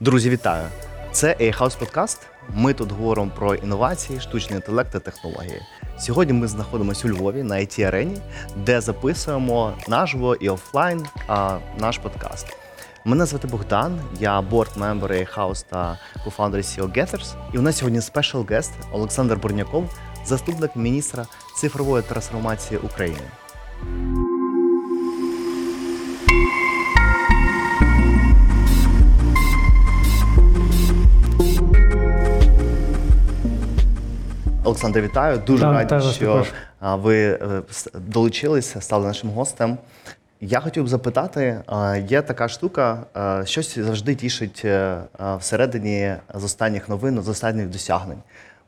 Друзі, 0.00 0.30
вітаю! 0.30 0.68
Це 1.12 1.36
AI 1.40 1.51
HOUSE 1.51 1.78
Podcast. 1.78 2.18
Ми 2.54 2.72
тут 2.72 2.92
говоримо 2.92 3.30
про 3.36 3.54
інновації, 3.54 4.20
штучний 4.20 4.56
інтелект 4.56 4.92
та 4.92 4.98
технології. 4.98 5.60
Сьогодні 5.98 6.32
ми 6.32 6.48
знаходимося 6.48 7.08
у 7.08 7.10
Львові 7.10 7.42
на 7.42 7.54
IT 7.54 7.82
Арені 7.82 8.16
де 8.56 8.80
записуємо 8.80 9.72
наживо 9.88 10.34
і 10.34 10.48
офлайн 10.48 11.06
а, 11.28 11.58
наш 11.80 11.98
подкаст. 11.98 12.46
Мене 13.04 13.26
звати 13.26 13.48
Богдан, 13.48 14.00
я 14.20 14.40
board 14.40 14.73
member 14.73 15.12
AI 15.12 15.27
HOUSE 15.27 15.66
та 15.70 15.98
co-founder 16.24 16.60
CEO 16.60 16.92
Getters. 16.92 17.34
І 17.52 17.58
у 17.58 17.62
нас 17.62 17.76
сьогодні 17.76 18.00
special 18.00 18.40
guest 18.48 18.72
Олександр 18.92 19.36
Борняков, 19.36 19.90
заступник 20.26 20.76
міністра 20.76 21.26
цифрової 21.56 22.02
трансформації 22.02 22.80
України. 22.80 23.20
Олександр, 34.66 35.00
вітаю. 35.00 35.42
Дуже 35.46 35.62
Так, 35.62 35.90
раді, 35.90 36.06
що 36.06 36.26
також. 36.26 36.52
ви 37.02 37.24
е, 37.24 37.62
долучилися, 37.94 38.80
стали 38.80 39.06
нашим 39.06 39.30
гостем. 39.30 39.78
Я 40.40 40.60
хотів 40.60 40.84
б 40.84 40.88
запитати: 40.88 41.60
є 42.08 42.22
така 42.22 42.48
штука, 42.48 43.06
щось 43.44 43.78
завжди 43.78 44.14
тішить 44.14 44.62
е, 44.64 44.98
всередині 45.38 46.14
з 46.34 46.44
останніх 46.44 46.88
новин, 46.88 47.22
з 47.22 47.28
останніх 47.28 47.68
досягнень. 47.68 48.18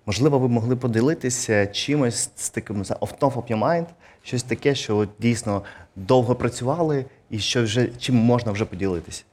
Можливо, 0.06 0.39
ви 0.39 0.48
могли 0.48 0.77
поділитися 0.77 1.66
чимось 1.66 2.30
з 2.37 2.51
таким 2.51 2.78
не 2.78 2.84
знаю, 2.84 3.01
off 3.01 3.19
top 3.19 3.34
of 3.34 3.53
your 3.53 3.59
mind, 3.59 3.87
щось 4.23 4.42
таке, 4.42 4.75
що 4.75 5.09
дійсно 5.19 5.62
довго 5.97 6.34
працювали, 6.34 7.05
і 7.30 7.39
що 7.39 7.62
вже 7.62 7.87
чим 7.98 8.17
можна 8.17 8.53
вже 8.53 8.65
поділитися. 8.65 9.25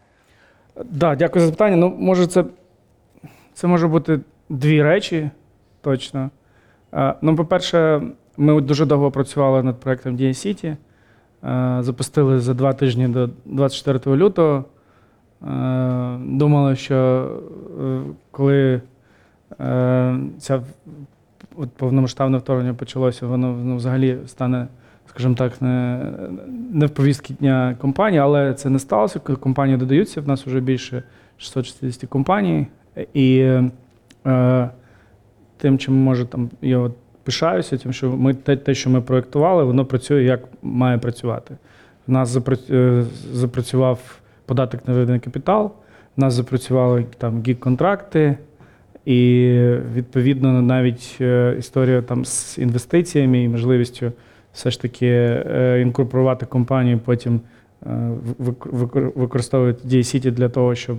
Да, 0.85 1.15
дякую 1.15 1.41
за 1.41 1.45
запитання. 1.45 1.75
Ну, 1.75 1.95
може, 1.99 2.27
це, 2.27 2.43
це 3.53 3.67
може 3.67 3.87
бути 3.87 4.19
дві 4.49 4.83
речі 4.83 5.29
точно. 5.81 6.29
Е, 6.95 7.13
Ну, 7.21 7.35
по-перше, 7.35 8.01
ми 8.37 8.61
дуже 8.61 8.85
довго 8.85 9.11
працювали 9.11 9.63
над 9.63 9.79
проектом 9.79 10.15
Дія 10.15 10.31
City. 10.31 10.75
Е, 11.43 11.77
Запустили 11.79 12.39
за 12.39 12.53
два 12.53 12.73
тижні 12.73 13.07
до 13.07 13.29
24 13.45 14.15
лютого. 14.15 14.65
Е, 15.43 16.17
Думали, 16.19 16.75
що 16.75 17.29
коли 18.31 18.81
ця 20.39 20.61
от 21.55 21.69
повномасштабне 21.71 22.37
вторгнення 22.37 22.73
почалося, 22.73 23.27
воно, 23.27 23.53
воно 23.53 23.75
взагалі 23.75 24.17
стане, 24.25 24.67
скажімо 25.09 25.35
так, 25.35 25.61
не, 25.61 26.05
не 26.71 26.85
в 26.85 26.89
повістки 26.89 27.33
дня 27.33 27.75
компанії, 27.81 28.19
але 28.19 28.53
це 28.53 28.69
не 28.69 28.79
сталося. 28.79 29.19
Компанії 29.19 29.77
додаються. 29.77 30.21
В 30.21 30.27
нас 30.27 30.47
вже 30.47 30.59
більше 30.59 31.03
660 31.37 32.09
компаній. 32.09 32.67
І 33.13 33.37
е, 34.25 34.69
тим, 35.65 35.77
чим 35.77 35.93
може 35.93 36.25
там 36.25 36.49
я 36.61 36.91
пишаюся, 37.23 37.77
тим, 37.77 37.93
що 37.93 38.11
ми 38.11 38.33
те, 38.33 38.57
те, 38.57 38.73
що 38.73 38.89
ми 38.89 39.01
проєктували, 39.01 39.63
воно 39.63 39.85
працює 39.85 40.23
як 40.23 40.43
має 40.61 40.97
працювати. 40.97 41.57
У 42.07 42.11
нас 42.11 42.37
е, 42.69 43.03
запрацював 43.33 43.99
податок 44.45 44.87
на 44.87 44.93
виведений 44.93 45.19
капітал, 45.19 45.71
у 46.17 46.21
нас 46.21 46.33
запрацювали 46.33 47.05
там 47.17 47.43
гік-контракти, 47.47 48.37
і 49.05 49.49
відповідно 49.95 50.61
навіть 50.61 51.17
е, 51.21 51.55
історія 51.59 52.01
там 52.01 52.25
з 52.25 52.57
інвестиціями 52.57 53.43
і 53.43 53.49
можливістю 53.49 54.11
все 54.53 54.71
ж 54.71 54.81
таки 54.81 55.07
е, 55.07 55.81
інкорпорувати 55.81 56.45
компанію, 56.45 56.99
потім 56.99 57.41
вик- 58.39 58.69
вик- 58.69 59.11
використовувати 59.15 59.87
DCT 59.87 60.31
для 60.31 60.49
того, 60.49 60.75
щоб 60.75 60.97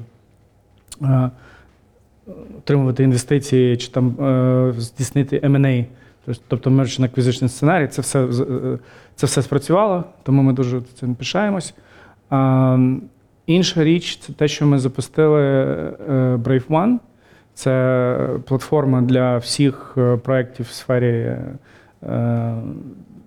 отримувати 2.59 3.05
інвестиції 3.05 3.77
чи 3.77 3.89
там 3.89 4.25
е, 4.25 4.75
здійснити 4.79 5.39
M&A, 5.39 5.85
тобто 6.49 6.71
Merchant 6.71 7.15
Acquisition 7.15 7.49
сценарій, 7.49 7.87
це 7.87 8.03
все, 8.03 8.25
е, 8.25 8.79
це 9.15 9.27
все 9.27 9.43
спрацювало, 9.43 10.05
тому 10.23 10.43
ми 10.43 10.53
дуже 10.53 10.81
цим 11.01 11.15
пишаємось. 11.15 11.75
Інша 13.47 13.85
річ 13.85 14.17
це 14.17 14.33
те, 14.33 14.49
що 14.49 14.67
ми 14.67 14.79
запустили 14.79 15.43
е, 15.43 15.93
Brave 16.37 16.67
One. 16.67 16.99
Це 17.55 18.29
платформа 18.47 19.03
для 19.03 19.39
всіх 19.39 19.97
проєктів 20.23 20.67
в 20.67 20.73
сфері 20.73 21.37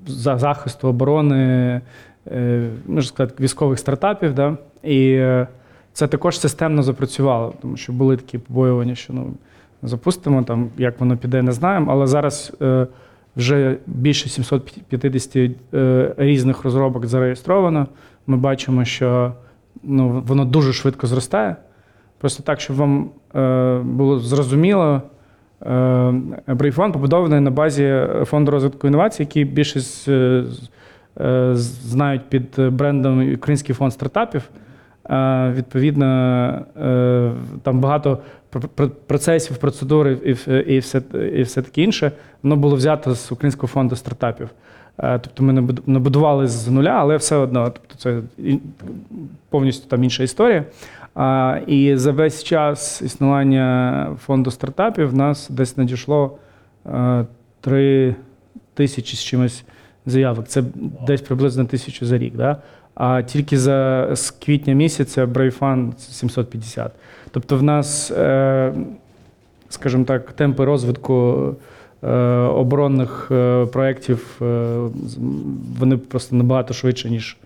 захисту 0.06 0.88
оборони, 0.88 1.82
можна 2.88 3.10
сказати, 3.10 3.44
військових 3.44 3.80
стартапів. 3.80 4.34
Да? 4.34 4.58
І 4.84 5.24
це 5.94 6.08
також 6.08 6.40
системно 6.40 6.84
запрацювало, 6.84 7.54
тому 7.62 7.78
що 7.78 7.94
були 7.94 8.18
такі 8.18 8.38
побоювання, 8.38 8.96
що 8.96 9.14
ну, 9.14 9.34
запустимо, 9.84 10.44
там, 10.44 10.70
як 10.78 11.00
воно 11.00 11.18
піде, 11.18 11.42
не 11.42 11.52
знаємо. 11.52 11.92
Але 11.92 12.08
зараз 12.08 12.54
е, 12.62 12.88
вже 13.36 13.78
більше 13.88 14.30
750 14.30 15.52
е, 15.74 16.14
різних 16.18 16.64
розробок 16.64 17.06
зареєстровано. 17.06 17.88
Ми 18.28 18.38
бачимо, 18.38 18.86
що 18.86 19.34
ну, 19.84 20.24
воно 20.28 20.46
дуже 20.46 20.74
швидко 20.74 21.08
зростає. 21.08 21.56
Просто 22.18 22.44
так, 22.44 22.62
щоб 22.62 22.76
вам 22.76 23.10
е, 23.36 23.80
було 23.80 24.20
зрозуміло, 24.20 25.02
Brave 26.48 26.92
побудований 26.92 27.40
на 27.40 27.52
базі 27.52 28.08
фонду 28.26 28.52
розвитку 28.52 28.88
інновацій, 28.88 29.24
який 29.24 29.46
більшість 29.46 30.08
е, 30.08 30.44
знають 31.56 32.30
під 32.30 32.60
брендом 32.60 33.34
Український 33.34 33.76
фонд 33.76 33.94
стартапів. 33.94 34.50
Е, 35.10 35.52
Відповідно, 35.58 36.06
е, 36.82 37.32
там 37.64 37.80
багато 37.80 38.18
пр- 38.52 38.68
пр- 38.76 38.90
процесів, 39.08 39.58
процедур 39.58 40.08
і, 40.08 40.32
все, 40.34 40.60
і 41.34 41.42
все 41.44 41.62
таке 41.62 41.82
інше. 41.82 42.12
Воно 42.44 42.56
було 42.56 42.76
взято 42.76 43.16
з 43.16 43.32
Українського 43.32 43.68
фонду 43.68 43.96
стартапів. 43.96 44.50
Е, 45.00 45.20
Тобто 45.20 45.44
ми 45.44 45.54
не 45.54 45.62
буд- 45.62 46.00
будували 46.00 46.48
з 46.48 46.68
нуля, 46.68 46.90
але 47.00 47.18
все 47.18 47.36
одно. 47.36 47.64
Тобто 47.70 47.96
це 47.98 48.22
повністю 49.50 49.88
там 49.90 50.04
інша 50.04 50.24
історія. 50.24 50.66
І 51.68 51.96
за 51.96 52.12
весь 52.12 52.44
час 52.44 53.02
існування 53.02 54.08
фонду 54.26 54.52
стартапів 54.52 55.10
в 55.10 55.14
нас 55.16 55.50
десь 55.50 55.78
надійшло 55.78 56.38
три 57.62 58.16
тисячі 58.74 59.16
з 59.18 59.24
чимось 59.24 59.64
заявок. 60.06 60.48
Це 60.48 60.64
десь 61.08 61.22
приблизно 61.22 61.66
тисячу 61.66 62.06
за 62.06 62.18
рік. 62.18 62.36
Да? 62.36 62.58
А 63.00 63.22
тільки 63.22 63.60
за 63.60 64.10
з 64.16 64.32
квітня 64.32 64.74
місяця 64.74 65.26
Fund 65.26 66.00
750. 66.00 66.92
Тобто 67.32 67.58
в 67.58 67.64
нас, 67.64 68.12
е, 68.12 68.74
скажімо 69.70 70.04
так, 70.04 70.32
темпи 70.32 70.66
розвитку 70.66 71.46
е, 72.04 72.10
оборонних 72.38 73.28
е, 73.32 73.66
проєктів 73.66 74.42
вони 75.80 75.98
просто 75.98 76.36
набагато 76.36 76.74
швидше, 76.74 77.10
ніж 77.10 77.38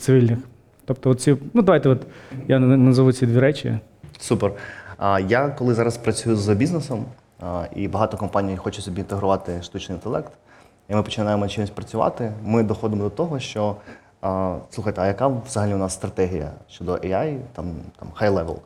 цивільних. 0.00 0.38
Тобто, 0.84 1.10
оці, 1.10 1.36
ну 1.54 1.62
давайте, 1.62 1.88
от 1.88 2.06
я 2.48 2.58
на- 2.58 2.76
назову 2.76 3.12
ці 3.12 3.26
дві 3.26 3.38
речі. 3.38 3.78
Супер. 4.18 4.52
Я 5.28 5.48
коли 5.48 5.74
зараз 5.74 5.96
працюю 5.96 6.36
з 6.36 6.54
бізнесом, 6.54 7.04
і 7.76 7.88
багато 7.88 8.16
компаній 8.16 8.56
хочуть 8.56 8.84
собі 8.84 9.00
інтегрувати 9.00 9.62
штучний 9.62 9.96
інтелект, 9.98 10.32
і 10.88 10.94
ми 10.94 11.02
починаємо 11.02 11.48
чимось 11.48 11.70
працювати, 11.70 12.32
ми 12.44 12.62
доходимо 12.62 13.02
до 13.02 13.10
того, 13.10 13.40
що 13.40 13.76
а, 14.20 14.56
слухайте, 14.70 15.00
а 15.00 15.06
яка 15.06 15.26
взагалі 15.26 15.74
у 15.74 15.76
нас 15.76 15.94
стратегія 15.94 16.50
щодо 16.68 16.92
AI, 16.92 17.38
там, 17.52 17.74
там 17.98 18.08
high 18.20 18.34
level? 18.34 18.56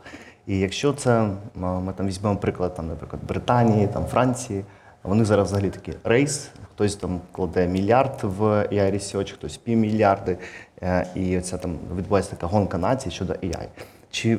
І 0.47 0.59
якщо 0.59 0.93
це 0.93 1.31
ми 1.55 1.93
там 1.93 2.07
візьмемо 2.07 2.37
приклад, 2.37 2.75
там, 2.75 2.89
наприклад, 2.89 3.23
Британії, 3.29 3.87
там 3.87 4.05
Франції, 4.05 4.65
вони 5.03 5.25
зараз 5.25 5.49
взагалі 5.49 5.71
такі 5.71 5.93
рейс, 6.05 6.51
хтось 6.75 6.97
там 6.97 7.21
кладе 7.33 7.67
мільярд 7.67 8.21
в 8.23 8.43
AI 8.43 8.95
research, 8.95 9.33
хтось 9.33 9.57
півмільярди, 9.57 10.39
е, 10.83 11.07
і 11.15 11.41
це 11.41 11.59
там 11.59 11.79
відбувається 11.97 12.31
така 12.31 12.47
гонка 12.47 12.79
націй 12.79 13.11
щодо 13.11 13.33
AI. 13.33 13.67
Чи 14.11 14.39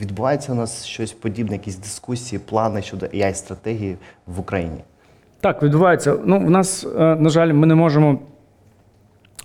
відбувається 0.00 0.52
у 0.52 0.54
нас 0.54 0.84
щось 0.84 1.12
подібне, 1.12 1.52
якісь 1.52 1.76
дискусії, 1.76 2.38
плани 2.38 2.82
щодо 2.82 3.06
ai 3.06 3.34
стратегії 3.34 3.96
в 4.26 4.40
Україні? 4.40 4.80
Так, 5.40 5.62
відбувається. 5.62 6.16
Ну, 6.24 6.38
в 6.38 6.50
нас, 6.50 6.86
е, 6.98 7.16
на 7.16 7.28
жаль, 7.28 7.52
ми 7.52 7.66
не 7.66 7.74
можемо 7.74 8.18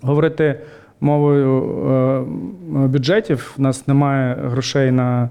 говорити 0.01 0.59
мовою 1.01 1.63
е, 1.89 2.87
бюджетів. 2.87 3.55
У 3.57 3.61
нас 3.61 3.87
немає 3.87 4.37
грошей 4.43 4.91
на, 4.91 5.29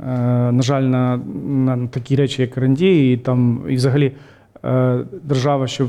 е, 0.00 0.06
на 0.52 0.62
жаль, 0.62 0.82
на, 0.82 1.16
на 1.46 1.86
такі 1.86 2.16
речі, 2.16 2.42
як 2.42 2.58
R&D, 2.58 2.82
і 2.82 3.16
там, 3.16 3.62
і 3.68 3.74
взагалі 3.74 4.12
держава, 5.22 5.66
щоб 5.66 5.88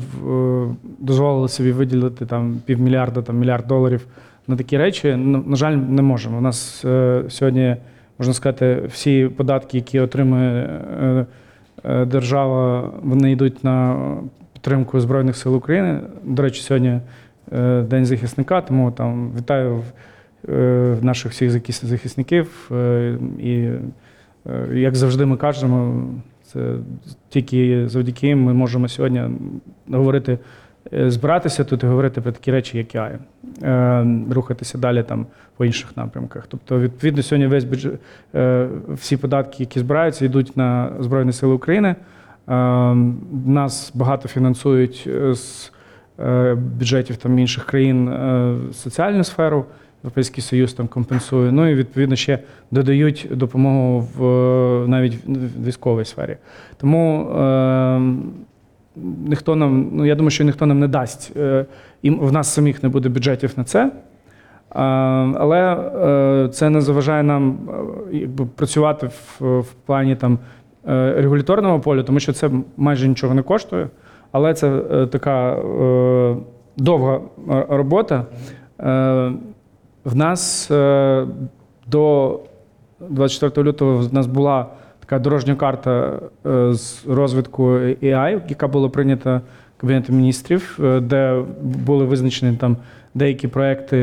дозволила 0.99 1.47
собі 1.47 1.71
виділити 1.71 2.25
там 2.25 2.61
півмільярда, 2.65 3.21
там 3.21 3.37
мільярд 3.37 3.67
доларів 3.67 4.07
на 4.47 4.55
такі 4.55 4.77
речі, 4.77 5.15
ну, 5.17 5.43
на 5.47 5.55
жаль, 5.55 5.75
не 5.75 6.01
можемо. 6.01 6.37
У 6.37 6.41
нас 6.41 6.85
сьогодні, 7.29 7.75
можна 8.19 8.33
сказати, 8.33 8.83
всі 8.87 9.27
податки, 9.37 9.77
які 9.77 9.99
отримує 9.99 10.69
держава, 11.83 12.91
вони 13.03 13.31
йдуть 13.31 13.63
на 13.63 13.97
підтримку 14.53 14.99
Збройних 14.99 15.37
сил 15.37 15.55
України. 15.55 15.99
До 16.23 16.43
речі, 16.43 16.61
сьогодні 16.61 16.99
е, 17.53 17.81
День 17.81 18.05
захисника, 18.05 18.61
тому 18.61 18.91
там 18.91 19.31
вітаю 19.37 19.83
е, 20.49 20.97
наших 21.01 21.31
всіх 21.31 21.51
захисників. 21.83 22.71
Е, 22.71 23.17
І 23.39 23.53
е, 23.53 23.79
як 24.73 24.95
завжди 24.95 25.25
ми 25.25 25.37
кажемо, 25.37 26.05
це 26.43 26.75
тільки 27.29 27.87
завдяки 27.89 28.27
їм 28.27 28.43
ми 28.43 28.53
можемо 28.53 28.87
сьогодні 28.87 29.21
говорити, 29.91 30.31
е, 30.31 30.37
збиратися 30.91 31.63
тут 31.63 31.83
і 31.83 31.85
говорити 31.85 32.21
про 32.21 32.31
такі 32.31 32.51
речі, 32.51 32.77
як 32.77 32.87
AI, 32.95 33.17
е, 33.63 34.33
рухатися 34.33 34.77
далі 34.77 35.03
там 35.03 35.25
по 35.57 35.65
інших 35.65 35.97
напрямках. 35.97 36.45
Тобто, 36.47 36.79
відповідно, 36.79 37.23
сьогодні 37.23 37.47
весь 37.47 37.63
бюджет, 37.63 37.93
е, 38.35 38.67
всі 38.89 39.17
податки, 39.17 39.55
які 39.59 39.79
збираються, 39.79 40.25
йдуть 40.25 40.57
на 40.57 40.91
Збройні 40.99 41.33
Сили 41.33 41.53
України. 41.53 41.89
Е, 41.89 41.95
Нас 43.45 43.91
багато 43.93 44.27
фінансують 44.27 45.03
е, 45.07 45.35
з 45.35 45.71
е, 46.19 46.55
бюджетів 46.55 47.17
там 47.17 47.39
інших 47.39 47.65
країн 47.65 48.07
е, 48.07 48.55
соціальну 48.73 49.23
сферу. 49.23 49.65
Європейський 50.03 50.43
Союз 50.43 50.73
там 50.73 50.87
компенсує. 50.87 51.51
Ну 51.51 51.67
і 51.67 51.75
відповідно 51.75 52.15
ще 52.15 52.39
додають 52.71 53.27
допомогу 53.31 54.07
в 54.17 54.25
е, 54.25 54.87
навіть 54.87 55.19
в 55.25 55.65
військовій 55.65 56.05
сфері. 56.05 56.37
Тому 56.77 57.29
е, 57.29 58.01
ніхто 58.95 59.55
нам, 59.55 59.89
ну 59.91 60.05
я 60.05 60.15
думаю, 60.15 60.31
що 60.31 60.43
ніхто 60.43 60.65
нам 60.65 60.79
не 60.79 60.87
дасть. 60.87 61.31
Е, 61.37 61.65
і 62.01 62.09
в 62.09 62.31
нас 62.31 62.53
самих 62.53 62.83
не 62.83 62.89
буде 62.89 63.09
бюджетів 63.09 63.53
на 63.57 63.63
це. 63.63 63.91
Але 65.39 65.75
е, 66.45 66.49
це 66.49 66.69
не 66.69 66.81
заважає 66.81 67.23
нам 67.23 67.57
е, 67.69 68.17
якби, 68.17 68.45
працювати 68.45 69.07
в, 69.07 69.59
в 69.59 69.73
плані 69.85 70.15
там, 70.15 70.39
е, 70.87 71.13
регуляторного 71.17 71.79
полю, 71.79 72.03
тому 72.03 72.19
що 72.19 72.33
це 72.33 72.49
майже 72.77 73.07
нічого 73.07 73.33
не 73.33 73.41
коштує. 73.41 73.87
Але 74.31 74.53
це 74.53 74.81
е, 74.91 75.07
така 75.07 75.53
е, 75.53 76.35
довга 76.77 77.15
е, 77.15 77.65
робота. 77.69 78.25
Е, 78.79 79.31
в 80.05 80.15
нас 80.15 80.71
е, 80.71 81.27
до 81.87 82.39
24 82.99 83.69
лютого 83.69 83.97
в 83.97 84.13
нас 84.13 84.27
була 84.27 84.67
така 85.03 85.19
дорожня 85.19 85.55
карта 85.55 86.19
е, 86.45 86.73
з 86.73 87.05
розвитку 87.07 87.63
AI, 88.03 88.41
яка 88.49 88.67
була 88.67 88.89
прийнята 88.89 89.41
Кабінетом 89.77 90.15
міністрів, 90.15 90.79
е, 90.83 90.99
де 90.99 91.43
були 91.61 92.05
визначені 92.05 92.57
там 92.57 92.77
деякі 93.13 93.47
проекти, 93.47 93.97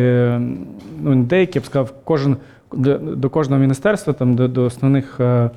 ну 1.03 1.15
не 1.15 1.25
деякі, 1.25 1.59
я 1.59 1.63
б 1.63 1.65
сказав, 1.65 1.95
кожен 2.05 2.37
до, 2.73 3.31
кожного 3.31 3.63
міністерства, 3.63 4.13
там 4.13 4.35
до, 4.35 4.49
до 4.49 4.65
основних 4.65 5.21
е, 5.21 5.51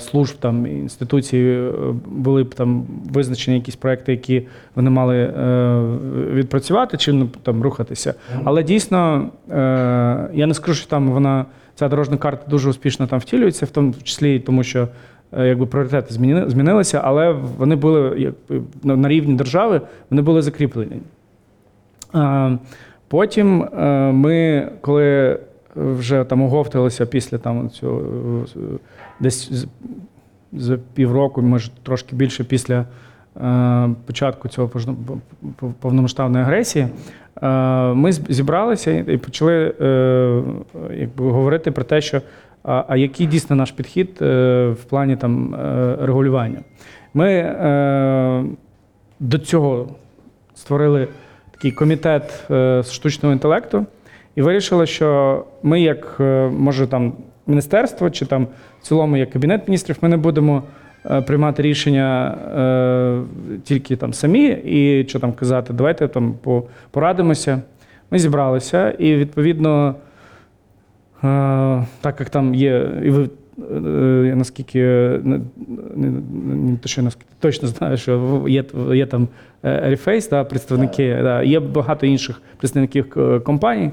служб 0.00 0.36
там 0.36 0.66
інституцій 0.66 1.70
були 2.06 2.44
б 2.44 2.54
там 2.54 2.86
визначені 3.12 3.56
якісь 3.56 3.76
проекти, 3.76 4.12
які 4.12 4.46
вони 4.74 4.90
мали 4.90 5.16
е, 5.16 5.82
відпрацювати 6.32 6.96
чи 6.96 7.12
ну, 7.12 7.28
там 7.42 7.62
рухатися. 7.62 8.14
Але 8.44 8.62
дійсно, 8.62 9.28
е, 9.50 9.54
я 10.32 10.46
не 10.46 10.54
скажу, 10.54 10.74
що 10.74 10.90
там 10.90 11.10
вона 11.10 11.44
ця 11.74 11.88
дорожня 11.88 12.16
карта 12.16 12.50
дуже 12.50 12.70
успішно 12.70 13.06
там 13.06 13.18
втілюється, 13.18 13.66
в 13.66 13.70
тому 13.70 13.94
числі 14.02 14.36
і 14.36 14.40
тому, 14.40 14.62
що 14.62 14.88
е, 15.32 15.46
якби 15.46 15.66
пріоритети 15.66 16.14
зміни- 16.14 16.48
змінилися, 16.50 17.00
але 17.04 17.32
вони 17.58 17.76
були 17.76 18.14
якби, 18.18 18.62
на 18.82 19.08
рівні 19.08 19.34
держави, 19.34 19.80
вони 20.10 20.22
були 20.22 20.42
закріплені. 20.42 21.00
Потім 23.08 23.62
е, 23.62 24.12
ми, 24.12 24.68
коли 24.80 25.38
вже 25.76 26.24
там 26.24 26.42
оговталися 26.42 27.06
після 27.06 27.38
там 27.38 27.70
цього 27.70 28.00
е, 28.56 28.60
десь 29.20 29.66
за 30.52 30.78
півроку, 30.94 31.42
може 31.42 31.70
трошки 31.82 32.16
більше 32.16 32.44
після 32.44 32.84
початку 34.06 34.48
цього 34.48 34.70
повномасштабної 35.80 36.44
агресії, 36.44 36.88
ми 37.94 38.12
зібралися 38.12 38.90
і 38.90 39.16
почали 39.16 39.74
е, 39.80 40.42
якби, 40.96 41.30
говорити 41.30 41.70
про 41.70 41.84
те, 41.84 42.00
що 42.00 42.20
а, 42.62 42.96
який 42.96 43.26
дійсно 43.26 43.56
наш 43.56 43.72
підхід 43.72 44.18
е, 44.22 44.68
в 44.68 44.84
плані 44.84 45.16
там 45.16 45.54
е, 45.54 45.96
регулювання. 46.00 46.58
Ми 47.14 47.28
е, 47.32 48.44
до 49.20 49.38
цього 49.38 49.88
створили 50.54 51.08
такий 51.50 51.72
комітет 51.72 52.44
е, 52.50 52.82
з 52.84 52.92
штучного 52.92 53.32
інтелекту 53.32 53.86
і 54.34 54.42
вирішили, 54.42 54.86
що 54.86 55.44
ми, 55.62 55.80
як 55.80 56.16
е, 56.20 56.50
може 56.58 56.86
там 56.86 57.12
міністерство 57.46 58.10
чи 58.10 58.26
там 58.26 58.46
в 58.80 58.86
цілому 58.86 59.16
як 59.16 59.30
кабінет 59.30 59.68
міністрів, 59.68 59.96
ми 60.00 60.08
не 60.08 60.16
будемо 60.16 60.56
е, 60.56 60.81
приймати 61.26 61.62
рішення 61.62 62.38
е, 62.56 63.58
тільки 63.64 63.96
там 63.96 64.12
самі 64.12 64.46
і 64.64 65.04
що 65.08 65.18
там 65.18 65.32
казати, 65.32 65.72
давайте 65.72 66.08
там 66.08 66.34
порадимося. 66.90 67.62
Ми 68.10 68.18
зібралися 68.18 68.90
і 68.90 69.16
відповідно. 69.16 69.94
Е, 71.24 71.86
Так 72.00 72.20
як 72.20 72.30
там 72.30 72.54
є, 72.54 72.90
і 73.02 73.10
ви 73.10 73.28
е, 73.74 74.34
наскільки 74.36 74.80
не, 75.24 75.40
не, 75.94 76.10
не 76.44 76.76
те, 76.76 76.88
що 76.88 77.02
наскільки 77.02 77.30
точно 77.40 77.68
знаю, 77.68 77.96
що 77.96 78.44
є, 78.48 78.64
є 78.94 79.06
там 79.06 79.28
е, 79.62 79.90
Reface, 79.90 80.30
да, 80.30 80.44
представники, 80.44 81.18
да, 81.22 81.42
є 81.42 81.60
багато 81.60 82.06
інших 82.06 82.42
представників 82.58 83.14
е, 83.16 83.40
компаній. 83.40 83.90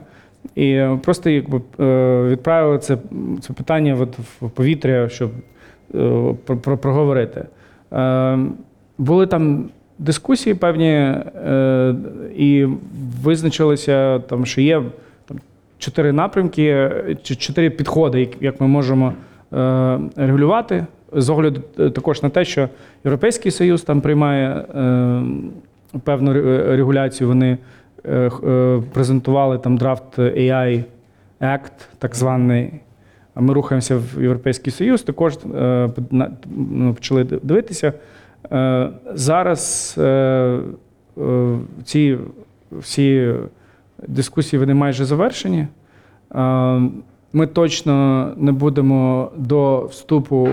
І 0.56 0.72
е, 0.72 1.00
просто 1.04 1.30
якби, 1.30 1.62
е, 1.80 2.24
відправили 2.30 2.80
це, 2.80 2.98
це 3.42 3.54
питання 3.54 3.98
от 4.00 4.20
в 4.42 4.50
повітря, 4.50 5.10
щоб 5.10 5.30
е, 5.30 5.42
проговорити. 6.82 7.46
Е, 7.94 8.40
Були 8.98 9.28
там 9.28 9.70
дискусії 10.00 10.54
певні, 10.56 10.88
е, 10.90 11.96
і 12.36 12.66
визначилося, 13.24 14.20
там, 14.20 14.46
що 14.46 14.62
є 14.62 14.82
чотири 15.78 16.12
напрямки, 16.12 16.64
е, 16.68 17.16
чи 17.24 17.36
чотири 17.36 17.70
підходи, 17.70 18.30
як- 18.42 18.62
ми 18.62 18.68
можемо 18.68 19.14
е, 19.54 20.00
регулювати. 20.16 20.86
З 21.14 21.30
огляду 21.30 21.62
е, 21.80 21.90
також 21.90 22.24
на 22.24 22.30
те, 22.30 22.46
що 22.46 22.70
Європейський 23.06 23.52
Союз 23.52 23.82
там 23.82 24.02
приймає 24.02 24.48
е, 24.50 25.22
певну 26.04 26.34
регуляцію. 26.76 27.28
Вони 27.28 27.58
е, 28.06 28.32
е, 28.48 28.82
презентували 28.94 29.58
там 29.58 29.78
драфт 29.78 30.20
AI 30.20 30.84
Act, 31.42 31.72
так 32.00 32.16
званий. 32.16 32.74
Ми 33.36 33.54
рухаємося 33.54 33.98
в 33.98 34.22
Європейський 34.22 34.74
Союз. 34.74 35.02
Також 35.02 35.34
е, 35.56 35.90
ну, 36.52 36.94
почали 36.94 37.24
дивитися. 37.24 37.94
Е, 38.52 38.90
Зараз 39.14 39.96
е, 39.98 40.60
ці 41.84 42.18
всі 42.72 43.34
дискусії 44.08 44.60
вони 44.60 44.74
майже 44.74 45.06
завершені. 45.06 45.68
Ми 47.34 47.48
точно 47.54 48.28
не 48.38 48.52
будемо 48.52 49.32
до 49.36 49.86
вступу 49.86 50.50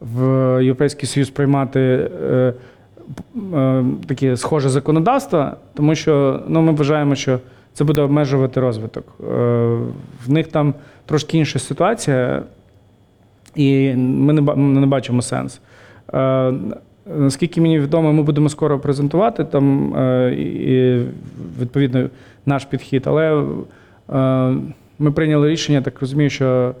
в 0.00 0.22
Європейський 0.62 1.08
Союз 1.08 1.30
приймати 1.30 2.10
таке 4.06 4.36
схоже 4.36 4.68
законодавство, 4.68 5.50
тому 5.74 5.94
що 5.94 6.42
ну, 6.48 6.62
ми 6.62 6.72
вважаємо, 6.72 7.14
що 7.14 7.38
це 7.74 7.84
буде 7.84 8.00
обмежувати 8.00 8.60
розвиток. 8.60 9.04
Е, 9.20 9.24
В 10.26 10.32
них 10.32 10.48
там 10.48 10.74
трошки 11.06 11.38
інша 11.38 11.58
ситуація, 11.58 12.42
і 13.54 13.94
ми 13.96 14.32
не, 14.56 14.86
бачимо 14.86 15.22
сенс. 15.22 15.60
Е, 16.14 16.52
Наскільки 17.16 17.60
мені 17.60 17.80
відомо, 17.80 18.12
ми 18.12 18.22
будемо 18.22 18.48
скоро 18.48 18.78
презентувати 18.78 19.44
там 19.44 19.94
е, 19.94 20.34
і 20.34 20.98
відповідно 21.60 22.08
наш 22.46 22.64
підхід, 22.64 23.02
але 23.06 23.44
ми 24.98 25.12
прийняли 25.12 25.48
рішення, 25.48 25.82
так 25.82 26.00
розумію, 26.00 26.30
що 26.30 26.74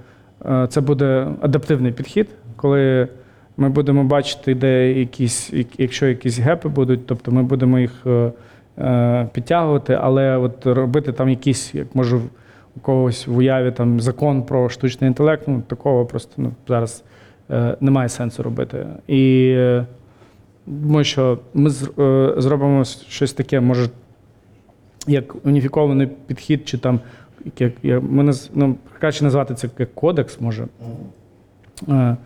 це 0.68 0.80
буде 0.80 1.26
адаптивний 1.40 1.92
підхід, 1.92 2.28
коли 2.56 3.08
ми 3.56 3.68
будемо 3.68 4.04
бачити, 4.04 4.54
де 4.54 4.92
якісь, 4.92 5.52
якщо 5.78 6.06
якісь 6.06 6.38
гепи 6.38 6.68
будуть, 6.68 7.06
тобто 7.06 7.32
ми 7.32 7.42
будемо 7.42 7.78
їх 7.78 8.06
підтягувати, 9.32 9.98
але 10.00 10.36
от 10.36 10.66
робити 10.66 11.12
там 11.12 11.28
якісь, 11.28 11.74
як 11.74 11.94
може 11.94 12.16
у 12.76 12.80
когось 12.80 13.26
в 13.26 13.36
уяві 13.36 13.70
там 13.70 14.00
закон 14.00 14.42
про 14.42 14.68
штучний 14.68 15.08
інтелект, 15.08 15.48
ну 15.48 15.62
такого 15.66 16.06
просто 16.06 16.32
ну, 16.36 16.52
зараз 16.68 17.04
е, 17.50 17.76
немає 17.80 18.08
сенсу 18.08 18.42
робити. 18.42 18.86
І 19.06 19.52
е, 19.56 19.86
думаю, 20.66 21.04
що 21.04 21.38
ми 21.54 21.70
з- 21.70 21.90
е, 21.98 22.34
зробимо 22.36 22.84
щось 22.84 23.32
таке, 23.32 23.60
може, 23.60 23.88
як 25.06 25.46
уніфікований 25.46 26.06
підхід, 26.26 26.68
чи 26.68 26.78
там 26.78 27.00
як, 27.58 27.72
як 27.82 28.02
ми 28.02 28.22
наз, 28.22 28.50
ну, 28.54 28.74
краще 29.00 29.24
назвати 29.24 29.54
це 29.54 29.68
як 29.78 29.94
кодекс, 29.94 30.40
може. 30.40 30.64
Е, 31.88 32.16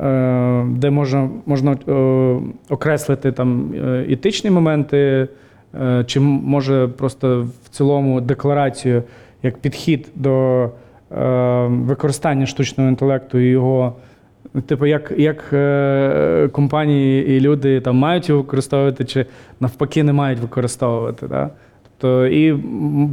е, 0.00 0.64
де 0.70 0.90
можна, 0.90 1.30
можна 1.46 1.76
е, 1.88 1.92
окреслити 2.68 3.32
там 3.32 3.72
е, 3.74 4.06
етичні 4.08 4.50
моменти, 4.50 4.96
е, 4.98 5.28
чи 6.06 6.20
може 6.20 6.88
просто 6.88 7.48
в 7.64 7.68
цілому 7.68 8.20
декларацію 8.20 9.02
як 9.42 9.58
підхід 9.58 10.08
до 10.14 10.64
е, 10.64 11.66
використання 11.66 12.46
штучного 12.46 12.90
інтелекту 12.90 13.38
і 13.38 13.46
його. 13.46 13.96
Типу, 14.66 14.86
як, 14.86 15.12
як 15.16 15.52
е, 15.52 16.48
компанії 16.52 17.28
і 17.28 17.40
люди 17.40 17.80
там 17.80 17.96
мають 17.96 18.28
його 18.28 18.42
використовувати, 18.42 19.04
чи 19.04 19.26
навпаки 19.60 20.02
не 20.02 20.12
мають 20.12 20.38
використовувати. 20.38 21.26
Да? 21.26 21.50
Тобто, 21.82 22.26
і 22.26 22.52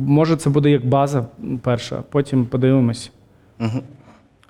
може 0.07 0.35
це 0.35 0.49
буде 0.49 0.69
як 0.69 0.85
база 0.85 1.25
перша, 1.61 2.03
потім 2.09 2.45
подивимось. 2.45 3.11
Угу. 3.59 3.79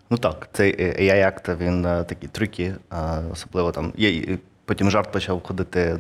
Ну 0.09 0.17
так, 0.17 0.49
цей 0.51 0.75
AI 0.79 1.25
Act, 1.25 1.57
він 1.57 1.85
е, 1.85 2.03
такий 2.03 2.29
трюкі, 2.31 2.73
а, 2.89 3.19
особливо 3.31 3.71
там. 3.71 3.93
Є, 3.97 4.37
потім 4.65 4.91
жарт 4.91 5.11
почав 5.11 5.41
ходити, 5.43 5.97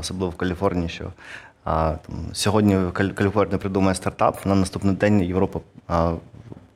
особливо 0.00 0.30
в 0.30 0.36
Каліфорнії, 0.36 0.88
що 0.88 1.04
а, 1.66 1.94
там, 2.06 2.16
сьогодні 2.32 2.74
Кал- 2.74 3.12
Каліфорнія 3.12 3.58
придумає 3.58 3.94
стартап, 3.94 4.46
на 4.46 4.54
наступний 4.54 4.94
день 4.94 5.22
Європа 5.22 5.60
а, 5.88 6.12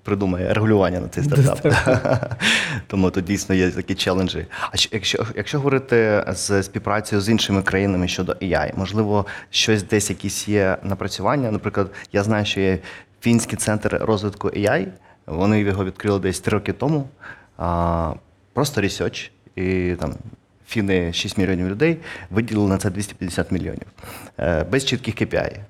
придумає 0.02 0.54
регулювання 0.54 1.00
на 1.00 1.08
цей 1.08 1.24
стартап. 1.24 1.66
Тому 2.86 3.10
тут 3.10 3.24
дійсно 3.24 3.54
є 3.54 3.70
такі 3.70 3.94
челенджі. 3.94 4.46
А 4.62 4.74
якщо, 4.92 5.26
якщо 5.36 5.58
говорити 5.58 6.24
з 6.28 6.62
співпрацею 6.62 7.20
з 7.20 7.28
іншими 7.28 7.62
країнами 7.62 8.08
щодо 8.08 8.32
AI, 8.32 8.78
можливо, 8.78 9.26
щось 9.50 9.82
десь 9.82 10.10
якісь 10.10 10.48
є 10.48 10.76
напрацювання. 10.82 11.50
Наприклад, 11.50 11.90
я 12.12 12.22
знаю, 12.22 12.44
що 12.44 12.60
є 12.60 12.78
фінський 13.20 13.58
центр 13.58 13.98
розвитку 14.00 14.48
AI. 14.48 14.86
Вони 15.26 15.60
його 15.60 15.84
відкрили 15.84 16.18
десь 16.18 16.40
три 16.40 16.52
роки 16.58 16.72
тому. 16.72 17.08
А, 17.58 18.12
просто 18.52 18.80
research, 18.80 19.32
і 19.56 19.94
там 20.00 20.14
фіни 20.70 21.12
6 21.12 21.38
мільйонів 21.38 21.68
людей 21.68 21.98
виділили 22.30 22.68
на 22.68 22.78
це 22.78 22.90
250 22.90 23.52
мільйонів. 23.52 23.86
Е, 24.38 24.64
без 24.64 24.84
чітких 24.84 25.14
KPI. 25.14 25.56
Е, 25.56 25.62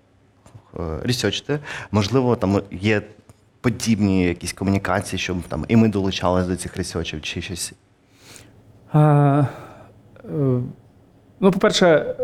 Research 1.03 1.43
те. 1.43 1.59
Можливо, 1.91 2.37
там 2.37 2.63
є 2.71 3.03
подібні 3.61 4.25
якісь 4.25 4.53
комунікації, 4.53 5.19
щоб 5.19 5.43
там 5.43 5.65
і 5.69 5.77
ми 5.77 5.89
долучалися 5.89 6.49
до 6.49 6.57
цих 6.57 6.77
research 6.77 7.10
ів, 7.10 7.23
чи 7.23 7.43
щось. 7.43 7.73
А, 8.93 9.45
е, 10.25 10.29
ну, 11.41 11.51
по-перше, 11.51 12.17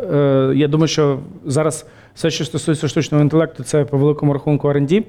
я 0.54 0.68
думаю, 0.68 0.88
що 0.88 1.20
зараз 1.44 1.86
все, 2.14 2.30
що 2.30 2.44
стосується 2.44 2.88
штучного 2.88 3.24
інтелекту, 3.24 3.64
це 3.64 3.84
по 3.84 3.98
великому 3.98 4.32
рахунку 4.32 4.68
R&D. 4.68 5.04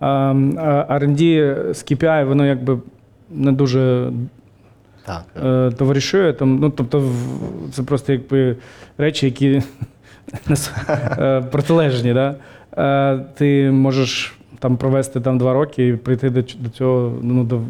R&D 0.00 1.74
з 1.74 1.84
KPI, 1.84 2.24
воно 2.24 2.46
якби 2.46 2.78
не 3.30 3.52
дуже 3.52 4.12
Так. 5.06 5.24
е, 5.44 5.70
товаришує. 5.70 6.32
Там, 6.32 6.58
ну, 6.58 6.70
тобто, 6.70 7.12
це 7.72 7.82
просто 7.82 8.12
якби 8.12 8.56
речі, 8.98 9.26
які 9.26 9.62
е, 10.88 11.42
протилежні. 11.50 12.14
Да? 12.14 12.34
Е, 12.78 13.24
Ти 13.34 13.70
можеш 13.70 14.38
там 14.58 14.76
провести 14.76 15.20
там 15.20 15.38
два 15.38 15.52
роки 15.52 15.88
і 15.88 15.96
прийти 15.96 16.30
до, 16.30 16.40
до 16.40 16.70
цього 16.70 17.18
ну, 17.22 17.44
до 17.44 17.60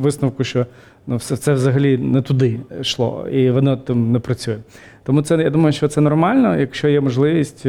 висновку, 0.00 0.44
що 0.44 0.66
ну, 1.06 1.16
все 1.16 1.36
це 1.36 1.52
взагалі 1.52 1.98
не 1.98 2.22
туди 2.22 2.60
йшло, 2.80 3.28
і 3.32 3.50
воно 3.50 3.76
там 3.76 4.12
не 4.12 4.18
працює. 4.18 4.56
Тому 5.04 5.22
це 5.22 5.36
я 5.36 5.50
думаю, 5.50 5.72
що 5.72 5.88
це 5.88 6.00
нормально. 6.00 6.56
Якщо 6.56 6.88
є 6.88 7.00
можливість, 7.00 7.66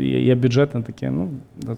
є 0.00 0.34
бюджет 0.34 0.74
на 0.74 0.82
таке. 0.82 1.10
Ну 1.10 1.28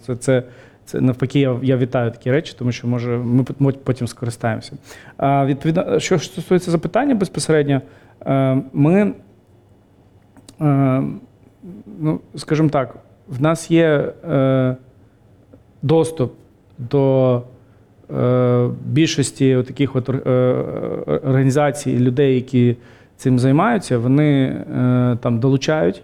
це, 0.05 0.15
це, 0.15 0.43
це 0.85 1.01
навпаки, 1.01 1.39
я, 1.39 1.59
я 1.61 1.77
вітаю 1.77 2.11
такі 2.11 2.31
речі, 2.31 2.55
тому 2.59 2.71
що 2.71 2.87
може 2.87 3.17
ми 3.59 3.71
потім 3.71 4.07
скористаємося. 4.07 4.71
А 5.17 5.45
відповідно, 5.45 5.99
що 5.99 6.19
стосується 6.19 6.71
запитання 6.71 7.15
безпосередньо, 7.15 7.81
е, 8.25 8.61
ми, 8.73 9.13
е, 10.61 11.03
ну, 11.99 12.19
скажімо 12.35 12.69
так, 12.69 12.95
в 13.27 13.41
нас 13.41 13.71
є 13.71 14.13
е, 14.29 14.75
доступ 15.81 16.33
до 16.77 17.41
більшості 18.85 19.63
таких 19.67 19.95
от, 19.95 20.09
організацій, 21.07 21.99
людей, 21.99 22.35
які 22.35 22.75
цим 23.17 23.39
займаються, 23.39 23.97
вони 23.97 24.61
там 25.21 25.39
долучають 25.39 26.03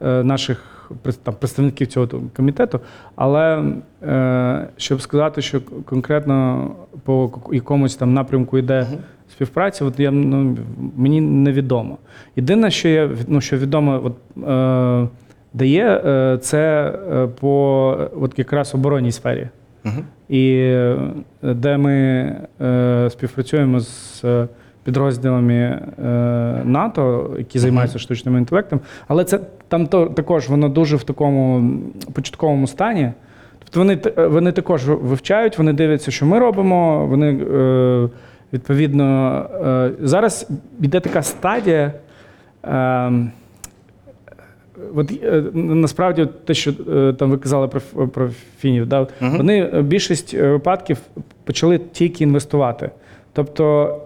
наших 0.00 0.75
там, 1.22 1.34
представників 1.34 1.86
цього 1.86 2.08
комітету. 2.36 2.80
Але 3.16 3.64
е, 4.02 4.68
щоб 4.76 5.00
сказати, 5.00 5.42
що 5.42 5.60
конкретно 5.60 6.70
по 7.04 7.30
якомусь 7.52 7.96
там 7.96 8.14
напрямку 8.14 8.58
йде 8.58 8.86
співпраця, 9.30 9.84
от 9.84 10.00
я, 10.00 10.10
ну, 10.10 10.56
мені 10.96 11.20
невідомо. 11.20 11.98
Єдине, 12.36 12.70
що 12.70 12.88
я 12.88 13.10
ну, 13.28 13.40
що 13.40 13.56
відомо, 13.56 14.00
от, 14.04 14.44
е, 14.48 15.08
дає, 15.54 16.02
е, 16.06 16.38
це 16.38 16.92
е, 17.12 17.26
по 17.26 18.08
от 18.20 18.38
якраз 18.38 18.74
оборонній 18.74 19.12
сфері. 19.12 19.48
Угу. 19.84 20.04
І 20.28 20.52
е, 20.52 20.98
де 21.42 21.76
ми 21.76 21.92
е, 22.60 23.10
співпрацюємо 23.10 23.80
з 23.80 24.24
е, 24.24 24.48
підрозділами 24.86 25.54
е, 25.54 25.82
НАТО, 26.64 27.30
які 27.38 27.58
займаються 27.58 27.98
штучним 27.98 28.36
інтелектом. 28.36 28.80
Але 29.08 29.24
це 29.24 29.40
там 29.68 29.86
то, 29.86 30.06
також 30.06 30.48
воно 30.48 30.68
дуже 30.68 30.96
в 30.96 31.02
такому 31.02 31.72
початковому 32.12 32.66
стані. 32.66 33.12
Тобто 33.58 33.80
вони, 33.80 33.98
е, 34.18 34.26
вони 34.26 34.52
також 34.52 34.88
вивчають, 34.88 35.58
вони 35.58 35.72
дивляться, 35.72 36.10
що 36.10 36.26
ми 36.26 36.38
робимо. 36.38 37.06
Вони 37.06 37.32
е, 37.32 38.08
відповідно 38.52 39.38
е, 39.66 39.90
зараз 40.00 40.48
йде 40.80 41.00
така 41.00 41.22
стадія. 41.22 41.92
Е, 42.64 43.12
От 44.94 45.12
насправді 45.54 46.28
те, 46.44 46.54
що 46.54 46.72
там 47.12 47.30
ви 47.30 47.38
казали 47.38 47.68
про, 47.68 48.08
про 48.08 48.30
фінів, 48.58 48.86
да, 48.86 49.06
вони 49.20 49.82
більшість 49.82 50.34
випадків 50.34 50.98
почали 51.44 51.78
тільки 51.78 52.24
інвестувати. 52.24 52.90
Тобто, 53.32 53.96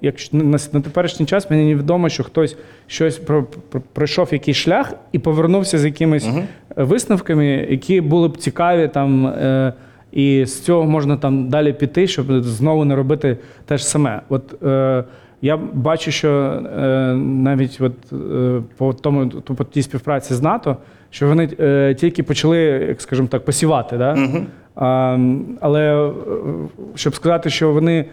якщо 0.00 0.36
на, 0.36 0.58
на 0.72 0.80
теперішній 0.80 1.26
час 1.26 1.50
мені 1.50 1.74
невідомо, 1.74 2.08
що 2.08 2.24
хтось 2.24 2.56
щось 2.86 3.18
про, 3.18 3.44
про, 3.44 3.80
пройшов 3.92 4.28
якийсь 4.32 4.56
шлях 4.56 4.92
і 5.12 5.18
повернувся 5.18 5.78
з 5.78 5.84
якимись 5.84 6.26
Мгм. 6.26 6.42
висновками, 6.76 7.46
які 7.46 8.00
були 8.00 8.28
б 8.28 8.36
цікаві 8.36 8.88
там. 8.88 9.26
Е, 9.26 9.72
і 10.12 10.44
з 10.46 10.60
цього 10.60 10.84
можна 10.84 11.16
там 11.16 11.48
далі 11.48 11.72
піти, 11.72 12.06
щоб 12.06 12.42
знову 12.42 12.84
не 12.84 12.96
робити 12.96 13.36
те 13.66 13.78
ж 13.78 13.86
саме. 13.86 14.20
От 14.28 14.62
е, 14.62 15.04
я 15.42 15.56
бачу, 15.56 16.10
що 16.10 16.30
е, 16.30 17.14
навіть 17.16 17.80
от, 17.80 17.92
е, 18.12 18.62
по 18.76 18.92
тому 18.92 19.30
по 19.30 19.64
тій 19.64 19.82
співпраці 19.82 20.34
з 20.34 20.42
НАТО, 20.42 20.76
що 21.10 21.28
вони 21.28 21.48
е, 21.60 21.94
тільки 21.94 22.22
почали, 22.22 22.58
як 22.58 23.00
скажімо 23.00 23.28
так, 23.28 23.44
посівати. 23.44 23.96
Да? 23.96 24.14
Угу. 24.14 24.46
А, 24.74 25.18
але 25.60 26.08
е, 26.08 26.12
щоб 26.94 27.14
сказати, 27.14 27.50
що 27.50 27.72
вони 27.72 27.98
е, 27.98 28.04
е, 28.04 28.06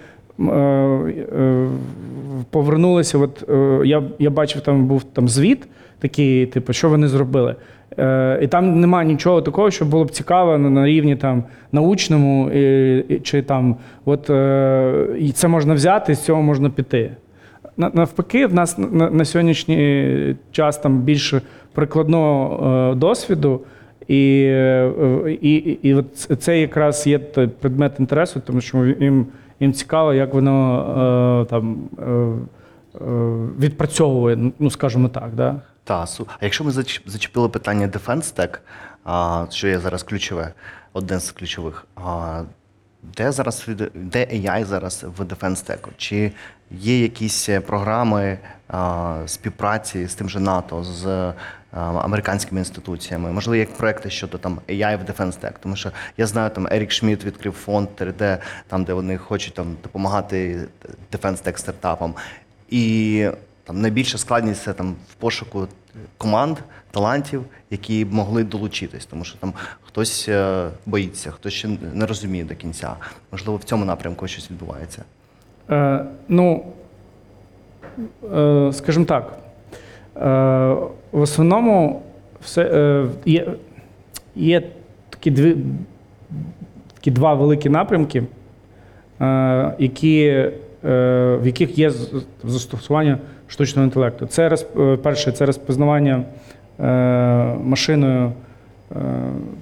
повернулися, 2.50 3.18
от 3.18 3.50
е, 3.50 3.82
я, 3.86 4.04
я 4.20 4.30
бачив, 4.30 4.62
там 4.62 4.86
був 4.86 5.04
там 5.04 5.30
звіт 5.30 5.68
такий, 6.00 6.46
типу, 6.46 6.74
що 6.74 6.90
вони 6.90 7.08
зробили. 7.08 7.56
Е, 8.00 8.40
І 8.42 8.48
там 8.48 8.80
немає 8.80 9.08
нічого 9.08 9.42
такого, 9.42 9.72
що 9.72 9.86
було 9.86 10.06
б 10.06 10.12
цікаво 10.12 10.58
на, 10.58 10.86
рівні 10.86 11.16
там 11.16 11.44
научному, 11.72 12.52
і, 12.52 13.20
чи 13.24 13.42
там, 13.42 13.76
от 14.06 14.30
е, 14.30 15.08
і 15.20 15.32
це 15.32 15.48
можна 15.48 15.74
взяти, 15.74 16.16
з 16.16 16.24
цього 16.24 16.42
можна 16.42 16.70
піти. 16.70 17.12
Навпаки, 17.78 18.48
в 18.48 18.54
нас 18.54 18.78
на, 18.92 19.26
сьогоднішній 19.26 20.36
час 20.52 20.78
там 20.78 21.02
більше 21.02 21.42
прикладного 21.74 22.92
е, 22.92 22.96
досвіду, 22.96 23.62
і, 24.08 24.44
е, 24.48 24.92
і, 25.42 25.56
і, 25.56 25.80
і 25.90 26.04
це 26.36 26.60
якраз 26.60 27.08
є 27.08 27.20
предмет 27.60 27.92
інтересу, 28.00 28.42
тому 28.46 28.62
що 28.62 28.86
їм, 28.86 29.26
їм 29.60 29.74
цікаво, 29.74 30.14
як 30.14 30.34
воно 30.34 31.42
е, 31.42 31.50
там 31.50 31.78
е, 32.00 32.04
е, 32.06 33.10
відпрацьовує, 33.60 34.52
ну 34.60 34.72
скажімо 34.72 35.08
так. 35.08 35.30
Да? 35.34 35.56
Та, 35.84 36.06
а 36.28 36.46
якщо 36.46 36.64
ми 36.64 36.72
зачепили 37.06 37.50
питання 37.50 37.88
Defense 37.88 38.36
Tech, 38.36 38.60
що 39.52 39.68
є 39.68 39.80
зараз 39.80 40.04
ключове, 40.04 40.54
одне 40.94 41.20
з 41.20 41.32
ключових, 41.32 41.88
де 43.04 43.32
зараз 43.32 43.70
де 43.94 44.26
AI 44.26 44.66
зараз 44.66 45.06
в 45.18 45.22
Defense 45.22 45.70
Tech? 45.70 45.88
Чи 45.98 46.32
є 46.72 47.02
якісь 47.02 47.50
е, 47.50 47.60
програми 47.60 48.38
співпраці 49.26 50.08
з 50.08 50.16
тим 50.16 50.30
же 50.30 50.40
НАТО, 50.40 50.84
з 50.84 51.34
американськими 51.72 52.62
інституціями? 52.62 53.32
Можливо, 53.32 53.56
як 53.56 53.74
проекти 53.74 54.10
щодо 54.10 54.38
там 54.38 54.60
AI 54.68 54.98
в 54.98 55.10
Defense 55.10 55.44
Tech? 55.44 55.54
Тому 55.60 55.76
що 55.76 55.92
я 56.18 56.28
знаю, 56.28 56.50
там 56.50 56.68
Ерік 56.72 56.92
Шмідт 56.92 57.26
відкрив 57.26 57.54
фонд 57.54 57.88
3D, 58.00 58.38
там 58.68 58.84
де 58.84 58.94
вони 58.94 59.18
хочуть 59.18 59.54
там 59.54 59.78
допомагати 59.84 60.68
Defense 61.12 61.48
Tech 61.48 61.58
стартапам. 61.58 62.14
І 62.70 63.28
там 63.64 63.82
найбільша 63.82 64.18
складність 64.18 64.62
це 64.62 64.74
там 64.74 64.96
в 65.12 65.14
пошуку 65.14 65.68
команд, 66.18 66.58
талантів, 66.92 67.46
які 67.70 68.06
б 68.06 68.14
могли 68.14 68.44
долучитись, 68.44 69.06
тому 69.06 69.24
що 69.24 69.38
там 69.38 69.54
хтось 69.82 70.30
е, 70.30 70.70
боїться, 70.86 71.32
хтось 71.32 71.54
ще 71.54 71.70
не 71.94 72.06
розуміє 72.06 72.44
до 72.44 72.56
кінця. 72.56 72.96
Можливо, 73.32 73.58
в 73.58 73.64
цьому 73.64 73.86
напрямку 73.86 74.28
щось 74.28 74.52
відбувається. 74.52 75.04
Е, 75.70 76.06
ну, 76.28 76.66
е, 78.36 78.72
скажімо 78.74 79.06
так, 79.06 79.38
е, 80.18 80.76
в 81.12 81.22
основному 81.22 82.02
все, 82.42 82.62
е, 82.64 83.06
є, 83.26 83.48
є 84.36 84.64
такі, 85.10 85.32
дві, 85.32 85.56
такі 86.94 87.12
два 87.12 87.34
великі 87.34 87.70
напрямки, 87.70 88.24
е, 89.22 89.74
які, 89.80 90.20
е, 90.26 90.52
в 91.42 91.46
яких 91.46 91.78
є 91.78 91.92
застосування 92.44 93.18
штучного 93.48 93.86
інтелекту. 93.86 94.26
Це 94.26 94.58
е, 94.78 94.98
перше 94.98 95.32
це 95.32 95.46
розпізнавання 95.46 96.24
е, 96.80 96.84
машиною 97.64 98.32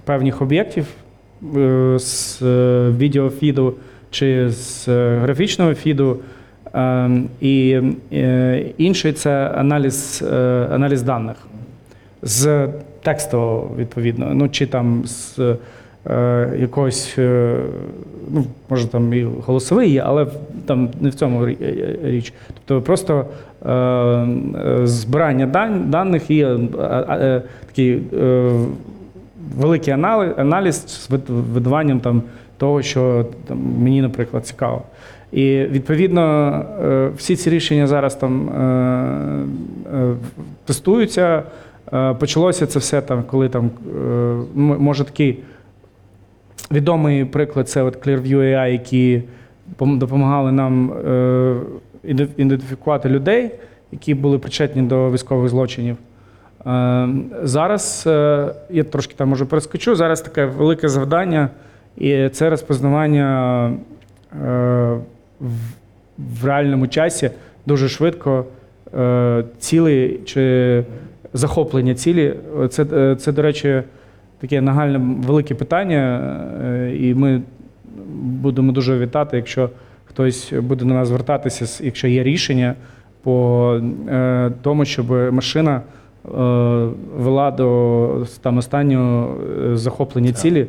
певних 0.03 0.41
об'єктів 0.41 0.85
е, 1.57 1.99
з 1.99 2.41
е, 2.41 2.89
відеофіду 2.97 3.73
чи 4.11 4.49
з 4.49 4.87
е, 4.87 5.17
графічного 5.21 5.73
фіду. 5.73 6.19
Е, 6.75 7.09
І 7.41 7.81
е, 8.13 8.65
інший 8.77 9.13
це 9.13 9.51
аналіз, 9.55 10.23
е, 10.33 10.67
аналіз 10.71 11.01
даних 11.01 11.35
з 12.21 12.67
текстового, 13.03 13.71
відповідно, 13.77 14.29
ну 14.33 14.49
чи 14.49 14.65
там 14.65 15.03
з 15.05 15.39
е, 16.09 16.49
якогось, 16.59 17.13
ну, 18.31 18.45
може 18.69 18.87
там 18.87 19.13
і 19.13 19.23
голосовий 19.45 19.91
є, 19.91 20.03
але 20.05 20.27
там 20.65 20.89
не 21.01 21.09
в 21.09 21.13
цьому 21.13 21.45
річ. 22.03 22.33
Тобто 22.65 22.81
просто 22.85 23.25
збирання 24.83 25.45
даних 25.87 26.31
і 26.31 26.47
такий 27.65 28.01
великий 29.57 29.93
аналіз, 29.93 30.75
з 30.87 31.09
вид- 31.09 31.29
видаванням 31.53 31.99
там, 31.99 32.21
того, 32.57 32.81
що 32.81 33.25
там, 33.47 33.57
мені, 33.79 34.01
наприклад, 34.01 34.45
цікаво. 34.47 34.81
І 35.37 35.65
відповідно 35.65 36.21
е, 36.83 37.09
всі 37.17 37.35
ці 37.35 37.49
рішення 37.49 37.87
зараз 37.87 38.15
там 38.15 38.49
е, 38.49 39.95
е, 39.97 40.13
тестуються. 40.65 41.43
Почалося 42.19 42.67
це 42.67 42.79
все 42.79 43.01
там, 43.01 43.23
коли 43.23 43.49
там 43.49 43.69
може 44.55 45.03
такий 45.03 45.39
відомий 46.71 47.25
приклад 47.25 47.69
це 47.69 47.81
от 47.83 48.07
Clearview 48.07 48.37
AI, 48.37 48.71
які 48.71 49.23
допомагали 49.79 50.51
нам 50.51 50.93
ідентифікувати 52.37 53.09
людей, 53.09 53.51
які 53.91 54.13
були 54.13 54.39
причетні 54.39 54.81
до 54.81 55.11
військових 55.11 55.49
злочинів. 55.49 55.97
Зараз 57.43 58.03
я 58.69 58.83
трошки 58.91 59.13
там 59.17 59.29
може 59.29 59.45
перескочу. 59.45 59.95
Зараз 59.95 60.21
таке 60.21 60.45
велике 60.45 60.89
завдання, 60.89 61.49
і 61.97 62.29
це 62.29 62.49
розпознавання 62.49 63.71
в, 65.39 66.45
реальному 66.45 66.87
часі 66.87 67.31
дуже 67.65 67.89
швидко 67.89 68.45
е, 68.97 69.43
цілей 69.59 70.19
чи 70.25 70.83
захоплення 71.33 71.95
цілі. 71.95 72.33
Це, 72.69 72.85
е, 72.93 73.15
це, 73.15 73.31
до 73.31 73.41
речі, 73.41 73.81
таке 74.39 74.61
нагальне 74.61 74.97
велике 75.27 75.55
питання, 75.55 76.35
е, 76.63 76.95
і 76.95 77.13
ми 77.13 77.41
будемо 78.21 78.71
дуже 78.71 78.99
вітати, 78.99 79.37
якщо 79.37 79.69
хтось 80.05 80.53
буде 80.53 80.85
до 80.85 80.93
нас 80.93 81.07
звертатися, 81.07 81.83
якщо 81.85 82.07
є 82.07 82.23
рішення 82.23 82.75
по 83.23 83.81
тому, 84.61 84.85
щоб 84.85 85.11
машина 85.11 85.81
вела 87.17 87.51
до 87.51 88.25
там 88.41 88.57
останнього 88.57 89.37
захоплення 89.73 90.33
цілі 90.33 90.67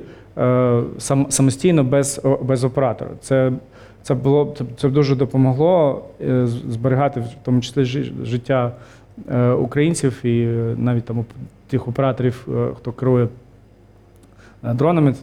сам, 0.99 1.27
самостійно 1.29 1.85
без, 1.85 2.21
без 2.43 2.65
оператора. 2.65 3.11
Це, 3.21 3.53
це 4.03 4.15
було 4.15 4.55
це, 4.77 4.89
дуже 4.89 5.17
допомогло 5.17 6.05
е, 6.21 6.47
зберігати 6.47 7.21
в 7.21 7.29
тому 7.45 7.61
числі 7.61 7.85
життя 8.23 8.73
е, 9.31 9.51
українців 9.51 10.27
і 10.27 10.47
навіть 10.77 11.05
там 11.05 11.25
тих 11.69 11.89
операторів, 11.89 12.49
е, 12.49 12.69
хто 12.77 12.93
керує 12.93 13.29
дронами. 14.63 15.15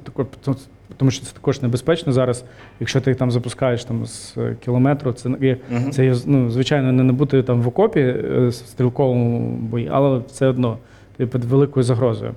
Тому 0.98 1.12
що 1.12 1.26
це 1.26 1.34
також 1.34 1.62
небезпечно 1.62 2.14
зараз. 2.14 2.44
Якщо 2.80 3.02
ти 3.02 3.12
їх 3.12 3.18
там 3.18 3.32
запускаєш 3.32 3.86
там 3.86 4.06
з 4.06 4.38
кілометру, 4.66 5.12
це 5.12 5.30
Мгм. 5.30 5.92
це 5.92 6.16
ну, 6.26 6.50
звичайно 6.50 6.92
не, 6.92 7.04
не 7.04 7.14
бути 7.14 7.44
там 7.44 7.62
в 7.62 7.68
окопі 7.68 8.16
в 8.48 8.52
стрілковому 8.52 9.58
бої, 9.58 9.90
але 9.92 10.22
все 10.28 10.48
одно 10.48 10.78
ти 11.18 11.26
під 11.28 11.44
великою 11.44 11.84
загрозою. 11.84 12.32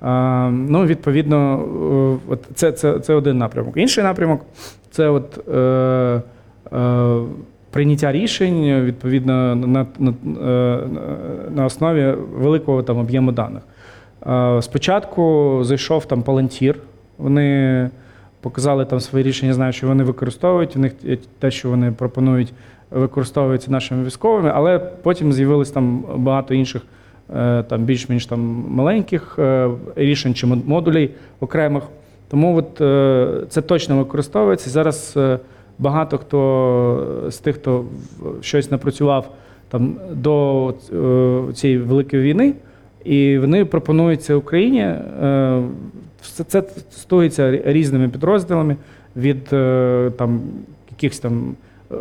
А, 0.00 0.50
ну, 0.52 0.86
відповідно, 0.86 2.18
це, 2.54 2.72
це, 2.72 2.98
це 2.98 3.14
один 3.14 3.38
напрямок. 3.38 3.76
Інший 3.76 4.04
напрямок 4.04 4.40
це 4.90 5.08
от, 5.08 5.48
е, 5.48 6.22
е, 6.72 7.20
прийняття 7.70 8.12
рішень 8.12 8.82
відповідно 8.84 9.54
на, 9.54 9.66
на, 9.66 9.86
на, 9.98 10.14
на 11.50 11.64
основі 11.64 12.14
великого 12.34 12.82
там 12.82 12.98
об'єму 12.98 13.32
даних. 13.32 13.62
Е, 14.26 14.62
Спочатку 14.62 15.58
зайшов 15.62 16.04
там 16.04 16.22
Palantir, 16.22 16.74
вони 17.18 17.90
показали 18.40 18.84
там 18.84 19.00
свої 19.00 19.24
рішення, 19.24 19.54
знаю, 19.54 19.72
що 19.72 19.86
вони 19.86 20.04
використовують. 20.04 20.76
У 20.76 20.78
них 20.78 20.92
те, 21.38 21.50
що 21.50 21.70
вони 21.70 21.92
пропонують, 21.92 22.52
використовується 22.90 23.70
нашими 23.70 24.04
військовими, 24.04 24.52
але 24.54 24.78
потім 24.78 25.32
з'явилось 25.32 25.70
там 25.70 26.04
багато 26.16 26.54
інших 26.54 26.82
е, 27.36 27.62
там 27.62 27.84
більш-менш 27.84 28.26
там 28.26 28.64
маленьких 28.68 29.38
е, 29.38 29.70
рішень 29.96 30.34
чи 30.34 30.46
модулей 30.46 31.10
окремих. 31.40 31.84
Тому 32.30 32.56
от, 32.56 32.80
е, 32.80 33.28
це 33.48 33.62
точно 33.62 33.98
використовується. 33.98 34.70
Зараз 34.70 35.14
е, 35.16 35.38
багато 35.78 36.18
хто 36.18 37.26
з 37.30 37.38
тих, 37.38 37.54
хто 37.56 37.84
щось 38.40 38.70
напрацював 38.70 39.30
там 39.68 39.96
до 40.12 40.68
е, 40.68 41.52
цієї 41.52 41.78
великої 41.78 42.22
війни, 42.22 42.54
і 43.04 43.38
вони 43.38 43.64
пропонуються 43.64 44.34
Україні. 44.34 44.80
Е, 44.80 45.62
Це, 46.22 46.44
це 46.44 46.62
стосується 46.90 47.60
різними 47.64 48.08
підрозділами 48.08 48.76
від 49.16 49.52
е, 49.52 50.10
там 50.16 50.40
якихось 50.90 51.18
там 51.18 51.54
е, 51.92 51.94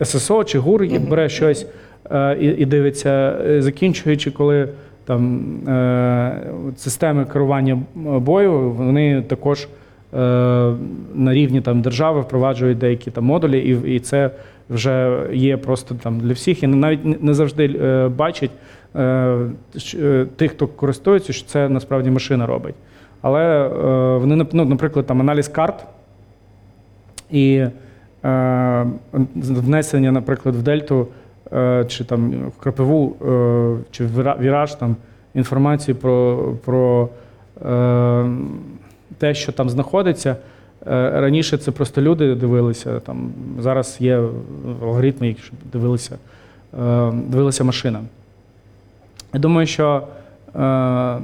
е, 0.00 0.04
ССО 0.04 0.44
чи 0.44 0.58
ГУР 0.58 0.86
бере 1.10 1.28
щось 1.28 1.66
е, 2.10 2.36
і, 2.40 2.46
і 2.46 2.64
дивиться, 2.64 3.38
е, 3.46 3.62
закінчуючи, 3.62 4.30
коли 4.30 4.68
там 5.04 5.44
е, 5.68 6.42
системи 6.76 7.24
керування 7.24 7.78
бою, 7.94 8.70
вони 8.70 9.22
також 9.22 9.62
е, 9.62 10.16
на 11.14 11.34
рівні 11.34 11.60
там 11.60 11.80
держави 11.80 12.20
впроваджують 12.20 12.78
деякі 12.78 13.10
там 13.10 13.24
модулі, 13.24 13.58
і, 13.58 13.94
і 13.96 14.00
це 14.00 14.30
вже 14.70 15.22
є 15.32 15.56
просто 15.56 15.94
там 15.94 16.20
для 16.20 16.32
всіх. 16.32 16.62
І 16.62 16.66
навіть 16.66 17.22
не- 17.22 17.34
завжди 17.34 17.66
е, 17.66 18.08
бачать 18.08 18.50
е, 18.96 19.00
е, 19.94 20.26
тих, 20.36 20.50
хто 20.50 20.66
користується, 20.66 21.32
що 21.32 21.46
це 21.48 21.68
насправді 21.68 22.10
машина 22.10 22.46
робить. 22.46 22.74
Але 23.22 23.66
е, 23.66 24.18
вони, 24.18 24.46
ну, 24.52 24.64
наприклад, 24.64 25.06
там 25.06 25.20
аналіз 25.20 25.48
карт 25.48 25.86
і 27.30 27.64
е, 28.24 28.86
внесення, 29.34 30.12
наприклад, 30.12 30.54
в 30.54 30.62
дельту 30.62 31.00
е, 31.00 31.23
чи 31.88 32.04
там 32.04 32.30
в 32.30 32.62
крапиву, 32.62 33.16
е, 33.22 33.84
чи 33.90 34.06
в 34.06 34.36
віраж 34.40 34.74
там 34.74 34.96
інформацію 35.34 35.96
про, 35.96 36.38
про 36.64 37.08
е, 37.66 38.26
те, 39.18 39.34
що 39.34 39.52
там 39.52 39.70
знаходиться. 39.70 40.36
Е, 40.86 41.10
Раніше 41.20 41.58
це 41.58 41.70
просто 41.70 42.02
люди 42.02 42.34
дивилися. 42.34 43.00
Там 43.00 43.32
зараз 43.60 43.96
є 44.00 44.20
алгоритми, 44.82 45.28
які 45.28 45.42
дивилися, 45.72 46.18
е, 46.80 47.12
дивилася 47.12 47.64
машина. 47.64 48.00
Я 49.32 49.40
думаю, 49.40 49.66
що 49.66 50.02
е, 50.56 51.18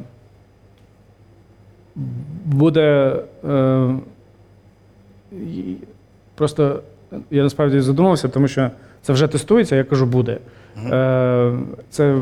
буде 2.44 3.16
е, 3.48 3.94
просто 6.34 6.80
я 7.30 7.42
насправді 7.42 7.80
задумався, 7.80 8.28
тому 8.28 8.48
що 8.48 8.70
це 9.02 9.12
вже 9.12 9.26
тестується, 9.26 9.76
я 9.76 9.84
кажу, 9.84 10.06
буде. 10.06 10.38
Е, 10.86 11.52
це, 11.90 12.18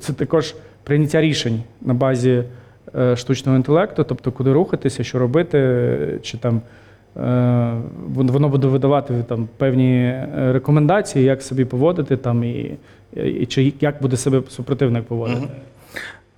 це, 0.00 0.12
також 0.12 0.54
прийняття 0.84 1.20
рішень 1.20 1.62
на 1.82 1.94
базі 1.94 2.42
е, 2.98 3.16
штучного 3.16 3.56
інтелекту, 3.56 4.04
тобто 4.04 4.32
куди 4.32 4.52
рухатися, 4.52 5.04
що 5.04 5.18
робити, 5.18 6.18
чи 6.22 6.38
там 6.38 6.60
е, 7.16 7.80
воно 8.14 8.48
буде 8.48 8.66
видавати 8.66 9.24
там 9.28 9.48
певні 9.56 10.14
рекомендації, 10.36 11.24
як 11.24 11.42
собі 11.42 11.64
поводити 11.64 12.16
там, 12.16 12.44
і, 12.44 12.76
і 13.16 13.46
чи 13.46 13.72
як 13.80 14.02
буде 14.02 14.16
себе 14.16 14.42
супротивник 14.48 15.04
поводити. 15.04 15.48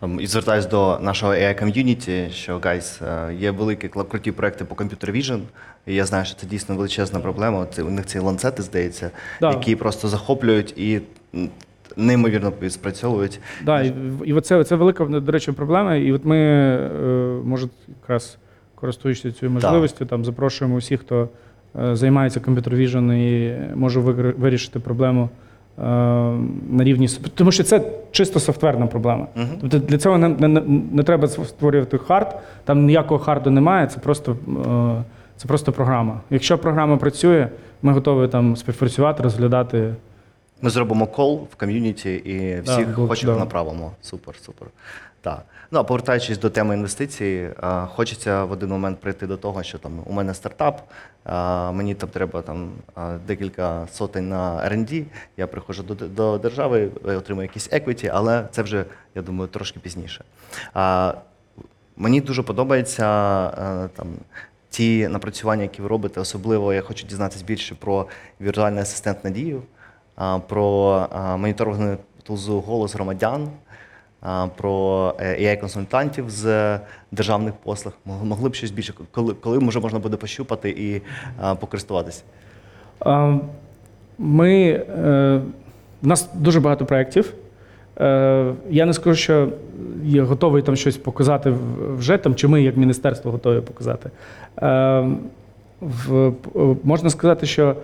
Ем, 0.02 0.20
І 0.20 0.26
звертаюсь 0.26 0.66
до 0.66 0.98
нашого 1.02 1.32
AI 1.32 1.58
ком'юніті, 1.58 2.28
що 2.32 2.58
guys, 2.58 3.02
е, 3.02 3.34
є 3.34 3.50
великі 3.50 3.88
круті 3.88 4.32
проекти 4.32 4.64
по 4.64 4.74
computer 4.74 5.12
vision, 5.12 5.40
і 5.86 5.94
я 5.94 6.04
знаю, 6.04 6.24
що 6.24 6.36
це 6.36 6.46
дійсно 6.46 6.76
величезна 6.76 7.20
проблема. 7.20 7.66
Це 7.66 7.82
у 7.82 7.90
них 7.90 8.06
ці 8.06 8.18
ланцети, 8.18 8.62
здається, 8.62 9.10
Да. 9.40 9.50
які 9.50 9.76
просто 9.76 10.08
захоплюють 10.08 10.78
і 10.78 11.00
неймовірно 11.96 12.52
спрацьовують. 12.68 13.40
Да, 13.64 13.82
і, 13.82 13.94
і 14.24 14.32
оце, 14.32 14.64
це 14.64 14.76
велика, 14.76 15.04
до 15.04 15.32
речі, 15.32 15.52
проблема. 15.52 15.94
І 15.94 16.12
от 16.12 16.24
ми, 16.24 16.36
е, 16.38 16.88
може, 17.44 17.68
якраз 18.02 18.38
користуючись 18.74 19.38
цією 19.38 19.54
можливістю, 19.54 20.06
там 20.06 20.24
запрошуємо 20.24 20.76
усіх, 20.76 21.00
хто 21.00 21.28
е, 21.80 21.96
займається 21.96 22.40
комп'ютер 22.40 22.74
vision 22.74 23.12
і 23.12 23.56
може 23.74 24.00
вирішити 24.00 24.80
проблему 24.80 25.28
на 26.70 26.84
рівні 26.84 27.08
тому 27.34 27.52
що 27.52 27.64
це 27.64 27.82
чисто 28.10 28.40
софтверна 28.40 28.86
проблема. 28.86 29.26
Мгм. 29.34 29.48
Тобто 29.60 29.78
для 29.78 29.98
цього 29.98 30.18
не, 30.18 30.28
не, 30.28 30.60
не 30.92 31.02
треба 31.02 31.28
створювати 31.28 31.98
hard, 31.98 32.38
там 32.64 32.86
ніякого 32.86 33.20
hard 33.20 33.44
у 33.44 33.50
немає, 33.50 33.86
це 33.86 33.98
просто, 33.98 34.36
е, 34.66 35.04
це 35.36 35.48
просто 35.48 35.72
програма. 35.72 36.20
Якщо 36.30 36.58
програма 36.58 36.96
працює, 36.96 37.48
ми 37.82 37.92
готові 37.92 38.28
там 38.28 38.56
співпрацювати, 38.56 39.22
розглядати 39.22 39.94
Ми 40.62 40.70
зробимо 40.70 41.06
call 41.06 41.48
в 41.52 41.54
ком'юніті 41.54 42.12
і 42.14 42.60
всіх 42.60 42.86
да, 42.86 43.06
хочемо 43.06 43.32
да. 43.32 43.38
направимо. 43.38 43.92
Супер, 44.02 44.34
супер. 44.42 44.68
Так. 45.20 45.44
Ну 45.70 45.78
а 45.78 45.84
повертаючись 45.84 46.38
до 46.38 46.50
теми 46.50 46.74
інвестицій, 46.74 47.48
хочеться 47.94 48.44
в 48.44 48.52
один 48.52 48.68
момент 48.68 49.00
прийти 49.00 49.26
до 49.26 49.36
того, 49.36 49.62
що 49.62 49.78
там 49.78 49.92
у 50.06 50.12
мене 50.12 50.34
стартап, 50.34 50.90
мені 51.72 51.94
там 51.94 52.08
треба 52.08 52.42
там 52.42 52.70
декілька 53.26 53.86
сотень 53.92 54.28
на 54.28 54.68
R&D, 54.68 55.04
я 55.36 55.46
приходжу 55.46 55.82
до, 55.82 55.94
до 55.94 56.38
держави, 56.38 56.90
е, 57.08 57.16
отримую 57.16 57.44
якісь 57.46 57.70
equity, 57.70 58.10
але 58.14 58.48
це 58.50 58.62
вже, 58.62 58.84
я 59.14 59.22
думаю, 59.22 59.48
трошки 59.48 59.80
пізніше. 59.80 60.24
Мені 61.96 62.20
дуже 62.20 62.42
подобається 62.42 63.06
е, 63.48 63.88
там. 63.96 64.06
Ті 64.70 65.08
напрацювання, 65.08 65.62
які 65.62 65.82
ви 65.82 65.88
робите, 65.88 66.20
особливо 66.20 66.72
я 66.72 66.82
хочу 66.82 67.06
дізнатися 67.06 67.44
більше 67.44 67.74
про 67.74 68.06
віртуальний 68.40 68.82
асистент 68.82 69.24
Надію, 69.24 69.62
про 70.48 71.08
а, 71.10 71.36
моніторингову 71.36 71.96
тулзу 72.22 72.60
голос 72.60 72.94
громадян, 72.94 73.48
про 74.56 75.14
е, 75.18 75.36
AI-консультантів 75.36 76.24
з 76.28 76.78
державних 77.12 77.54
послуг. 77.54 77.92
Могли 78.24 78.48
б 78.48 78.54
щось 78.54 78.70
більше, 78.70 78.94
коли, 79.10 79.34
коли 79.34 79.58
може 79.58 79.80
можна 79.80 79.98
буде 79.98 80.16
пощупати 80.16 80.70
і 80.70 81.02
покористуватися? 81.60 82.22
Ми, 84.18 84.68
е, 84.70 85.40
в 86.02 86.06
нас 86.06 86.28
дуже 86.34 86.60
багато 86.60 86.86
проєктів. 86.86 87.34
Е, 88.00 88.52
Я 88.70 88.86
не 88.86 88.92
скажу, 88.92 89.16
що 89.16 89.48
я 90.04 90.24
готовий 90.24 90.62
там 90.62 90.76
щось 90.76 90.96
показати 90.96 91.54
вже 91.96 92.16
там, 92.16 92.34
чи 92.34 92.48
ми 92.48 92.62
як 92.62 92.76
міністерство 92.76 93.30
готові 93.30 93.60
показати. 93.60 94.10
Е, 94.62 95.08
Можна 96.84 97.10
сказати, 97.10 97.46
що 97.46 97.68
е, 97.68 97.74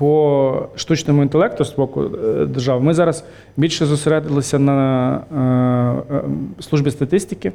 по 0.00 0.68
штучному 0.76 1.22
інтелекту 1.22 1.64
з 1.64 1.76
боку 1.76 2.04
е, 2.04 2.46
держави 2.46 2.80
ми 2.80 2.94
зараз 2.94 3.24
більше 3.56 3.86
зосередилися 3.86 4.58
на 4.58 5.14
е, 6.10 6.14
е, 6.14 6.20
службі 6.60 6.90
статистики. 6.90 7.52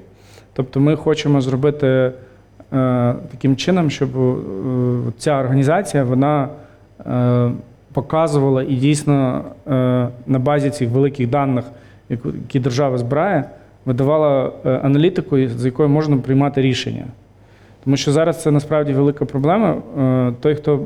Тобто 0.54 0.80
ми 0.80 0.96
хочемо 0.96 1.42
зробити 1.42 1.88
е, 1.88 2.12
таким 3.32 3.56
чином, 3.56 3.90
щоб 3.90 4.10
е, 4.18 4.36
ця 5.18 5.40
організація 5.40 6.04
вона 6.04 6.50
е, 7.06 7.52
показувала 7.94 8.64
і 8.64 8.76
дійсно 8.76 9.44
е, 9.68 9.72
на 10.28 10.40
базі 10.40 10.70
цих 10.70 10.90
великих 10.90 11.30
даних, 11.30 11.66
які 12.10 12.60
держава 12.60 12.98
збирає, 12.98 13.44
видавала 13.86 14.52
е, 14.66 14.70
аналітику, 14.84 15.48
з 15.48 15.66
якою 15.66 15.90
можна 15.90 16.18
приймати 16.18 16.62
рішення. 16.62 17.06
Тому 17.84 17.98
що 17.98 18.12
зараз 18.12 18.42
це 18.42 18.52
насправді 18.52 18.94
велика 18.94 19.26
проблема. 19.26 19.76
Е, 20.00 20.34
Той, 20.42 20.56
хто 20.56 20.80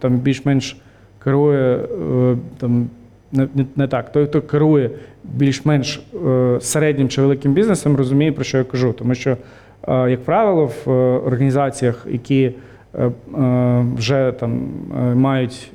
там 0.00 0.16
більш-менш 0.16 0.76
керує 1.24 1.76
е, 1.76 2.36
там. 2.58 2.88
Не, 3.32 3.48
не, 3.54 3.64
не 3.76 3.88
так. 3.88 4.12
Той, 4.12 4.26
хто 4.26 4.42
керує 4.42 4.90
більш-менш 5.24 6.02
е, 6.26 6.58
середнім 6.60 7.08
чи 7.08 7.20
великим 7.22 7.52
бізнесом, 7.52 7.96
розуміє, 7.96 8.32
про 8.32 8.44
що 8.44 8.58
я 8.58 8.64
кажу. 8.64 8.92
Тому 8.92 9.14
що, 9.14 9.36
е, 9.88 10.10
як 10.10 10.24
правило, 10.24 10.70
в 10.84 10.90
організаціях, 11.26 12.06
які 12.10 12.52
вже 13.96 14.32
там 14.40 14.68
мають 15.14 15.72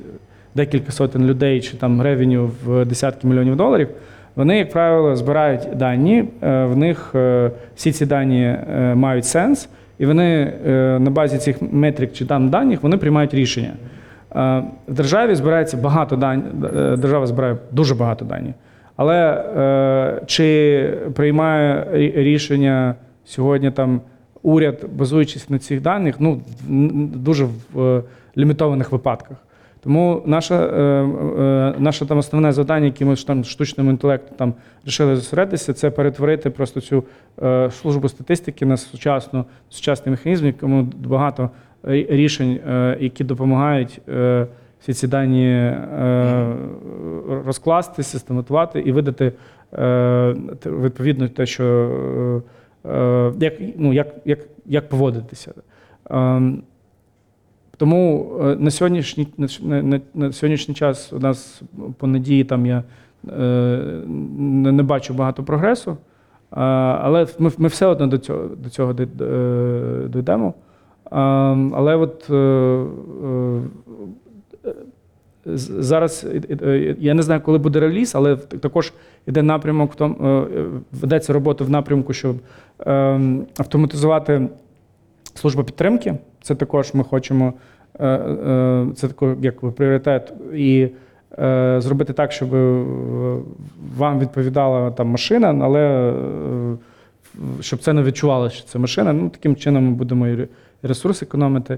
декілька 0.55 0.91
сотень 0.91 1.25
людей 1.25 1.61
чи 1.61 1.77
там 1.77 2.01
ревеню 2.01 2.51
в 2.65 2.85
десятки 2.85 3.27
мільйонів 3.27 3.55
доларів, 3.55 3.87
вони, 4.35 4.57
як 4.57 4.71
правило, 4.71 5.15
збирають 5.15 5.61
дані. 5.75 6.25
В 6.41 6.75
них 6.75 7.15
всі 7.75 7.91
ці 7.91 8.05
дані 8.05 8.57
мають 8.93 9.25
сенс, 9.25 9.69
і 9.99 10.05
вони 10.05 10.53
на 10.99 11.09
базі 11.11 11.37
цих 11.37 11.57
метрик 11.61 12.13
чи 12.13 12.25
там 12.25 12.49
даних 12.49 12.83
вони 12.83 12.97
приймають 12.97 13.33
рішення. 13.33 13.73
Е, 14.35 14.63
В 14.87 14.93
державі 14.93 15.35
збирається 15.35 15.77
багато 15.77 16.15
дань, 16.15 16.43
е, 16.75 16.97
держава 16.97 17.27
збирає 17.27 17.57
дуже 17.71 17.95
багато 17.95 18.25
дані. 18.25 18.53
Але 18.95 19.31
е, 19.57 20.21
чи 20.25 20.99
приймає 21.15 21.87
рішення 22.15 22.95
сьогодні 23.25 23.71
там 23.71 24.01
уряд, 24.43 24.85
базуючись 24.95 25.49
на 25.49 25.59
цих 25.59 25.81
даних, 25.81 26.15
ну 26.19 26.41
дуже 27.15 27.47
в 27.73 28.03
лімітованих 28.37 28.91
випадках. 28.91 29.37
Тому 29.83 30.21
наша, 30.25 30.55
е, 30.55 30.81
е, 31.41 31.75
наше 31.77 32.05
там 32.05 32.17
основне 32.17 32.51
завдання, 32.53 32.85
яке 32.85 33.05
ми 33.05 33.15
ж 33.15 33.27
там 33.27 33.43
штучному 33.43 33.91
інтелекту 33.91 34.35
там 34.37 34.53
вирішили 34.83 35.15
зосередитися, 35.15 35.73
це 35.73 35.89
перетворити 35.89 36.49
просто 36.49 36.81
цю 36.81 37.03
службу 37.81 38.09
статистики 38.09 38.65
на 38.65 38.77
сучасну, 38.77 39.45
сучасний 39.69 40.11
механізм, 40.11 40.45
якому 40.45 40.83
багато 40.83 41.49
рішень, 41.85 42.59
е, 42.67 42.97
які 42.99 43.23
допомагають 43.23 44.01
е, 44.09 44.47
всі 44.79 44.93
ці 44.93 45.07
дані 45.07 45.47
е, 45.47 46.55
розкласти, 47.45 48.03
систематувати 48.03 48.79
і 48.79 48.91
видати 48.91 49.33
відповідно 50.65 51.27
те, 51.27 51.45
що 51.45 52.41
як, 53.39 53.53
ну, 53.77 53.93
як, 53.93 54.07
як, 54.25 54.39
як 54.65 54.89
поводитися. 54.89 55.53
Ем, 56.09 56.63
тому 57.77 58.31
на 58.59 58.71
сьогоднішній, 58.71 59.27
на, 59.37 59.81
на, 59.81 60.01
на- 60.13 60.31
сьогоднішній 60.31 60.73
час 60.73 61.13
у 61.13 61.19
нас 61.19 61.61
по 61.97 62.07
надії 62.07 62.43
там 62.43 62.65
я 62.65 62.83
не, 64.37 64.71
не 64.71 64.83
бачу 64.83 65.13
багато 65.13 65.43
прогресу, 65.43 65.97
але 66.49 67.27
ми, 67.39 67.51
ми 67.57 67.67
все 67.67 67.85
одно 67.85 68.07
до 68.07 68.17
цього, 68.17 68.47
до 68.47 68.69
цього 68.69 68.93
дійдемо. 70.07 70.53
А, 71.11 71.55
але 71.73 71.95
от 71.95 72.29
е, 72.29 72.35
е, 74.65 74.77
зараз 75.45 76.25
е, 76.61 76.95
я 76.99 77.13
не 77.13 77.21
знаю, 77.21 77.41
коли 77.41 77.57
буде 77.57 77.79
реліз, 77.79 78.15
але 78.15 78.35
також 78.35 78.93
йде 79.27 79.43
напрямок 79.43 79.91
ведеться 80.91 81.33
робота 81.33 81.63
в 81.63 81.69
напрямку, 81.69 82.13
щоб 82.13 82.35
е, 82.79 83.19
автоматизувати 83.57 84.47
службу 85.33 85.63
підтримки. 85.63 86.15
Це 86.41 86.55
також 86.55 86.93
ми 86.93 87.03
хочемо, 87.03 87.53
це 88.95 89.07
також 89.07 89.35
як 89.41 89.71
пріоритет, 89.71 90.33
і 90.53 90.87
зробити 91.77 92.13
так, 92.13 92.31
щоб 92.31 92.49
вам 93.97 94.19
відповідала 94.19 94.91
там 94.91 95.07
машина, 95.07 95.59
але 95.61 96.13
щоб 97.61 97.79
це 97.79 97.93
не 97.93 98.03
відчувало, 98.03 98.49
що 98.49 98.65
це 98.65 98.79
машина. 98.79 99.13
Ну, 99.13 99.29
таким 99.29 99.55
чином 99.55 99.85
ми 99.85 99.91
будемо 99.91 100.27
ресурс 100.85 101.23
економити. 101.23 101.73
Е, 101.73 101.77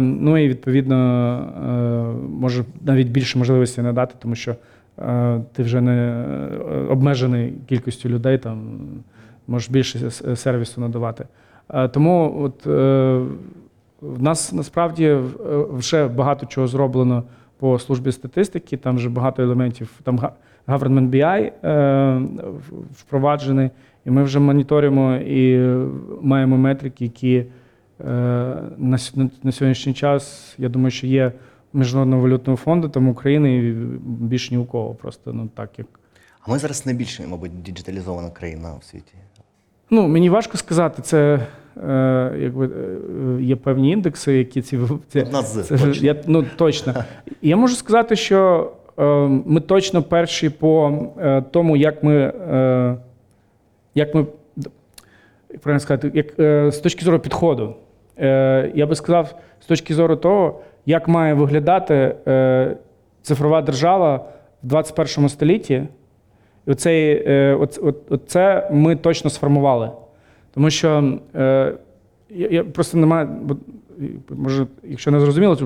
Ну 0.00 0.38
і 0.38 0.48
відповідно, 0.48 0.96
е, 0.96 2.28
може 2.40 2.64
навіть 2.84 3.08
більше 3.08 3.38
можливостей 3.38 3.84
надати, 3.84 4.14
тому 4.18 4.34
що 4.34 4.54
е, 4.98 5.40
ти 5.52 5.62
вже 5.62 5.80
не 5.80 6.26
обмежений 6.88 7.52
кількістю 7.68 8.08
людей, 8.08 8.38
там 8.38 8.78
можеш 9.46 9.70
більше 9.70 10.10
сервісу 10.36 10.80
надавати. 10.80 11.24
Тому 11.92 12.40
от 12.42 12.66
в 14.00 14.22
нас 14.22 14.52
насправді 14.52 15.16
вже 15.70 16.08
багато 16.08 16.46
чого 16.46 16.66
зроблено 16.66 17.22
по 17.58 17.78
службі 17.78 18.12
статистики, 18.12 18.76
там 18.76 18.96
вже 18.96 19.08
багато 19.08 19.42
елементів, 19.42 20.00
там 20.02 20.20
Government 20.66 21.10
BI 21.10 21.50
впроваджений, 22.92 23.70
і 24.04 24.10
ми 24.10 24.22
вже 24.22 24.38
моніторимо 24.38 25.14
і 25.16 25.76
маємо 26.22 26.56
метрики, 26.56 27.04
які 27.04 27.44
на, 27.98 28.98
на- 29.14 29.30
на 29.42 29.52
сьогоднішній 29.52 29.94
час, 29.94 30.54
я 30.58 30.68
думаю, 30.68 30.90
що 30.90 31.06
є 31.06 31.32
Міжнародного 31.72 32.22
валютного 32.22 32.56
фонду, 32.56 32.88
там 32.88 33.08
України 33.08 33.74
більш 34.04 34.50
ні 34.50 34.58
у 34.58 34.64
кого. 34.64 34.94
Просто 34.94 35.32
ну 35.32 35.48
так 35.54 35.70
як. 35.78 35.86
А 36.40 36.50
ми 36.50 36.58
зараз 36.58 36.86
найбільш, 36.86 37.20
мабуть, 37.20 37.62
діджиталізована 37.62 38.30
країна 38.30 38.74
у 38.80 38.82
світі. 38.82 39.14
Ну, 39.90 40.08
мені 40.08 40.30
важко 40.30 40.56
сказати, 40.56 41.02
це 41.02 41.46
е, 41.76 42.32
якби 42.38 42.66
е, 42.66 43.42
є 43.42 43.56
певні 43.56 43.90
індекси, 43.90 44.32
які 44.32 44.62
ці 44.62 44.78
з, 44.78 44.98
це, 45.62 45.78
точно. 45.78 46.06
я, 46.06 46.16
ну 46.26 46.44
точно. 46.56 46.94
Я 47.42 47.56
можу 47.56 47.74
сказати, 47.74 48.16
що 48.16 48.72
е, 48.98 49.04
ми 49.46 49.60
точно 49.60 50.02
перші 50.02 50.48
по 50.48 50.92
е, 51.18 51.42
тому, 51.50 51.76
як 51.76 52.02
ми, 52.02 52.16
е, 52.16 52.96
як 53.94 54.14
ми 54.14 54.26
як 55.50 55.60
правильно 55.62 55.80
сказати, 55.80 56.10
як, 56.14 56.38
е, 56.38 56.72
з 56.72 56.78
точки 56.78 57.04
зору 57.04 57.18
підходу. 57.18 57.74
Е, 58.18 58.72
я 58.74 58.86
би 58.86 58.94
сказав, 58.94 59.34
з 59.60 59.66
точки 59.66 59.94
зору 59.94 60.16
того, 60.16 60.60
як 60.86 61.08
має 61.08 61.34
виглядати 61.34 62.14
е, 62.26 62.76
цифрова 63.22 63.62
держава 63.62 64.16
в 64.62 64.66
21 64.66 65.28
столітті. 65.28 65.82
Оцей, 66.66 67.24
е, 67.26 67.56
от, 67.60 67.78
от, 67.82 67.96
от 68.08 68.22
це 68.26 68.68
ми 68.72 68.96
точно 68.96 69.30
сформували. 69.30 69.90
Тому 70.54 70.70
що 70.70 71.18
я, 72.30 72.64
просто 72.64 72.98
не 72.98 73.06
маю, 73.06 73.28
може, 74.30 74.66
якщо 74.82 75.10
не 75.10 75.20
зрозуміло, 75.20 75.58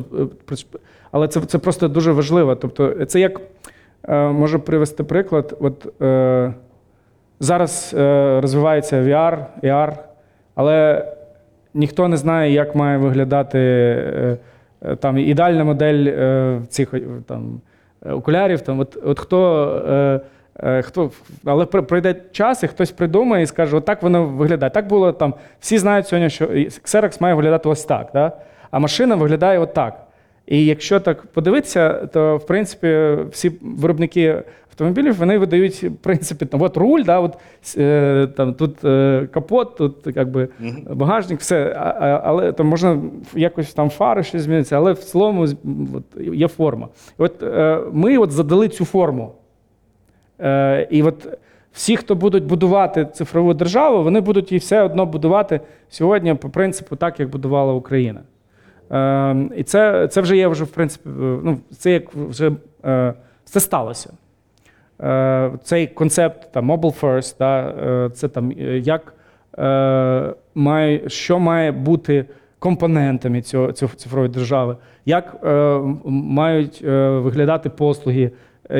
але 1.10 1.28
це, 1.28 1.40
це 1.40 1.58
просто 1.58 1.88
дуже 1.88 2.12
важливо. 2.12 2.56
Тобто, 2.56 3.04
це 3.04 3.20
як 3.20 3.40
можу 4.08 4.60
привести 4.60 5.04
приклад. 5.04 5.56
От, 5.60 5.86
зараз 7.40 7.94
розвивається 8.40 9.02
VR, 9.02 9.44
AR, 9.62 9.96
але 10.54 11.04
ніхто 11.78 12.08
не 12.08 12.16
знає, 12.16 12.52
як 12.52 12.74
має 12.74 12.98
виглядати 12.98 13.58
е, 13.58 14.36
е, 14.82 14.96
там 14.96 15.18
ідеальна 15.18 15.64
модель 15.64 16.04
е, 16.06 16.60
цих 16.68 16.94
там. 17.26 17.60
окулярів. 18.10 18.60
Там, 18.60 18.80
от, 18.80 18.98
от 19.04 19.18
хто, 19.18 20.22
хто, 20.82 21.10
але 21.44 21.66
пройде 21.66 22.14
час, 22.32 22.62
і 22.62 22.66
хтось 22.66 22.90
придумає 22.90 23.42
і 23.42 23.46
скаже, 23.46 23.76
отак 23.76 24.02
воно 24.02 24.24
виглядає. 24.24 24.70
Так 24.70 24.86
було 24.86 25.12
там. 25.12 25.34
Всі 25.60 25.78
знають 25.78 26.06
сьогодні, 26.06 26.30
що 26.30 26.44
Xerox 26.46 27.22
має 27.22 27.34
виглядати 27.34 27.68
ось 27.68 27.84
так, 27.84 28.10
да? 28.14 28.32
а 28.70 28.78
машина 28.78 29.14
виглядає 29.14 29.58
отак. 29.58 30.06
І 30.46 30.64
якщо 30.64 31.00
так 31.00 31.22
подивитися, 31.22 31.92
то 31.92 32.36
в 32.36 32.46
принципі 32.46 33.16
всі 33.30 33.52
виробники 33.62 34.42
автомобілів 34.78 35.14
вони 35.14 35.38
видають 35.38 35.84
в 35.84 35.96
принципі 35.96 36.46
там, 36.46 36.62
от 36.62 36.76
руль, 36.76 37.02
да, 37.02 37.20
от, 37.20 37.38
е, 37.78 38.28
там, 38.36 38.54
тут 38.54 38.84
е, 38.84 39.28
капот, 39.32 39.76
тут 39.76 39.94
якби 40.16 40.48
багажник, 40.90 41.40
все. 41.40 41.76
А, 41.78 41.88
а- 41.88 42.22
але 42.24 42.52
там 42.52 42.66
можна 42.66 43.02
якось 43.34 43.74
там 43.74 43.90
фари 43.90 44.22
щось 44.22 44.42
зміниться, 44.42 44.76
але 44.76 44.92
в 44.92 44.98
цілому 44.98 45.46
от, 45.94 46.04
є 46.34 46.48
форма. 46.48 46.88
От 47.18 47.42
е, 47.42 47.80
ми 47.92 48.18
от 48.18 48.30
задали 48.30 48.68
цю 48.68 48.84
форму. 48.84 49.32
Е, 50.40 50.88
і 50.90 51.02
от 51.02 51.28
всі, 51.72 51.96
хто 51.96 52.14
будуть 52.14 52.44
будувати 52.44 53.08
цифрову 53.12 53.54
державу, 53.54 54.02
вони 54.02 54.20
будуть 54.20 54.52
її 54.52 54.58
все 54.58 54.82
одно 54.82 55.06
будувати 55.06 55.60
сьогодні 55.88 56.34
по 56.34 56.50
принципу 56.50 56.96
так, 56.96 57.20
як 57.20 57.30
будувала 57.30 57.72
Україна. 57.72 58.20
Е, 58.92 59.36
і 59.56 59.62
це, 59.62 60.08
це 60.08 60.20
вже 60.20 60.36
є 60.36 60.48
вже, 60.48 60.64
в 60.64 60.68
принципі, 60.68 61.08
ну, 61.42 61.58
це 61.78 61.90
як 61.90 62.14
вже 62.14 62.52
е, 62.84 63.14
це 63.44 63.60
сталося. 63.60 64.10
Е, 65.02 65.50
цей 65.62 65.86
концепт 65.86 66.52
там, 66.52 66.72
mobile 66.72 67.00
first, 67.00 67.36
да, 67.38 67.60
е, 67.68 68.10
це 68.10 68.28
там 68.28 68.50
е, 68.50 68.78
як 68.78 69.14
має, 70.54 71.08
що 71.08 71.38
має 71.38 71.72
бути 71.72 72.24
компонентами 72.58 73.42
цього, 73.42 73.72
цифрової 73.72 74.28
держави, 74.28 74.76
як 75.04 75.36
мають 76.04 76.82
виглядати 76.82 77.70
послуги 77.70 78.30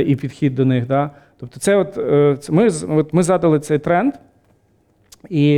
і 0.07 0.17
підхід 0.17 0.55
до 0.55 0.65
них. 0.65 0.87
Да? 0.87 1.11
Тобто, 1.37 1.61
це 1.61 1.77
от, 1.77 1.95
це 2.45 2.53
ми, 2.53 2.69
от 2.89 3.13
ми 3.13 3.23
задали 3.23 3.61
цей 3.61 3.79
тренд, 3.79 4.15
і, 5.29 5.57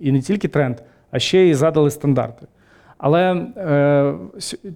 і 0.00 0.12
не 0.12 0.20
тільки 0.20 0.48
тренд, 0.48 0.76
а 1.10 1.18
ще 1.18 1.38
й 1.38 1.54
задали 1.54 1.90
стандарти. 1.90 2.46
Але 2.98 3.46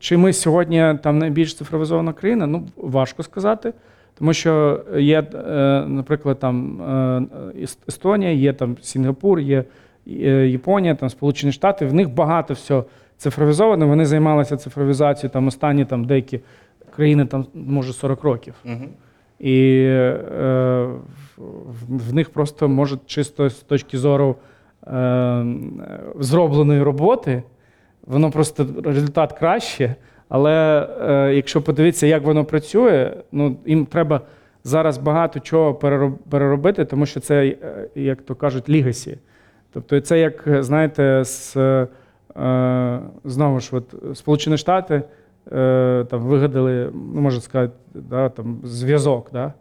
чи 0.01 0.17
ми 0.17 0.33
сьогодні 0.33 0.99
там 1.03 1.19
найбільш 1.19 1.55
цифровізована 1.55 2.13
країна? 2.13 2.47
Ну, 2.47 2.67
важко 2.77 3.23
сказати. 3.23 3.73
Тому 4.19 4.33
що 4.33 4.85
є, 4.97 5.21
е, 5.35 5.85
наприклад, 5.89 6.39
там 6.39 6.83
е, 6.83 7.67
Естонія, 7.89 8.33
є 8.33 8.53
там 8.53 8.77
Сінгапур, 8.81 9.41
є 9.41 9.65
е, 10.07 10.49
Японія, 10.49 10.95
там 10.95 11.11
Сполучені 11.11 11.53
Штати. 11.53 11.87
В 11.87 11.95
них 11.95 12.11
багато 12.11 12.55
всього 12.55 12.85
цифровізовано. 13.17 13.89
Вони 13.89 14.07
займалися 14.07 14.57
цифровізацією 14.57 15.31
там 15.31 15.47
останні 15.47 15.85
там 15.85 16.05
деякі 16.05 16.41
країни, 16.97 17.27
там 17.27 17.47
може 17.55 17.93
40 17.93 18.25
років. 18.25 18.55
І 19.39 19.85
е, 19.89 20.87
в, 21.37 22.11
в 22.11 22.15
них 22.15 22.31
просто 22.31 22.69
може 22.69 22.99
чисто 23.07 23.51
з 23.51 23.55
точки 23.55 23.99
зору 23.99 24.37
е, 24.87 25.47
зробленої 26.19 26.83
роботи, 26.83 27.43
воно 28.07 28.31
просто 28.31 28.67
результат 28.85 29.33
краще. 29.33 29.95
Але 30.29 30.89
е, 31.01 31.35
якщо 31.35 31.63
подивитися, 31.63 32.07
як 32.07 32.23
воно 32.23 32.45
працює, 32.45 33.13
ну 33.33 33.57
їм 33.67 33.87
треба 33.87 34.21
зараз 34.65 34.99
багато 34.99 35.41
чого 35.41 35.75
переробити, 36.31 36.85
тому 36.85 37.07
що 37.07 37.21
це, 37.21 37.47
е, 37.47 37.89
як 37.95 38.23
то 38.23 38.35
кажуть, 38.35 38.69
лігасі. 38.69 39.19
Тобто 39.73 40.01
це 40.01 40.19
як, 40.19 40.45
знаєте, 40.61 41.25
з, 41.25 41.57
е, 41.57 42.99
знову 43.25 43.61
ж, 43.61 43.71
от, 43.77 43.95
Сполучені 44.15 44.57
Штати 44.57 45.03
е, 45.53 46.07
там 46.11 46.21
вигадали, 46.21 46.91
ну 47.15 47.21
можна 47.21 47.41
сказати, 47.41 47.73
да, 47.95 48.29
там, 48.29 48.61
зв'язок. 48.65 49.31
Да? 49.33 49.53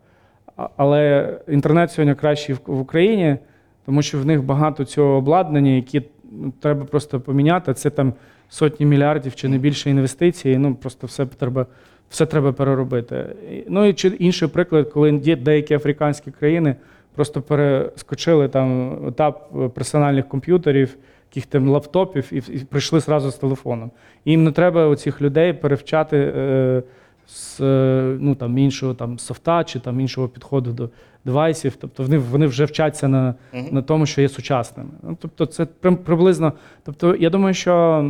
Але 0.77 1.33
інтернет 1.47 1.91
сьогодні 1.91 2.15
кращий 2.15 2.55
в, 2.65 2.79
Україні, 2.79 3.37
тому 3.85 4.01
що 4.01 4.19
в 4.19 4.25
них 4.25 4.43
багато 4.43 4.85
цього 4.85 5.15
обладнання, 5.15 5.71
які 5.71 6.01
ну, 6.31 6.53
треба 6.59 6.85
просто 6.85 7.19
поміняти. 7.19 7.73
Це 7.73 7.89
там 7.89 8.13
сотні 8.53 8.85
мільярдів 8.85 9.35
чи 9.35 9.47
не 9.47 9.57
більше 9.57 9.89
інвестицій. 9.89 10.57
Ну 10.57 10.75
просто 10.75 11.07
все 11.07 11.25
треба, 11.25 11.65
все 12.09 12.25
треба 12.25 12.53
переробити. 12.53 13.25
Ну 13.67 13.85
і 13.85 13.93
чи 13.93 14.07
інший 14.07 14.47
приклад, 14.47 14.89
коли 14.89 15.11
деякі 15.11 15.73
африканські 15.73 16.31
країни 16.31 16.75
просто 17.15 17.41
перескочили 17.41 18.47
там 18.47 18.97
етап 19.07 19.49
е, 19.55 19.69
персональних 19.69 20.27
комп'ютерів, 20.27 20.97
яких 21.31 21.45
там 21.45 21.69
лаптопів, 21.69 22.27
і, 22.31 22.37
і 22.37 22.59
прийшли 22.59 22.99
зразу 22.99 23.31
з 23.31 23.35
телефоном. 23.35 23.91
Їм 24.25 24.43
не 24.43 24.51
треба 24.51 24.85
оцих 24.85 25.21
людей 25.21 25.53
перевчати 25.53 26.17
е, 26.17 26.83
з 27.27 27.61
е, 27.61 28.17
ну, 28.19 28.35
там, 28.35 28.57
іншого 28.57 28.93
там, 28.93 29.19
софта 29.19 29.63
чи 29.63 29.79
там, 29.79 29.99
іншого 29.99 30.27
підходу 30.27 30.71
до 30.71 30.89
девайсів. 31.25 31.75
Тобто 31.75 32.03
вони, 32.03 32.17
вони 32.17 32.47
вже 32.47 32.65
вчаться 32.65 33.07
на, 33.07 33.35
на 33.71 33.81
тому, 33.81 34.05
що 34.05 34.21
є 34.21 34.29
сучасними. 34.29 34.89
Ну, 35.03 35.17
тобто, 35.21 35.45
це 35.45 35.65
приблизно. 36.05 36.53
Тобто, 36.83 37.15
я 37.15 37.29
думаю, 37.29 37.53
що 37.53 38.05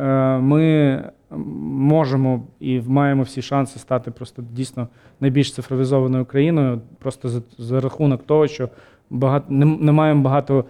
е, 0.00 0.38
ми 0.38 1.04
можемо 1.30 2.42
і 2.60 2.80
маємо 2.80 3.22
всі 3.22 3.42
шанси 3.42 3.78
стати 3.78 4.10
просто 4.10 4.42
дійсно 4.50 4.88
найбільш 5.20 5.54
цифровізованою 5.54 6.24
країною, 6.24 6.80
просто 6.98 7.28
за, 7.28 7.42
за 7.58 7.80
рахунок 7.80 8.26
того, 8.26 8.46
що 8.46 8.68
багато, 9.10 9.46
не, 9.48 9.64
не 9.66 9.92
маємо 9.92 10.22
багато 10.22 10.64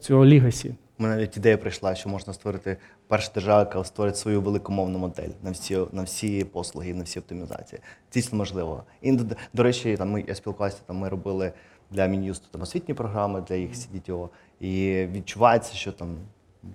цього 0.00 0.26
лігасі. 0.26 0.74
Мене 0.98 1.16
навіть 1.16 1.36
ідея 1.36 1.58
прийшла, 1.58 1.94
що 1.94 2.08
можна 2.08 2.32
створити 2.32 2.76
перша 3.08 3.30
держава, 3.34 3.58
яка 3.60 3.84
створить 3.84 4.16
свою 4.16 4.40
великомовну 4.40 4.98
модель 4.98 5.28
на 5.42 5.50
всі, 5.50 5.78
на 5.92 6.02
всі 6.02 6.44
послуги, 6.44 6.94
на 6.94 7.04
всі 7.04 7.18
оптимізації. 7.18 7.80
Дійсно 8.14 8.38
можливо. 8.38 8.82
І 9.02 9.12
до, 9.12 9.24
до 9.54 9.62
речі, 9.62 9.96
там 9.96 10.10
ми 10.10 10.24
я 10.28 10.34
спілкувався, 10.34 10.78
там 10.86 10.96
ми 10.96 11.08
робили 11.08 11.52
для 11.90 12.06
Мін'юсту 12.06 12.46
там 12.50 12.62
освітні 12.62 12.94
програми 12.94 13.42
для 13.48 13.54
їх 13.54 13.70
CDTO, 13.70 14.28
і 14.60 15.04
відчувається, 15.12 15.74
що 15.74 15.92
там 15.92 16.08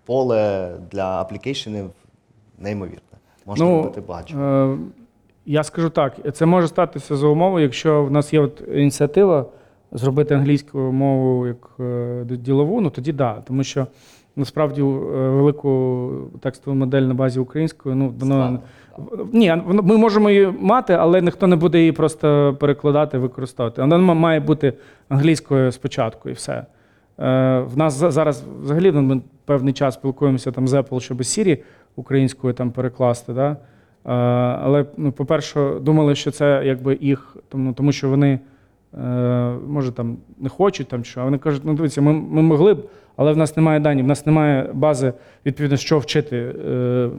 поле 0.06 0.72
для 0.92 1.22
аплікейшенів 1.22 1.90
неймовірне. 2.60 3.00
Можна 3.46 3.66
Ну, 3.66 3.78
робити 3.78 4.02
багато. 4.02 4.38
Е, 4.38 4.78
я 5.46 5.64
скажу 5.64 5.90
так: 5.90 6.16
це 6.34 6.46
може 6.46 6.68
статися 6.68 7.16
за 7.16 7.28
умови, 7.28 7.62
якщо 7.62 8.04
в 8.04 8.12
нас 8.12 8.34
є 8.34 8.40
от 8.40 8.64
ініціатива 8.68 9.46
зробити 9.92 10.36
англійську 10.36 10.78
мову 10.80 11.48
як 11.48 11.70
е, 11.80 12.26
ділову, 12.30 12.82
ну 12.82 12.90
тоді 12.90 13.12
да. 13.14 13.42
Тому 13.48 13.64
що 13.64 13.88
насправді 14.36 14.82
е, 14.82 14.86
велику 15.30 16.10
текстову 16.40 16.78
модель 16.78 17.02
на 17.02 17.14
базі 17.14 17.40
української, 17.40 17.96
ну 17.96 18.14
воно. 18.20 18.60
Ні, 19.34 19.56
воно- 19.66 19.84
ми 19.84 19.98
можемо 19.98 20.30
її 20.30 20.54
мати, 20.60 20.94
але 20.94 21.22
ніхто 21.22 21.48
не 21.48 21.56
буде 21.56 21.80
її 21.80 21.92
просто 21.92 22.58
перекладати, 22.60 23.18
використовувати. 23.18 23.82
Вона 23.82 23.98
має 23.98 24.40
бути 24.40 24.74
англійською 25.10 25.72
спочатку 25.72 26.30
і 26.30 26.34
все. 26.34 26.54
Е, 26.54 26.66
в 27.60 27.78
нас 27.78 27.94
зараз 27.94 28.44
взагалі 28.64 28.92
ну, 28.92 29.02
ми 29.02 29.22
певний 29.46 29.74
час 29.74 29.94
спілкуємося 29.94 30.52
там 30.52 30.68
з 30.68 30.74
Apple, 30.74 31.00
щоб 31.00 31.18
Siri 31.18 31.58
українською 31.96 32.54
там 32.54 32.72
перекласти. 32.72 33.34
Да? 33.34 33.52
Е, 33.52 33.58
але, 34.64 34.86
ну, 34.98 35.12
по-перше, 35.12 35.74
думали, 35.82 36.16
що 36.16 36.32
це 36.32 36.62
якби 36.66 36.98
їх, 37.02 37.38
тому, 37.50 37.74
тому 37.74 37.92
що 37.92 38.10
вони 38.10 38.40
може 39.68 39.92
там 39.92 40.18
не 40.40 40.50
хочуть 40.50 40.88
там 40.88 41.04
що, 41.04 41.22
а 41.22 41.24
вони 41.24 41.38
кажуть, 41.38 41.62
ну 41.66 41.74
дивіться, 41.74 42.02
ми, 42.02 42.14
ми 42.14 42.42
могли 42.42 42.74
б, 42.74 42.90
але 43.16 43.34
в 43.34 43.38
нас 43.38 43.58
немає 43.58 43.80
дані, 43.80 44.04
в 44.04 44.08
нас 44.08 44.26
немає 44.26 44.70
бази, 44.74 45.14
відповідно, 45.46 45.78
що 45.78 46.00
вчити 46.00 46.38
е, 46.38 47.10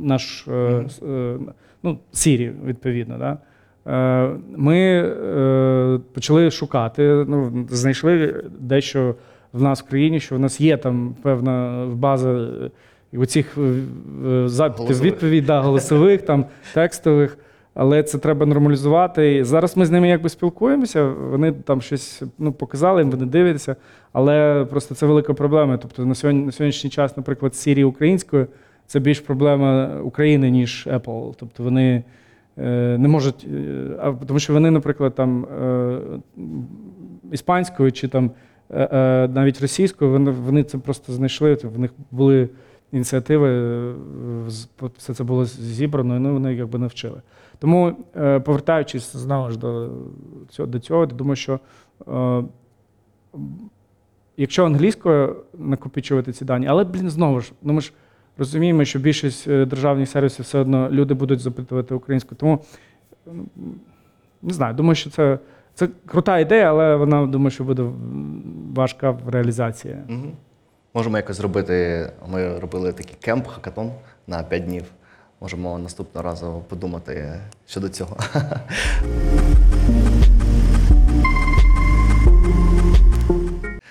наш 0.00 0.48
е, 0.48 0.84
е, 1.08 1.38
ну, 1.82 1.98
Siri, 2.12 2.52
відповідно. 2.64 3.18
Да? 3.18 3.38
Е, 3.86 4.36
Ми 4.56 4.78
е, 4.78 6.00
почали 6.14 6.50
шукати, 6.50 7.24
ну, 7.28 7.66
знайшли 7.70 8.44
дещо 8.60 9.14
в 9.52 9.62
нас 9.62 9.82
в 9.82 9.88
країні, 9.88 10.20
що 10.20 10.36
в 10.36 10.38
нас 10.38 10.60
є 10.60 10.76
там 10.76 11.16
певна 11.22 11.86
база 11.92 12.30
е, 13.12 13.18
оцих 13.18 13.58
е, 13.58 13.60
е, 14.28 14.48
запитів, 14.48 15.00
відповідь, 15.00 15.46
да, 15.46 15.60
голосових, 15.60 16.22
там, 16.22 16.44
текстових. 16.74 17.38
Але 17.74 18.02
це 18.02 18.18
треба 18.18 18.46
нормалізувати. 18.46 19.34
І 19.34 19.44
зараз 19.44 19.76
ми 19.76 19.86
з 19.86 19.90
ними 19.90 20.08
якби 20.08 20.28
спілкуємося. 20.28 21.04
Вони 21.04 21.52
там 21.52 21.80
щось 21.80 22.22
ну, 22.38 22.52
показали, 22.52 23.02
вони 23.02 23.26
дивляться. 23.26 23.76
Але 24.12 24.66
просто 24.70 24.94
це 24.94 25.06
велика 25.06 25.34
проблема. 25.34 25.76
Тобто 25.76 26.06
на 26.06 26.14
сьогодні 26.14 26.44
на 26.44 26.52
сьогоднішній 26.52 26.90
час, 26.90 27.16
наприклад, 27.16 27.52
Siri 27.52 27.84
українською 27.84 28.46
це 28.86 29.00
більш 29.00 29.20
проблема 29.20 30.00
України, 30.02 30.50
ніж 30.50 30.88
Apple. 30.90 31.34
Тобто 31.36 31.62
вони 31.62 32.04
е, 32.58 32.96
не 32.98 33.08
можуть, 33.08 33.46
е, 33.54 33.86
а, 34.00 34.12
тому 34.26 34.38
що 34.38 34.52
вони, 34.52 34.70
наприклад, 34.70 35.14
там 35.14 35.44
е, 35.44 35.98
іспанською 37.32 37.92
чи 37.92 38.08
там 38.08 38.30
е, 38.70 38.88
е, 38.92 39.28
навіть 39.28 39.60
російською, 39.60 40.10
вони, 40.10 40.30
вони 40.30 40.62
це 40.62 40.78
просто 40.78 41.12
знайшли. 41.12 41.54
В 41.54 41.78
них 41.78 41.90
були 42.10 42.48
ініціативи, 42.92 43.48
е, 43.48 43.94
все 44.98 45.14
це 45.14 45.24
було 45.24 45.44
зібрано, 45.44 46.16
і 46.16 46.18
ну, 46.18 46.32
вони 46.32 46.54
якби 46.54 46.78
навчили. 46.78 47.20
Тому, 47.58 47.96
е, 48.16 48.40
повертаючись 48.40 49.16
знову 49.16 49.50
ж 49.50 49.58
до 49.58 49.90
цього, 50.48 50.66
до 50.66 50.78
цього, 50.78 51.06
думаю, 51.06 51.36
що 51.36 51.60
е, 52.08 52.44
якщо 54.36 54.66
англійською 54.66 55.36
накопичувати 55.58 56.32
ці 56.32 56.44
дані, 56.44 56.66
але, 56.66 56.84
блін, 56.84 57.10
знову 57.10 57.40
ж, 57.40 57.52
ну 57.62 57.72
ми 57.72 57.80
ж 57.80 57.92
розуміємо, 58.38 58.84
що 58.84 58.98
більшість 58.98 59.48
е, 59.48 59.64
державних 59.66 60.08
сервісів 60.08 60.44
все 60.44 60.58
одно 60.58 60.90
люди 60.90 61.14
будуть 61.14 61.40
запитувати 61.40 61.94
українською. 61.94 62.38
Тому 62.38 62.60
не 64.42 64.52
знаю, 64.52 64.74
думаю, 64.74 64.94
що 64.94 65.10
це, 65.10 65.38
це 65.74 65.88
крута 66.06 66.38
ідея, 66.38 66.70
але 66.70 66.96
вона 66.96 67.26
думаю, 67.26 67.50
що 67.50 67.64
буде 67.64 67.90
важка 68.74 69.10
в 69.10 69.28
реалізації. 69.28 69.96
Угу. 70.08 70.32
Можемо 70.94 71.16
якось 71.16 71.36
зробити. 71.36 72.06
Ми 72.28 72.58
робили 72.58 72.92
такий 72.92 73.16
кемп, 73.20 73.46
хакатон 73.46 73.90
на 74.26 74.42
5 74.42 74.64
днів. 74.64 74.84
Можемо 75.44 75.78
наступного 75.78 76.24
разу 76.24 76.64
подумати 76.68 77.40
щодо 77.66 77.88
цього. 77.88 78.16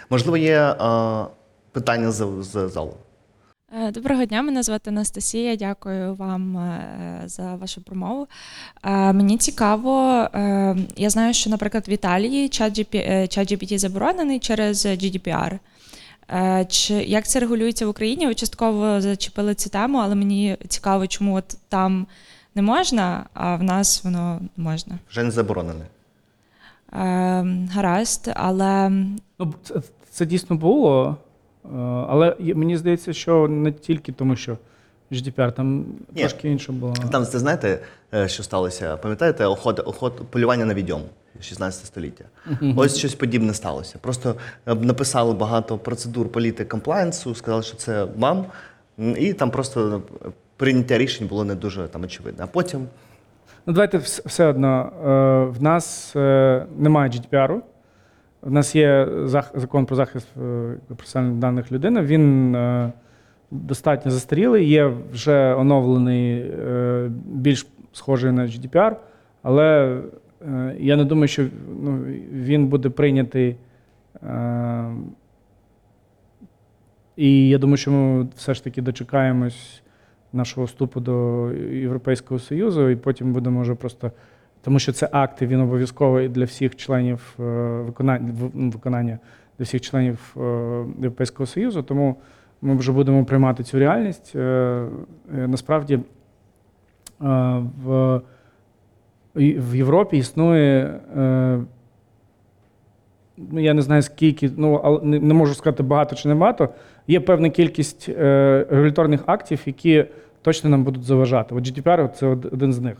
Можливо, 0.09 0.37
є 0.37 0.75
питання 1.71 2.11
з, 2.11 2.69
залу. 2.69 2.93
Е, 3.81 3.91
Доброго 3.91 4.25
дня, 4.25 4.41
мене 4.41 4.63
звати 4.63 4.89
Анастасія. 4.89 5.55
Дякую 5.55 6.15
вам 6.15 6.57
е, 6.57 7.21
за 7.25 7.55
вашу 7.55 7.81
промову. 7.81 8.27
Е, 8.83 9.13
Мені 9.13 9.37
цікаво, 9.37 10.27
я 10.95 11.09
знаю, 11.09 11.33
що, 11.33 11.49
наприклад, 11.49 11.87
в 11.87 11.89
Італії 11.89 12.47
ChatGPT 12.47 13.77
заборонений 13.77 14.39
через 14.39 14.85
GDPR. 14.85 15.59
Е, 16.29 16.65
Чи 16.69 16.93
як 16.93 17.27
це 17.27 17.39
регулюється 17.39 17.85
в 17.85 17.89
Україні? 17.89 18.27
Ви 18.27 18.35
частково 18.35 19.01
зачепили 19.01 19.55
цю 19.55 19.69
тему, 19.69 19.97
але 20.03 20.15
мені 20.15 20.57
цікаво, 20.67 21.07
чому 21.07 21.35
от 21.35 21.57
там 21.69 22.07
не 22.55 22.61
можна, 22.61 23.25
а 23.33 23.55
в 23.55 23.63
нас 23.63 24.03
воно 24.03 24.39
можна. 24.57 24.99
Вже 25.09 25.23
не 25.23 25.31
заборонене. 25.31 25.85
Е, 26.93 26.97
Гаразд, 27.73 28.31
але 28.35 28.89
Ну, 29.39 29.53
це, 29.63 29.73
це 30.11 30.25
дійсно 30.25 30.55
було, 30.55 31.17
е, 31.65 31.69
але 32.09 32.35
мені 32.39 32.77
здається, 32.77 33.13
що 33.13 33.47
не 33.47 33.71
тільки 33.71 34.11
тому, 34.11 34.35
що 34.35 34.57
GDPR, 35.11 35.51
там 35.51 35.85
Ні. 36.15 36.21
трошки 36.21 36.49
інше 36.51 36.71
було. 36.71 36.93
Там, 37.11 37.25
це 37.25 37.39
знаєте, 37.39 37.79
е, 38.13 38.27
що 38.27 38.43
сталося? 38.43 38.97
Пам'ятаєте, 38.97 39.45
охота, 39.45 39.81
охот, 39.81 40.21
полювання 40.29 40.65
на 40.65 40.73
відьом 40.73 41.01
16 41.41 41.85
століття. 41.85 42.25
Ось 42.75 42.97
щось 42.97 43.15
подібне 43.15 43.53
сталося. 43.53 43.97
Просто 44.01 44.35
е, 44.67 44.75
написали 44.75 45.33
багато 45.33 45.77
процедур 45.77 46.29
політи 46.31 46.65
комплаєнсу, 46.65 47.35
сказали, 47.35 47.63
що 47.63 47.77
це 47.77 48.07
вам, 48.17 48.45
і 49.17 49.33
там 49.33 49.51
просто 49.51 50.01
е, 50.25 50.29
прийняття 50.57 50.97
рішень 50.97 51.27
було 51.27 51.43
не 51.43 51.55
дуже 51.55 51.87
там 51.87 52.03
очевидне. 52.03 52.43
А 52.43 52.47
потім 52.47 52.87
Ну, 53.65 53.73
давайте 53.73 53.97
все 53.97 54.45
одно. 54.45 54.91
е, 55.05 55.57
В 55.59 55.63
нас 55.63 56.15
немає 56.77 57.11
GDPR. 57.11 57.59
В 58.41 58.51
нас 58.51 58.75
є 58.75 59.07
закон 59.55 59.85
про 59.85 59.95
захист 59.95 60.27
персональних 60.97 61.37
даних 61.39 61.71
людини. 61.71 62.01
Він 62.01 62.57
достатньо 63.51 64.11
застарілий, 64.11 64.69
є 64.69 64.93
вже 65.13 65.55
оновлений, 65.55 66.51
більш 67.25 67.67
схожий 67.93 68.31
на 68.31 68.41
GDPR, 68.43 68.95
але 69.43 69.97
я 70.79 70.95
не 70.95 71.05
думаю, 71.05 71.27
що 71.27 71.45
ну, 71.81 71.97
він 72.31 72.67
буде 72.67 72.89
прийнятий. 72.89 73.55
е, 74.23 74.91
І 77.15 77.49
я 77.49 77.57
думаю, 77.57 77.77
що 77.77 77.91
ми 77.91 78.27
все 78.35 78.53
ж 78.53 78.63
таки 78.63 78.81
дочекаємось 78.81 79.81
нашого 80.33 80.65
вступу 80.65 80.99
до 80.99 81.49
Європейського 81.71 82.39
Союзу, 82.39 82.89
і 82.89 82.95
потім 82.95 83.33
будемо 83.33 83.61
вже 83.61 83.75
просто. 83.75 84.11
Тому 84.61 84.79
що 84.79 84.91
це 84.91 85.09
акт, 85.11 85.41
і 85.41 85.45
він 85.45 85.61
обов'язковий 85.61 86.29
для 86.29 86.43
всіх 86.43 86.75
членів 86.75 87.35
е, 87.39 87.43
виконання, 87.81 88.33
ну, 88.53 88.69
виконання 88.69 89.19
для 89.57 89.63
всіх 89.63 89.81
членів 89.81 90.35
е, 90.37 90.39
Європейського 90.97 91.47
Союзу. 91.47 91.83
Тому 91.83 92.15
ми 92.61 92.75
вже 92.75 92.91
будемо 92.91 93.25
приймати 93.25 93.63
цю 93.63 93.79
реальність. 93.79 94.35
Е, 94.35 94.39
е, 94.39 95.47
Насправді 95.47 95.93
е, 95.93 96.01
в, 97.83 98.21
в 99.35 99.75
Європі 99.75 100.17
існує. 100.17 100.99
е, 101.17 101.59
Ну, 103.37 103.59
я 103.59 103.73
не 103.73 103.81
знаю 103.81 104.01
скільки, 104.01 104.51
ну 104.57 104.73
але 104.83 105.01
не, 105.03 105.33
можу 105.33 105.53
сказати 105.53 105.83
багато 105.83 106.15
чи 106.15 106.27
не 106.27 106.35
багато. 106.35 106.69
Є 107.07 107.19
певна 107.19 107.49
кількість 107.49 108.09
е, 108.09 108.65
регуляторних 108.69 109.23
актів, 109.25 109.61
які 109.65 110.05
точно 110.41 110.69
нам 110.69 110.83
будуть 110.83 111.03
заважати. 111.03 111.55
От 111.55 111.63
GDPR– 111.63 112.09
це 112.13 112.27
один 112.27 112.73
з 112.73 112.79
них. 112.79 112.97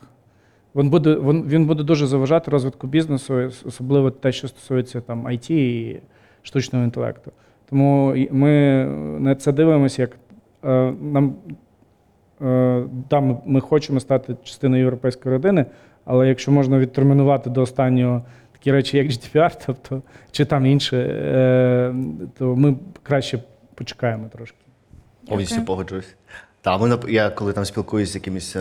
Він 0.76 0.90
буде, 0.90 1.16
він, 1.16 1.44
він 1.44 1.66
буде 1.66 1.84
дуже 1.84 2.08
заважати 2.08 2.52
розвитку 2.52 2.88
бізнесу, 2.88 3.52
особливо 3.66 4.12
те, 4.12 4.32
що 4.32 4.48
стосується 4.48 5.02
там 5.02 5.28
IT 5.28 5.52
і 5.52 6.02
штучного 6.42 6.86
інтелекту. 6.86 7.32
Тому 7.70 8.16
ми 8.32 8.86
на 9.20 9.36
це 9.36 9.52
дивимося, 9.52 10.02
як 10.02 10.18
е, 10.66 10.94
нам 11.02 11.36
е, 12.42 12.86
ми 13.46 13.60
хочемо 13.60 14.00
стати 14.00 14.36
частиною 14.44 14.84
європейської 14.84 15.36
родини, 15.36 15.66
але 16.06 16.28
якщо 16.28 16.52
можна 16.52 16.80
відтермінувати 16.80 17.50
до 17.50 17.62
останнього 17.62 18.26
такі 18.52 18.72
речі, 18.72 18.98
як 18.98 19.08
GDPR, 19.08 19.58
тобто 19.66 20.02
чи 20.32 20.46
там 20.46 20.66
інше, 20.66 20.98
е, 20.98 21.96
то 22.38 22.56
ми 22.56 22.76
краще 23.04 23.40
почекаємо 23.76 24.30
трошки. 24.30 24.58
повністю 25.28 25.66
погоджуюсь. 25.66 26.16
Та 26.64 26.78
ми 26.78 27.00
я 27.08 27.30
коли 27.30 27.54
там 27.54 27.66
спілкуюся 27.66 28.12
з 28.12 28.16
якимись 28.16 28.56
е, 28.56 28.60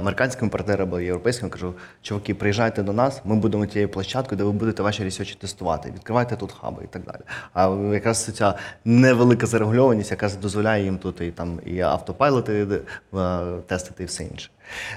американськими 0.00 0.50
партнерами 0.50 0.88
або 0.88 1.00
європейськими, 1.00 1.50
кажу, 1.50 1.74
чуваки, 2.02 2.34
приїжджайте 2.34 2.82
до 2.82 2.92
нас, 2.92 3.20
ми 3.24 3.36
будемо 3.36 3.66
тією 3.66 3.88
площадкою, 3.88 4.38
де 4.38 4.44
ви 4.44 4.52
будете 4.52 4.82
ваші 4.82 5.04
ресерчі 5.04 5.34
тестувати. 5.34 5.92
Відкривайте 5.94 6.36
тут 6.36 6.52
хаби 6.52 6.84
і 6.84 6.86
так 6.86 7.04
далі. 7.04 7.20
А 7.54 7.68
якраз 7.94 8.24
ця 8.24 8.54
невелика 8.84 9.46
зарегульованість, 9.46 10.10
яка 10.10 10.30
дозволяє 10.42 10.84
їм 10.84 10.98
тут 10.98 11.20
і 11.20 11.30
там 11.30 11.60
і 11.66 11.80
автопайлоти 11.80 12.66
е, 13.14 13.38
тестити, 13.66 14.02
і 14.02 14.06
все 14.06 14.24
інше. 14.24 14.50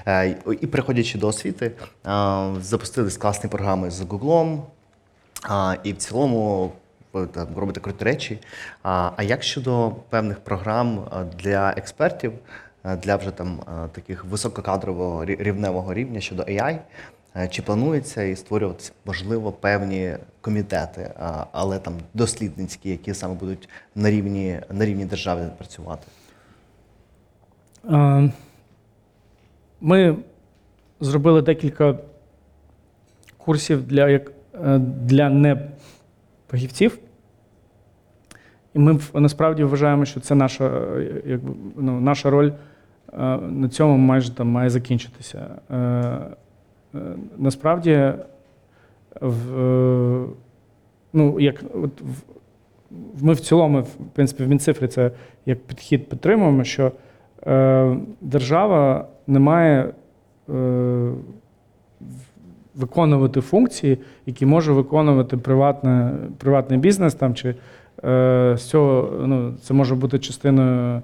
Е, 0.06 0.36
І 0.60 0.66
переходячи 0.66 1.18
до 1.18 1.28
освіти, 1.28 1.72
е, 2.06 2.50
запустились 2.60 3.16
класні 3.16 3.50
програми 3.50 3.90
з 3.90 4.00
Гуглом, 4.00 4.62
і 5.82 5.92
в 5.92 5.96
цілому 5.96 6.72
там 7.32 7.46
робите 7.56 7.80
круті 7.80 8.04
речі. 8.04 8.38
А, 8.82 9.10
а 9.16 9.22
як 9.22 9.42
щодо 9.42 9.92
певних 10.10 10.40
програм 10.40 11.04
для 11.38 11.70
експертів, 11.70 12.32
для 13.02 13.16
вже 13.16 13.30
там 13.30 13.60
таких 13.92 14.24
висококадрового 14.24 15.24
рівневого 15.24 15.94
рівня 15.94 16.20
щодо 16.20 16.42
AI? 16.42 16.78
Е, 17.36 17.48
Чи 17.48 17.62
планується 17.62 18.22
і 18.22 18.36
створюватися, 18.36 18.92
можливо, 19.04 19.52
певні 19.52 20.16
комітети, 20.40 21.10
але 21.52 21.78
там 21.78 21.94
дослідницькі, 22.14 22.90
які 22.90 23.14
саме 23.14 23.34
будуть 23.34 23.68
на 23.94 24.10
рівні, 24.10 24.60
на 24.70 24.86
рівні 24.86 25.04
держави 25.04 25.50
працювати? 25.58 26.06
Е, 27.90 28.32
Ми 29.80 30.16
зробили 31.00 31.42
декілька 31.42 31.98
курсів 33.38 33.86
для, 33.86 34.08
е, 34.08 34.20
для 34.78 35.30
непахівців. 35.30 36.98
І 38.74 38.78
ми 38.78 38.98
насправді 39.14 39.64
вважаємо, 39.64 40.04
що 40.04 40.20
це 40.20 40.34
наша, 40.34 40.70
якби, 41.26 41.54
ну, 41.76 42.00
наша 42.00 42.30
роль 42.30 42.50
е, 43.12 43.36
на 43.36 43.68
цьому 43.68 43.96
майже 43.96 44.34
там 44.34 44.48
має 44.48 44.70
закінчитися. 44.70 45.46
Е, 45.70 45.76
е, 45.76 46.26
Насправді, 47.38 48.12
в, 49.20 49.58
ну, 51.12 51.40
як, 51.40 51.64
от, 51.74 52.00
в, 52.00 53.24
ми 53.24 53.32
в 53.32 53.40
цілому, 53.40 53.80
в 53.80 53.96
принципі, 54.12 54.44
в 54.44 54.48
Мінцифрі 54.48 54.86
це 54.86 55.10
як 55.46 55.62
підхід 55.62 56.08
підтримуємо, 56.08 56.64
що 56.64 56.92
е, 57.46 57.96
держава 58.20 59.08
не 59.26 59.38
має 59.38 59.92
е, 60.48 61.12
виконувати 62.74 63.40
функції, 63.40 63.98
які 64.26 64.46
може 64.46 64.72
виконувати 64.72 65.36
приватне, 65.36 66.12
приватний 66.38 66.78
бізнес 66.78 67.14
там, 67.14 67.34
чи 67.34 67.54
з 68.56 68.62
цього 68.62 69.12
ну, 69.26 69.54
це 69.62 69.74
може 69.74 69.94
бути 69.94 70.18
частиною 70.18 71.02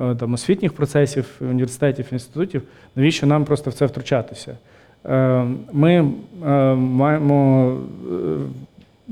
е, 0.00 0.14
там, 0.14 0.32
освітніх 0.34 0.72
процесів, 0.72 1.30
університетів, 1.40 2.06
інститутів. 2.12 2.62
Навіщо 2.96 3.26
нам 3.26 3.44
просто 3.44 3.70
в 3.70 3.74
це 3.74 3.86
втручатися? 3.86 4.56
Е, 5.06 5.46
ми 5.72 5.94
е, 6.46 6.74
маємо 6.74 7.70
е, 7.72 8.14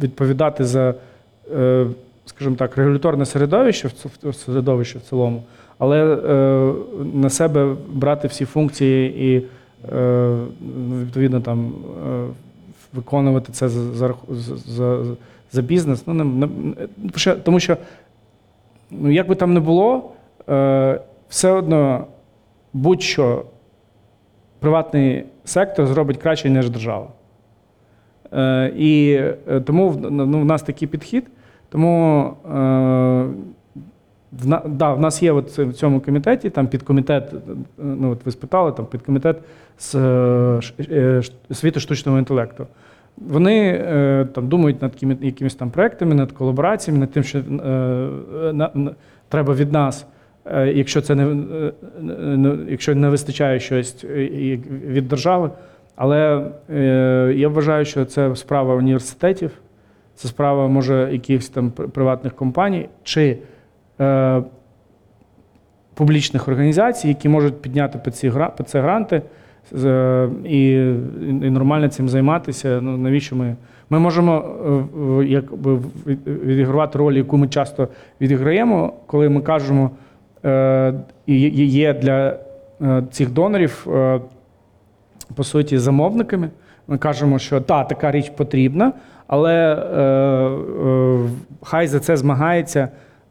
відповідати 0.02 0.64
за, 0.64 0.94
е, 1.56 1.86
скажімо 2.26 2.56
так, 2.56 2.76
регуляторне 2.76 3.26
середовище 3.26 3.90
середовище 4.32 4.98
в 4.98 5.02
цілому, 5.02 5.42
але 5.78 6.16
е, 6.16 6.72
на 7.14 7.30
себе 7.30 7.76
брати 7.92 8.28
всі 8.28 8.44
функції 8.44 9.24
і 9.26 9.42
е, 9.92 10.36
відповідно 11.00 11.40
там 11.40 11.72
е, 12.08 12.26
виконувати 12.92 13.52
це 13.52 13.68
за, 13.68 14.14
за, 14.30 14.54
за, 14.66 15.04
за, 15.52 15.62
бізнес. 15.62 16.02
Ну, 16.06 16.14
не, 16.14 16.24
не, 16.24 16.46
тому 17.34 17.60
що, 17.60 17.76
ну, 18.90 19.10
як 19.10 19.28
би 19.28 19.34
там 19.34 19.54
не 19.54 19.60
було, 19.60 20.10
е, 20.48 21.00
все 21.28 21.50
одно 21.50 22.06
будь-що 22.72 23.44
приватний 24.58 25.24
сектор 25.44 25.86
зробить 25.86 26.16
краще, 26.16 26.50
ніж 26.50 26.70
держава. 26.70 27.08
Е, 28.32 28.72
і 28.76 29.12
е, 29.48 29.60
тому 29.60 29.88
в- 29.88 30.10
ну, 30.10 30.40
в 30.40 30.44
нас 30.44 30.62
такий 30.62 30.88
підхід. 30.88 31.26
Тому 31.68 32.24
е, 32.54 33.26
В, 34.32 34.46
да, 34.68 34.94
в 34.94 35.00
нас 35.00 35.22
є 35.22 35.32
от 35.32 35.58
в 35.58 35.72
цьому 35.72 36.00
комітеті, 36.00 36.50
там 36.50 36.66
підкомітет, 36.66 37.32
е, 37.34 37.38
ну 37.78 38.10
от 38.10 38.26
ви 38.26 38.32
спитали, 38.32 38.72
там 38.72 38.86
підкомітет 38.86 39.36
з 39.78 39.94
е, 39.94 40.60
е, 40.90 41.22
ш- 41.22 41.80
штучного 41.80 42.18
інтелекту. 42.18 42.66
Вони 43.16 43.68
е, 43.86 44.26
там 44.34 44.48
думають 44.48 44.82
над 44.82 44.92
якими- 44.94 45.16
якимись 45.26 45.54
там 45.54 45.70
проектами, 45.70 46.14
над 46.14 46.32
колабораціями, 46.32 47.00
над 47.00 47.10
тим, 47.10 47.22
що 47.22 47.38
е, 47.38 47.42
на, 48.52 48.70
на- 48.74 48.94
треба 49.28 49.54
від 49.54 49.72
нас, 49.72 50.06
е, 50.46 50.72
якщо 50.72 51.00
це 51.00 51.14
не, 51.14 52.56
якщо 52.68 52.94
не 52.94 53.08
вистачає 53.08 53.60
щось 53.60 54.04
від 54.04 55.08
держави. 55.08 55.50
Але 55.96 56.46
я 57.36 57.48
вважаю, 57.48 57.84
що 57.84 58.04
це 58.04 58.36
справа 58.36 58.74
університетів, 58.74 59.50
це 60.14 60.28
справа, 60.28 60.68
може, 60.68 61.08
якихось 61.12 61.48
там 61.48 61.70
приватних 61.70 62.34
компаній 62.34 62.88
чи 63.02 63.38
е, 64.00 64.42
публічних 65.94 66.48
організацій, 66.48 67.08
які 67.08 67.28
можуть 67.28 67.62
підняти 67.62 67.98
під 68.04 68.14
ці 68.16 68.32
під 68.56 68.68
це 68.68 68.80
гранти 68.80 69.22
і, 70.44 70.72
і 71.22 71.50
нормально 71.50 71.88
цим 71.88 72.08
займатися. 72.08 72.78
Ну 72.82 72.96
навіщо 72.96 73.36
ми? 73.36 73.56
Ми 73.90 73.98
можемо 73.98 74.44
е, 75.20 75.24
якби 75.24 75.78
відігравати 76.26 76.98
роль, 76.98 77.14
яку 77.14 77.36
ми 77.36 77.48
часто 77.48 77.88
відіграємо, 78.20 78.92
коли 79.06 79.28
ми 79.28 79.40
кажемо, 79.40 79.90
е, 80.44 80.94
і 81.26 81.38
є- 81.66 81.94
для 81.94 82.36
е, 82.82 83.02
цих 83.10 83.30
донорів, 83.30 83.86
е, 83.94 84.20
по 85.34 85.44
суті, 85.44 85.78
замовниками. 85.78 86.50
Ми 86.88 86.98
кажемо, 86.98 87.38
що 87.38 87.60
та, 87.60 87.84
така 87.84 88.10
річ 88.10 88.30
потрібна, 88.30 88.92
але 89.26 89.54
е, 89.74 90.00
е, 90.00 91.18
хай 91.62 91.86
за 91.86 92.00
це 92.00 92.16
змагається 92.16 92.88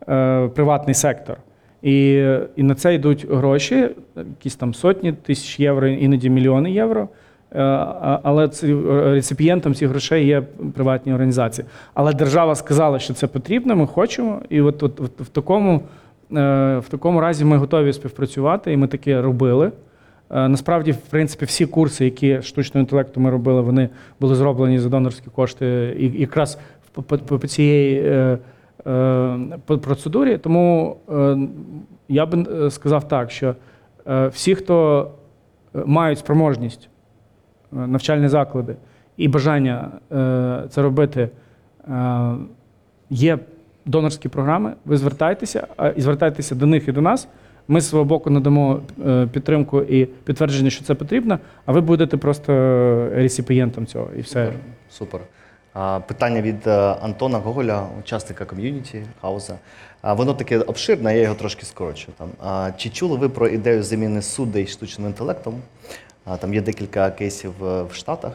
е, 0.09 0.47
приватний 0.47 0.93
сектор. 0.93 1.37
І, 1.81 2.25
і 2.55 2.63
на 2.63 2.75
це 2.75 2.95
йдуть 2.95 3.27
гроші, 3.31 3.89
якісь 4.15 4.55
там 4.55 4.73
сотні 4.73 5.13
тисяч 5.13 5.59
євро, 5.59 5.87
іноді 5.87 6.29
мільйони 6.29 6.71
євро. 6.71 7.07
Е, 7.55 7.59
Але 8.23 8.47
ці- 8.47 8.75
реципієнтом 8.89 9.73
цих 9.75 9.89
грошей 9.89 10.25
є 10.25 10.43
приватні 10.75 11.13
організації. 11.13 11.67
Але 11.93 12.13
держава 12.13 12.55
сказала, 12.55 12.99
що 12.99 13.13
це 13.13 13.27
потрібно, 13.27 13.75
ми 13.75 13.87
хочемо. 13.87 14.41
І 14.49 14.61
от, 14.61 14.83
от, 14.83 14.99
от 14.99 15.11
в, 15.19 15.27
такому, 15.27 15.75
е, 16.31 16.77
в 16.77 16.85
такому 16.89 17.21
разі 17.21 17.45
ми 17.45 17.57
готові 17.57 17.93
співпрацювати, 17.93 18.73
і 18.73 18.77
ми 18.77 18.87
таке 18.87 19.21
робили. 19.21 19.71
Е, 20.31 20.47
Насправді, 20.47 20.91
в 20.91 20.97
принципі, 20.97 21.45
всі 21.45 21.65
курси, 21.65 22.05
які 22.05 22.41
штучного 22.41 22.81
інтелекту 22.81 23.19
ми 23.19 23.29
робили, 23.29 23.61
вони 23.61 23.89
були 24.19 24.35
зроблені 24.35 24.79
за 24.79 24.89
донорські 24.89 25.27
кошти, 25.35 25.95
і 25.99 26.21
якраз 26.21 26.59
по, 26.91 27.01
по, 27.01 27.17
по 27.39 27.47
цієї 27.47 27.99
е, 27.99 28.03
е, 28.11 28.37
по 29.65 29.77
процедурі. 29.77 30.37
Тому 30.37 30.97
е, 31.09 31.37
я 32.09 32.25
би 32.25 32.65
е, 32.65 32.71
сказав 32.71 33.07
так, 33.07 33.31
що 33.31 33.55
е, 34.07 34.27
всі, 34.27 34.55
хто 34.55 35.07
е, 35.75 35.79
мають 35.85 36.19
спроможність, 36.19 36.89
е, 37.73 37.87
навчальні 37.87 38.27
заклади 38.27 38.75
і 39.17 39.27
бажання 39.27 39.91
е, 40.11 40.63
це 40.69 40.81
робити, 40.81 41.29
е, 41.87 42.31
є 43.09 43.39
донорські 43.85 44.29
програми. 44.29 44.73
Ви 44.85 44.97
звертайтеся 44.97 45.67
і 45.95 46.01
звертайтеся 46.01 46.55
до 46.55 46.65
них 46.65 46.87
і 46.87 46.91
до 46.91 47.01
нас. 47.01 47.27
Ми 47.67 47.81
з 47.81 47.89
свого 47.89 48.05
боку 48.05 48.29
надамо 48.29 48.79
е, 49.07 49.27
підтримку 49.31 49.81
і 49.81 50.05
підтвердження, 50.05 50.69
що 50.69 50.83
це 50.85 50.95
потрібно, 50.95 51.39
а 51.65 51.71
ви 51.71 51.81
будете 51.81 52.17
просто 52.17 52.51
реципієнтом 53.13 53.85
цього 53.85 54.09
і 54.17 54.21
все. 54.21 54.51
Супер. 54.89 55.21
Питання 56.07 56.41
від 56.41 56.67
е, 56.67 56.95
Антона 57.01 57.37
Гоголя, 57.37 57.87
учасника 57.99 58.45
ком'юніті 58.45 59.03
хауза. 59.21 59.53
Воно 60.03 60.33
таке 60.33 60.59
обширне, 60.59 61.15
я 61.15 61.21
його 61.21 61.35
трошки 61.35 61.65
скорочу. 61.65 62.11
Там. 62.17 62.29
Чи 62.77 62.89
чули 62.89 63.17
ви 63.17 63.29
про 63.29 63.47
ідею 63.47 63.83
заміни 63.83 64.21
суддей 64.21 64.67
штучним 64.67 65.07
інтелектом? 65.07 65.61
Там 66.39 66.53
є 66.53 66.61
декілька 66.61 67.11
кейсів 67.11 67.65
е, 67.65 67.83
в 67.83 67.93
Штатах. 67.93 68.31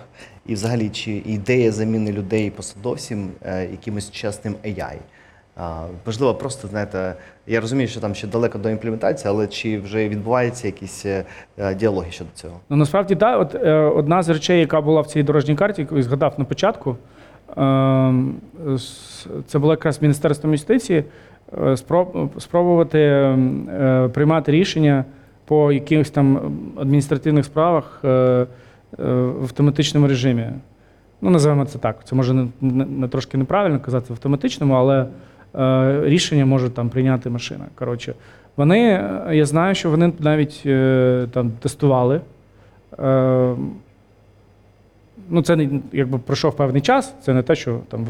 І 0.46 0.54
взагалі, 0.54 0.88
чи 0.88 1.12
ідея 1.12 1.72
заміни 1.72 2.12
людей 2.12 2.50
посадовців 2.50 3.18
е, 3.42 3.68
якимось 3.70 4.10
чесним 4.10 4.54
AI? 4.64 4.96
Можливо, 6.06 6.34
просто 6.34 6.68
знаєте, 6.68 7.14
я 7.46 7.60
розумію, 7.60 7.88
що 7.88 8.00
там 8.00 8.14
ще 8.14 8.26
далеко 8.26 8.58
до 8.58 8.70
імплементації, 8.70 9.30
але 9.30 9.46
чи 9.46 9.78
вже 9.78 10.08
відбуваються 10.08 10.66
якісь 10.66 11.06
діалоги 11.76 12.10
щодо 12.10 12.30
цього? 12.34 12.60
Ну 12.68 12.76
насправді 12.76 13.16
так, 13.16 13.40
от 13.40 13.54
е, 13.54 13.74
одна 13.74 14.22
з 14.22 14.28
речей, 14.28 14.60
яка 14.60 14.80
була 14.80 15.00
в 15.00 15.06
цій 15.06 15.22
дорожній 15.22 15.56
карті, 15.56 15.80
яку 15.80 15.96
я 15.96 16.02
згадав 16.02 16.34
на 16.38 16.44
початку, 16.44 16.96
це 19.46 19.58
було 19.58 19.72
якраз 19.72 20.02
Міністерство 20.02 20.50
юстиції 20.50 21.04
е, 21.62 21.76
спробувати 22.38 22.98
е, 22.98 24.08
приймати 24.14 24.52
рішення 24.52 25.04
по 25.44 25.72
якихось 25.72 26.10
там 26.10 26.52
адміністративних 26.76 27.44
справах 27.44 28.00
е, 28.04 28.46
в 28.98 29.42
автоматичному 29.42 30.06
режимі. 30.06 30.46
Ну, 31.20 31.30
називаємо 31.30 31.64
це 31.64 31.78
так. 31.78 31.96
Це 32.04 32.16
може 32.16 32.34
не, 32.34 32.48
не, 32.60 33.08
трошки 33.08 33.38
неправильно 33.38 33.80
казати 33.80 34.06
в 34.08 34.12
автоматичному, 34.12 34.74
але 34.74 35.06
рішення 36.08 36.46
може 36.46 36.70
там 36.70 36.88
прийняти 36.88 37.30
машина. 37.30 37.64
Коротше, 37.74 38.14
вони, 38.56 39.10
я 39.30 39.46
знаю, 39.46 39.74
що 39.74 39.90
вони 39.90 40.12
навіть 40.18 40.62
там 41.32 41.50
тестували. 41.60 42.20
Е, 42.98 43.54
ну, 45.28 45.42
це 45.42 45.56
не 45.56 45.68
якби 45.92 46.18
пройшов 46.18 46.56
певний 46.56 46.82
час, 46.82 47.14
це 47.22 47.34
не 47.34 47.42
те, 47.42 47.54
що 47.54 47.80
там 47.88 48.06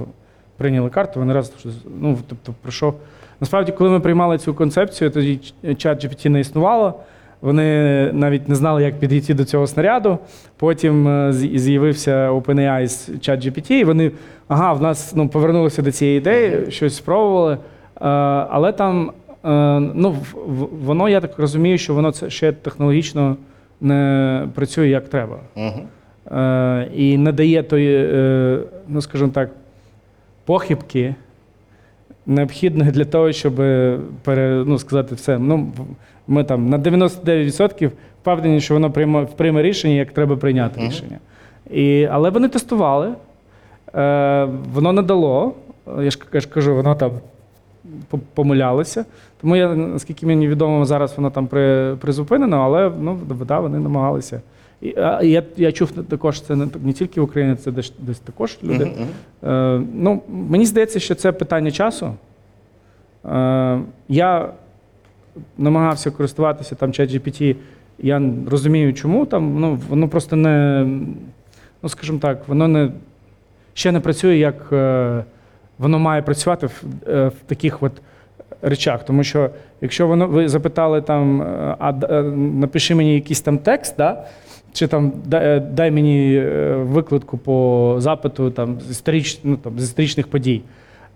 прийняли 0.56 0.90
карту, 0.90 1.20
вони 1.20 1.34
раз 1.34 1.52
ну, 2.00 2.18
тобто 2.28 2.54
пройшов. 2.62 2.94
Насправді, 3.40 3.72
коли 3.72 3.90
ми 3.90 4.00
приймали 4.00 4.38
цю 4.38 4.54
концепцію, 4.54 5.10
тоді 5.10 5.40
чат 5.76 6.04
GPT 6.04 6.28
не 6.28 6.40
існувало. 6.40 7.00
Вони 7.40 8.10
навіть 8.12 8.48
не 8.48 8.54
знали, 8.54 8.82
як 8.82 8.98
підійти 8.98 9.34
до 9.34 9.44
цього 9.44 9.66
снаряду. 9.66 10.18
Потім 10.56 11.08
е, 11.08 11.32
з'явився 11.32 12.30
OpenAI 12.30 12.88
з 12.88 13.10
ChatGPT, 13.10 13.72
і 13.72 13.84
вони 13.84 14.12
ага, 14.48 14.72
в 14.72 14.82
нас 14.82 15.14
ну, 15.14 15.28
повернулися 15.28 15.82
до 15.82 15.92
цієї 15.92 16.18
ідеї, 16.18 16.70
щось 16.70 16.96
спробували. 16.96 17.52
Е, 17.52 17.58
Але 18.50 18.72
там 18.72 19.12
е, 19.44 19.80
ну, 19.94 20.16
воно, 20.84 21.08
я 21.08 21.20
так 21.20 21.38
розумію, 21.38 21.78
що 21.78 21.94
воно 21.94 22.12
це 22.12 22.30
ще 22.30 22.52
технологічно 22.52 23.36
не 23.80 24.48
працює 24.54 24.88
як 24.88 25.08
треба. 25.08 25.36
Е, 26.32 26.88
І 26.94 27.18
не 27.18 27.32
дає 27.32 27.62
тої, 27.62 27.96
е, 27.96 28.58
ну 28.88 29.02
скажімо 29.02 29.30
так, 29.34 29.50
похибки, 30.44 31.14
необхідної 32.26 32.90
для 32.90 33.04
того, 33.04 33.32
щоб 33.32 33.54
пере, 34.22 34.64
ну, 34.66 34.78
сказати 34.78 35.14
все. 35.14 35.38
Ну, 35.38 35.72
ми 36.26 36.44
там 36.44 36.68
на 36.68 36.78
99% 36.78 37.90
впевнені, 38.22 38.60
що 38.60 38.74
воно 38.74 38.90
прийме, 38.90 39.26
прийме 39.36 39.62
рішення, 39.62 39.94
як 39.94 40.12
треба 40.12 40.36
прийняти 40.36 40.80
рішення. 40.80 41.18
І, 41.70 42.08
але 42.10 42.30
вони 42.30 42.48
тестували, 42.48 43.12
е, 43.94 44.48
воно 44.72 44.92
не 44.92 45.02
дало. 45.02 45.54
Я 46.00 46.10
ж, 46.10 46.18
я 46.32 46.40
ж 46.40 46.48
кажу, 46.48 46.74
воно 46.74 46.94
там 46.94 47.10
помилялося. 48.34 49.04
Тому 49.40 49.56
я, 49.56 49.74
наскільки 49.74 50.26
мені 50.26 50.48
відомо, 50.48 50.84
зараз 50.84 51.16
воно 51.16 51.30
там 51.30 51.46
при, 51.46 51.96
призупинено, 52.00 52.56
але 52.56 52.92
ну, 53.00 53.18
да, 53.48 53.60
вони 53.60 53.78
намагалися. 53.78 54.40
І, 54.84 54.94
а, 54.96 55.22
я, 55.22 55.42
я 55.56 55.72
чув 55.72 55.90
також, 55.90 56.40
це 56.40 56.56
не, 56.56 56.68
не 56.84 56.92
тільки 56.92 57.20
в 57.20 57.24
Україні, 57.24 57.56
це 57.56 57.70
десь, 57.70 57.92
десь 57.98 58.18
також 58.18 58.58
люди. 58.64 58.92
Е, 59.44 59.82
ну, 59.94 60.22
мені 60.28 60.66
здається, 60.66 61.00
що 61.00 61.14
це 61.14 61.32
питання 61.32 61.70
часу. 61.70 62.14
Е, 63.24 63.80
я 64.08 64.52
намагався 65.58 66.10
користуватися 66.10 66.74
там 66.74 66.90
ChatGPT, 66.90 67.56
я 67.98 68.22
розумію, 68.50 68.94
чому 68.94 69.26
там, 69.26 69.60
ну, 69.60 69.78
воно 69.88 70.08
просто 70.08 70.36
не, 70.36 70.86
ну, 71.82 71.88
скажімо 71.88 72.18
так, 72.18 72.48
воно 72.48 72.68
не, 72.68 72.90
ще 73.74 73.92
не 73.92 74.00
працює, 74.00 74.36
як 74.36 74.72
е, 74.72 75.24
воно 75.78 75.98
має 75.98 76.22
працювати 76.22 76.66
в, 76.66 76.84
е, 77.08 77.28
в 77.28 77.34
таких 77.46 77.82
от 77.82 77.92
речах. 78.62 79.04
Тому 79.04 79.24
що 79.24 79.50
якщо 79.80 80.06
воно, 80.06 80.26
ви 80.26 80.48
запитали 80.48 81.02
там, 81.02 81.42
е, 81.42 81.76
а 81.78 81.90
е, 81.90 82.22
напиши 82.22 82.94
мені 82.94 83.14
якийсь 83.14 83.40
там 83.40 83.58
текст, 83.58 83.94
да? 83.98 84.26
Чи 84.74 84.86
там 84.86 85.12
дай, 85.24 85.56
е, 85.56 85.60
дай 85.60 85.90
мені 85.90 86.36
е, 86.36 86.74
викладку 86.76 87.38
по 87.38 87.96
запиту 87.98 88.50
там, 88.50 88.80
з, 88.80 88.90
історич, 88.90 89.40
ну, 89.44 89.56
там, 89.56 89.78
з 89.78 89.84
історичних 89.84 90.26
подій. 90.26 90.62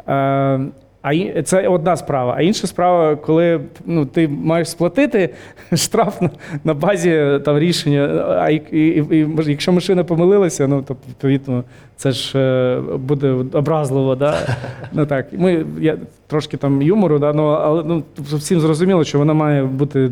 Е, 0.08 0.60
а 1.02 1.42
це 1.42 1.68
одна 1.68 1.96
справа. 1.96 2.34
А 2.36 2.42
інша 2.42 2.66
справа, 2.66 3.16
коли 3.16 3.60
ну, 3.86 4.06
ти 4.06 4.28
маєш 4.28 4.68
сплатити 4.68 5.34
штраф 5.74 6.20
на, 6.20 6.30
на 6.64 6.74
базі 6.74 7.40
там, 7.44 7.58
рішення, 7.58 8.24
а 8.28 8.50
і, 8.50 8.62
і, 8.72 9.06
і, 9.10 9.26
якщо 9.46 9.72
машина 9.72 10.04
помилилася, 10.04 10.68
ну 10.68 10.82
то 10.82 10.96
відповідно 11.08 11.64
це 11.96 12.12
ж 12.12 12.38
е, 12.38 12.80
буде 12.96 13.30
образливо. 13.52 14.14
Да? 14.14 14.38
Ну, 14.92 15.06
так. 15.06 15.26
Ми, 15.32 15.66
я, 15.80 15.96
трошки 16.26 16.56
там 16.56 16.82
юмору, 16.82 17.18
да? 17.18 17.32
ну, 17.32 17.46
але 17.46 17.84
ну, 17.84 18.02
всім 18.18 18.60
зрозуміло, 18.60 19.04
що 19.04 19.18
вона 19.18 19.34
має 19.34 19.62
бути 19.64 20.10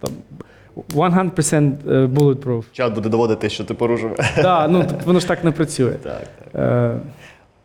там, 0.00 0.10
100% 0.76 2.06
bulletproof. 2.12 2.64
Чат 2.72 2.94
буде 2.94 3.08
доводити, 3.08 3.50
що 3.50 3.64
ти 3.64 3.74
порушив. 3.74 4.16
Да, 4.36 4.68
ну, 4.68 4.84
воно 5.04 5.20
ж 5.20 5.28
так 5.28 5.44
не 5.44 5.52
працює. 5.52 5.92
Так, 5.92 6.22
так. 6.52 6.60
Е, 6.62 6.98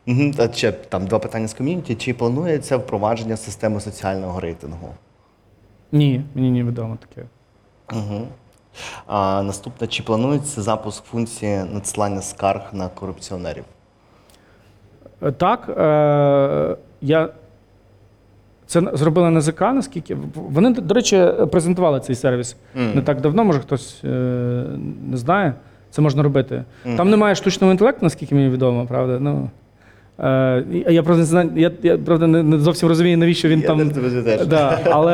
Мгм. 0.06 0.34
Та 0.34 0.54
ще 0.54 0.72
там 0.72 1.08
два 1.08 1.20
питання 1.20 1.48
з 1.48 1.54
ком'юніті. 1.54 1.96
Чи 1.96 2.14
планується 2.14 2.78
впровадження 2.78 3.38
системи 3.38 3.80
соціального 3.80 4.40
рейтингу? 4.40 4.90
Ні, 5.92 6.24
мені 6.36 6.52
не 6.52 6.64
відомо 6.64 6.98
таке. 7.10 7.28
Угу. 7.94 8.28
А, 9.08 9.42
наступне, 9.44 9.88
чи 9.88 10.04
планується 10.04 10.62
запуск 10.62 11.04
функції 11.04 11.64
надсилання 11.74 12.22
скарг 12.22 12.62
на 12.74 12.88
корупціонерів? 12.88 13.64
Е, 15.24 15.32
Так, 15.32 15.70
е, 15.70 16.78
я 17.02 17.30
це 18.72 18.82
зробила 18.94 19.28
НЗК, 19.32 19.62
наскільки. 19.62 20.18
Вони, 20.36 20.70
до 20.74 20.94
речі, 20.94 21.28
презентували 21.52 22.00
цей 22.00 22.16
сервіс 22.16 22.56
Мгм. 22.76 22.92
не 22.96 23.02
так 23.02 23.22
давно, 23.22 23.44
може 23.44 23.60
хтось 23.60 24.02
е, 24.04 24.08
не 25.10 25.18
знає. 25.18 25.54
Це 25.90 26.02
можна 26.02 26.24
робити. 26.24 26.64
Мгм. 26.86 26.98
Там 26.98 27.10
немає 27.10 27.36
штучного 27.36 27.72
інтелекту, 27.72 28.00
наскільки 28.06 28.36
мені 28.36 28.50
відомо, 28.50 28.86
правда. 28.86 29.18
Ну, 29.20 29.50
е, 30.20 30.64
я, 30.90 31.04
правда 31.04 31.20
не 31.20 31.26
знаю, 31.26 31.50
я, 31.56 31.72
я 31.84 31.98
правда 31.98 32.28
не, 32.28 32.44
не 32.44 32.60
зовсім 32.60 32.90
розумію, 32.90 33.18
навіщо 33.18 33.50
він 33.50 33.60
Я 33.62 33.68
там. 33.68 33.90
тебе. 33.90 34.46
Да, 34.46 34.80
але, 34.92 35.14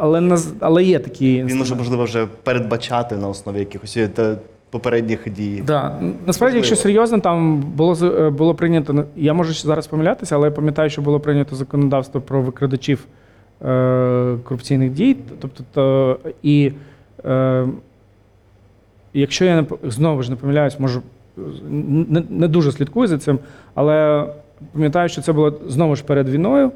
але, 0.00 0.20
наз- 0.20 0.52
але 0.60 0.84
є 0.84 0.98
такі. 0.98 1.44
Він 1.44 1.58
може, 1.58 1.74
можливо, 1.74 2.04
вже 2.04 2.26
передбачати 2.42 3.16
на 3.16 3.28
основі 3.28 3.58
якихось 3.58 3.96
е, 3.96 4.36
попередніх 4.70 5.32
дій. 5.32 5.62
Да. 5.66 6.00
Насправді, 6.26 6.56
якщо 6.56 6.76
серйозно, 6.76 7.18
там 7.18 7.60
було 7.60 7.96
е, 8.02 8.30
було 8.30 8.54
прийнято. 8.54 8.92
ну, 8.92 9.04
Я 9.16 9.34
можу 9.34 9.52
ще 9.52 9.68
зараз 9.68 9.86
помилятися, 9.86 10.36
але 10.36 10.46
я 10.46 10.50
пам'ятаю, 10.50 10.90
що 10.90 11.02
було 11.02 11.20
прийнято 11.20 11.56
законодавство 11.56 12.20
про 12.20 12.42
викрадачів 12.42 13.06
е, 13.62 14.36
корупційних 14.44 14.90
дій. 14.90 15.16
Тобто, 15.40 15.64
то, 15.72 16.18
і 16.42 16.72
е, 17.24 17.66
якщо 19.14 19.44
я 19.44 19.56
не 19.56 19.66
знову 19.90 20.22
ж 20.22 20.30
не 20.30 20.36
помиляюсь, 20.36 20.80
можу 20.80 21.02
не, 21.70 22.22
не 22.30 22.48
дуже 22.48 22.72
слідкую 22.72 23.08
за 23.08 23.18
цим, 23.18 23.38
але 23.74 24.26
пам'ятаю, 24.72 25.08
що 25.08 25.22
це 25.22 25.32
було 25.32 25.54
знову 25.66 25.96
ж 25.96 26.04
перед 26.04 26.28
війною. 26.28 26.72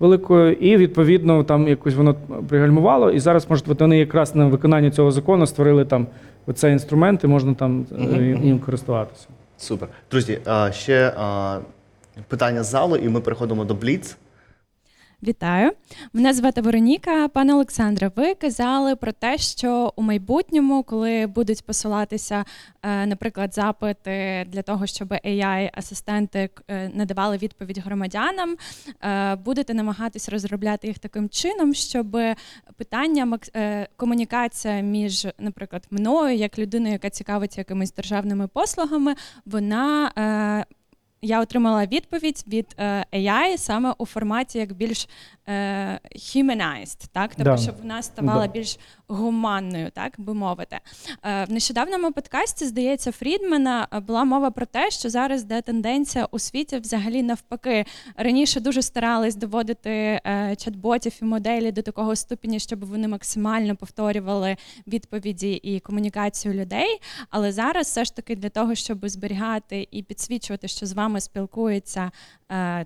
Великою, 0.00 0.52
і 0.52 0.76
відповідно 0.76 1.44
там 1.44 1.68
якось 1.68 1.94
воно 1.94 2.14
пригальмувало. 2.48 3.10
І 3.10 3.20
зараз, 3.20 3.50
може, 3.50 3.62
от 3.68 3.80
вони 3.80 3.98
якраз 3.98 4.34
на 4.34 4.46
виконання 4.46 4.90
цього 4.90 5.10
закону 5.10 5.46
створили 5.46 5.84
там 5.84 6.06
оцей 6.46 6.72
інструмент, 6.72 7.24
і 7.24 7.26
можна 7.26 7.54
там 7.54 7.86
е, 8.18 8.38
їм 8.42 8.58
користуватися. 8.58 9.26
Супер. 9.58 9.88
Друзі, 10.10 10.38
ще 10.70 11.12
питання 12.28 12.62
з 12.62 12.70
залу, 12.70 12.96
і 12.96 13.08
ми 13.08 13.20
переходимо 13.20 13.64
до 13.64 13.74
Бліц. 13.74 14.16
Вітаю, 15.22 15.72
мене 16.12 16.32
звати 16.32 16.60
Вероніка. 16.60 17.28
Пане 17.28 17.54
Олександре, 17.54 18.10
ви 18.16 18.34
казали 18.34 18.96
про 18.96 19.12
те, 19.12 19.38
що 19.38 19.92
у 19.96 20.02
майбутньому, 20.02 20.82
коли 20.82 21.26
будуть 21.26 21.66
посилатися, 21.66 22.44
е, 22.82 23.06
наприклад, 23.06 23.54
запити 23.54 24.46
для 24.48 24.62
того, 24.62 24.86
щоб 24.86 25.08
AI-асистенти 25.08 26.50
е, 26.68 26.90
надавали 26.94 27.36
відповідь 27.36 27.78
громадянам, 27.78 28.56
е, 29.04 29.36
будете 29.36 29.74
намагатись 29.74 30.28
розробляти 30.28 30.86
їх 30.86 30.98
таким 30.98 31.28
чином, 31.28 31.74
щоб 31.74 32.18
питання 32.76 33.38
комунікація 33.96 34.80
між, 34.80 35.26
наприклад, 35.38 35.86
мною, 35.90 36.36
як 36.36 36.58
людиною, 36.58 36.92
яка 36.92 37.10
цікавиться 37.10 37.60
якимись 37.60 37.92
державними 37.94 38.48
послугами, 38.48 39.14
вона. 39.46 40.64
Я 41.26 41.40
отримала 41.40 41.86
відповідь 41.86 42.44
від 42.48 42.66
е, 42.78 43.04
AI 43.12 43.58
саме 43.58 43.94
у 43.98 44.06
форматі 44.06 44.58
як 44.58 44.72
більш 44.72 45.08
е, 45.48 46.00
humanized, 46.16 47.08
так? 47.12 47.30
Тобто, 47.36 47.50
Да. 47.50 47.56
щоб 47.56 47.74
вона 47.78 48.02
ставала 48.02 48.46
Да. 48.46 48.52
більш 48.52 48.78
гуманною, 49.08 49.90
так 49.90 50.14
би 50.18 50.34
мовити. 50.34 50.78
Е, 51.22 51.44
в 51.44 51.52
нещодавньому 51.52 52.12
подкасті, 52.12 52.64
здається, 52.64 53.12
Фрідмена 53.12 53.88
е, 53.92 54.00
була 54.00 54.24
мова 54.24 54.50
про 54.50 54.66
те, 54.66 54.90
що 54.90 55.10
зараз 55.10 55.44
де 55.44 55.62
тенденція 55.62 56.28
у 56.30 56.38
світі 56.38 56.78
взагалі 56.78 57.22
навпаки. 57.22 57.84
Раніше 58.16 58.60
дуже 58.60 58.82
старались 58.82 59.36
доводити 59.36 59.90
е, 59.90 60.20
чат-ботів 60.50 61.18
і 61.22 61.24
моделі 61.24 61.72
до 61.72 61.82
такого 61.82 62.16
ступеня, 62.16 62.58
щоб 62.58 62.84
вони 62.84 63.08
максимально 63.08 63.76
повторювали 63.76 64.56
відповіді 64.86 65.52
і 65.52 65.80
комунікацію 65.80 66.54
людей. 66.54 67.00
Але 67.30 67.52
зараз 67.52 67.86
все 67.86 68.04
ж 68.04 68.16
таки 68.16 68.36
для 68.36 68.48
того, 68.48 68.74
щоб 68.74 69.08
зберігати 69.08 69.88
і 69.90 70.02
підсвічувати, 70.02 70.68
що 70.68 70.86
з 70.86 70.92
вами 70.92 71.20
спілкується 71.20 72.10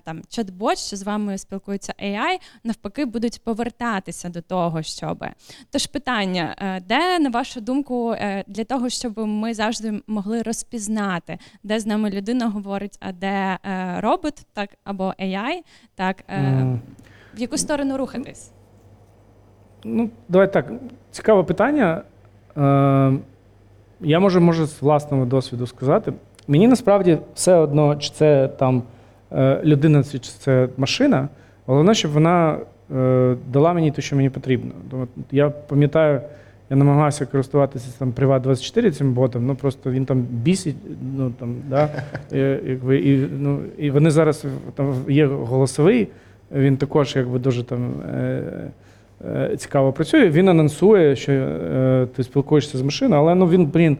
там 0.03 0.21
чат-бот, 0.29 0.87
що 0.87 0.95
з 0.97 1.03
вами 1.03 1.37
спілкується 1.37 1.93
AI, 2.03 2.37
навпаки, 2.63 3.05
будуть 3.05 3.43
повертатися 3.43 4.29
до 4.29 4.41
того, 4.41 4.83
щоб. 4.83 5.25
Тож 5.71 5.85
питання, 5.87 6.10
е, 6.19 6.81
де, 6.87 7.19
на 7.19 7.29
вашу 7.29 7.61
думку, 7.61 8.11
е, 8.11 8.43
для 8.47 8.63
того, 8.63 8.89
щоб 8.89 9.17
ми 9.17 9.53
завжди 9.53 10.01
могли 10.07 10.41
розпізнати, 10.41 11.37
де 11.63 11.79
з 11.79 11.85
нами 11.85 12.09
людина 12.09 12.49
говорить, 12.49 12.97
а 12.99 13.11
де 13.11 13.27
е, 13.27 13.57
робот, 14.01 14.45
так 14.53 14.69
або 14.83 15.13
AI, 15.19 15.59
так 15.95 16.23
в 17.33 17.39
яку 17.39 17.57
сторону 17.57 17.97
рухатись? 17.97 18.51
Ну, 19.83 20.09
давай 20.29 20.53
так. 20.53 20.71
Цікаве 21.11 21.43
питання. 21.43 22.01
Я 24.01 24.19
можу, 24.19 24.41
можу 24.41 24.65
з 24.65 24.81
власного 24.81 25.25
досвіду 25.25 25.67
сказати. 25.67 26.13
Мені 26.47 26.67
насправді 26.67 27.17
все 27.35 27.55
одно, 27.55 27.95
чи 27.95 28.09
це 28.09 28.47
там 28.47 28.83
людина, 29.63 30.03
чи 30.03 30.19
це 30.19 30.69
машина. 30.77 31.29
Головне, 31.65 31.93
щоб 31.93 32.11
вона 32.11 32.57
дала 33.51 33.73
мені 33.73 33.91
те, 33.91 34.01
що 34.01 34.15
мені 34.15 34.29
потрібно. 34.29 34.71
От 34.91 35.09
Я 35.31 35.49
пам'ятаю, 35.49 36.21
я 36.69 36.77
намагався 36.77 37.25
користуватися 37.25 37.99
там 37.99 38.11
Privat24 38.11 38.91
цим 38.91 39.13
ботом, 39.13 39.45
ну 39.45 39.55
просто 39.55 39.91
він 39.91 40.05
там 40.05 40.21
бісить, 40.21 40.75
ну 41.17 41.31
там, 41.39 41.55
да, 41.69 41.89
е, 42.33 42.59
якби, 42.65 42.99
і, 42.99 43.27
ну, 43.39 43.59
і 43.77 43.91
вони 43.91 44.11
зараз 44.11 44.45
там 44.75 44.95
є 45.09 45.25
голосовий, 45.25 46.07
він 46.51 46.77
також 46.77 47.15
якби 47.15 47.39
дуже 47.39 47.63
там. 47.63 47.93
Е, 48.13 48.43
е, 49.25 49.57
цікаво 49.57 49.93
працює. 49.93 50.29
Він 50.29 50.49
анонсує, 50.49 51.15
що 51.15 51.31
е, 51.31 52.07
ти 52.15 52.23
спілкуєшся 52.23 52.77
з 52.77 52.81
машиною, 52.81 53.21
але 53.21 53.35
ну 53.35 53.49
він, 53.49 53.65
блін, 53.65 53.93
е, 53.93 53.97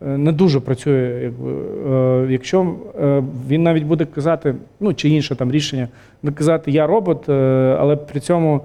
не 0.00 0.32
дуже 0.32 0.60
працює. 0.60 1.20
Якби. 1.22 1.52
Е, 1.92 2.26
якщо 2.32 2.74
е, 3.00 3.22
він 3.48 3.62
навіть 3.62 3.84
буде 3.84 4.04
казати, 4.04 4.54
ну 4.80 4.94
чи 4.94 5.08
інше 5.08 5.36
там 5.36 5.52
рішення, 5.52 5.88
буде 6.22 6.36
казати, 6.36 6.70
я 6.70 6.86
робот, 6.86 7.28
е, 7.28 7.32
але 7.80 7.96
при 7.96 8.20
цьому 8.20 8.60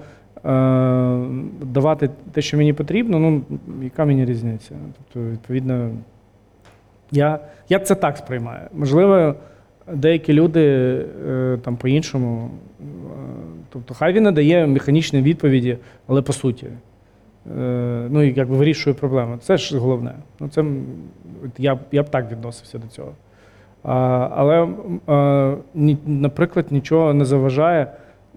е, 0.45 0.49
давати 1.61 2.09
те, 2.31 2.41
що 2.41 2.57
мені 2.57 2.73
потрібно, 2.73 3.19
ну 3.19 3.41
яка 3.83 4.05
мені 4.05 4.25
різниця? 4.25 4.75
Тобто, 4.97 5.29
відповідно, 5.31 5.89
я, 7.11 7.39
я 7.69 7.79
це 7.79 7.95
так 7.95 8.17
сприймаю. 8.17 8.61
Можливо, 8.73 9.35
деякі 9.93 10.33
люди 10.33 10.61
е, 11.29 11.57
там 11.63 11.77
по-іншому. 11.77 12.49
е, 12.79 12.83
Тобто, 13.69 13.93
хай 13.93 14.13
він 14.13 14.23
надає 14.23 14.67
механічні 14.67 15.21
відповіді, 15.21 15.77
але 16.07 16.21
по 16.21 16.33
суті. 16.33 16.67
Е, 17.47 18.07
ну 18.09 18.23
і 18.23 18.33
якби 18.37 18.55
вирішує 18.55 18.93
проблему. 18.93 19.37
Це 19.41 19.57
ж 19.57 19.77
головне. 19.77 20.13
Ну, 20.39 20.49
це, 20.49 20.65
я, 21.57 21.79
я 21.91 22.03
б 22.03 22.09
так 22.09 22.31
відносився 22.31 22.77
до 22.77 22.87
цього. 22.87 23.11
А, 23.83 24.29
але, 24.35 24.67
а, 25.07 25.55
ні, 25.75 25.97
наприклад, 26.05 26.65
нічого 26.71 27.13
не 27.13 27.25
заважає, 27.25 27.87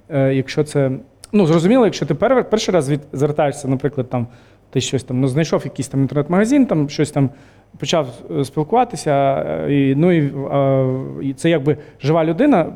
е, 0.09 0.35
якщо 0.35 0.65
це. 0.65 0.91
Ну, 1.33 1.47
зрозуміло, 1.47 1.85
якщо 1.85 2.07
ти 2.07 2.15
пер, 2.15 2.51
перший 2.51 2.75
раз 2.75 2.91
від, 2.91 3.01
звертаєшся, 3.13 3.69
наприклад, 3.69 4.11
там, 4.11 4.27
ти 4.71 4.81
щось 4.81 5.05
там 5.05 5.21
ну, 5.21 5.29
знайшов 5.29 5.63
якийсь 5.65 5.89
там 5.89 6.01
інтернет-магазин, 6.01 6.67
там 6.67 6.89
щось 6.89 7.11
там 7.11 7.31
почав 7.79 8.09
е, 8.31 8.45
спілкуватися, 8.45 9.43
і, 9.69 9.95
ну 9.95 10.13
і, 10.13 10.33
а, 10.51 10.87
і 11.23 11.33
це 11.33 11.51
якби 11.51 11.77
жива 12.03 12.25
людина, 12.25 12.67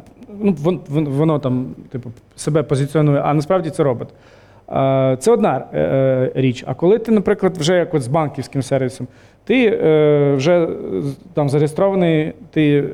ну, 0.41 0.57
вон, 0.59 0.81
вон- 0.89 1.09
воно 1.09 1.39
там, 1.39 1.66
типу, 1.91 2.11
себе 2.37 2.62
позиціонує, 2.62 3.20
а 3.20 3.35
насправді 3.35 3.70
це 3.70 3.83
робот. 3.83 4.09
Е, 4.72 5.16
Це 5.20 5.30
одна 5.30 5.64
е, 5.72 5.80
е, 5.80 6.30
річ. 6.34 6.64
А 6.66 6.74
коли 6.74 6.98
ти, 6.98 7.12
наприклад, 7.12 7.56
вже 7.56 7.76
як 7.76 7.94
от 7.94 8.02
з 8.02 8.08
банківським 8.08 8.62
сервісом, 8.62 9.06
ти 9.44 9.70
вже 10.36 10.68
там 11.34 11.48
зареєстрований, 11.48 12.32
ти 12.50 12.84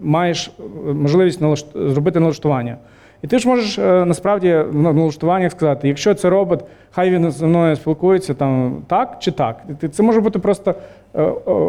маєш 0.00 0.52
можливість 0.94 1.40
зробити 1.74 2.20
налаштування. 2.20 2.76
І 3.22 3.26
ти 3.26 3.38
ж 3.38 3.48
можеш 3.48 3.78
насправді 3.78 4.54
в 4.70 4.82
налаштуваннях 4.82 5.52
сказати, 5.52 5.88
якщо 5.88 6.14
це 6.14 6.30
робот, 6.30 6.64
хай 6.90 7.10
він 7.10 7.30
зі 7.30 7.44
мною 7.44 7.76
спілкується 7.76 8.34
там 8.34 8.82
так 8.86 9.16
чи 9.18 9.30
так. 9.30 9.62
Це 9.92 10.02
може 10.02 10.20
бути 10.20 10.38
просто 10.38 10.74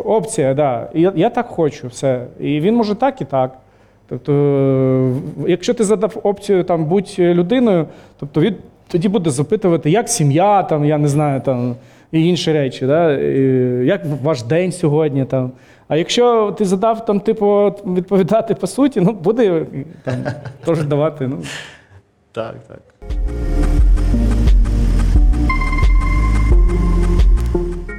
опція, 0.06 0.54
да. 0.54 0.90
Я, 0.94 1.14
я 1.16 1.30
так 1.30 1.48
хочу, 1.48 1.88
все. 1.88 2.26
І 2.40 2.60
він 2.60 2.76
може 2.76 2.96
так 2.96 3.22
і 3.22 3.26
так. 3.26 3.58
Тобто, 4.08 5.14
якщо 5.48 5.74
ти 5.74 5.84
задав 5.84 6.20
опцію 6.24 6.64
там 6.64 6.86
будь 6.86 7.16
людиною, 7.20 7.86
тобто 8.20 8.42
він 8.42 8.56
тоді 8.96 9.10
буде 9.10 9.30
запитувати, 9.30 9.90
як 9.90 10.10
сім'я, 10.10 10.64
там, 10.64 10.86
я 10.86 10.98
не 10.98 11.08
знаю, 11.08 11.42
там, 11.42 11.76
і 12.12 12.28
інші 12.28 12.54
речі, 12.54 12.86
да? 12.86 13.14
і 13.14 13.42
як 13.86 14.02
ваш 14.24 14.44
день 14.44 14.72
сьогодні. 14.72 15.26
Там. 15.26 15.52
А 15.88 15.96
якщо 15.96 16.52
ти 16.52 16.66
задав 16.66 17.06
там, 17.06 17.20
типу, 17.20 17.68
відповідати 17.86 18.56
по 18.56 18.68
суті, 18.68 19.02
ну 19.02 19.14
буде 19.14 19.66
там, 20.04 20.16
теж 20.66 20.84
давати. 20.84 21.28
Ну. 21.28 21.44
Так, 22.32 22.56
так. 22.68 22.80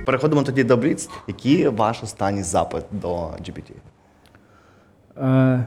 Переходимо 0.06 0.42
тоді 0.42 0.64
до 0.64 0.76
Бліц. 0.76 1.10
Який 1.28 1.68
ваш 1.68 2.02
останній 2.02 2.42
запит 2.42 2.84
до 2.90 3.08
GPT? 3.16 3.70
Е, 5.22 5.64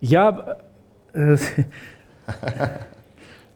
Я. 0.00 0.56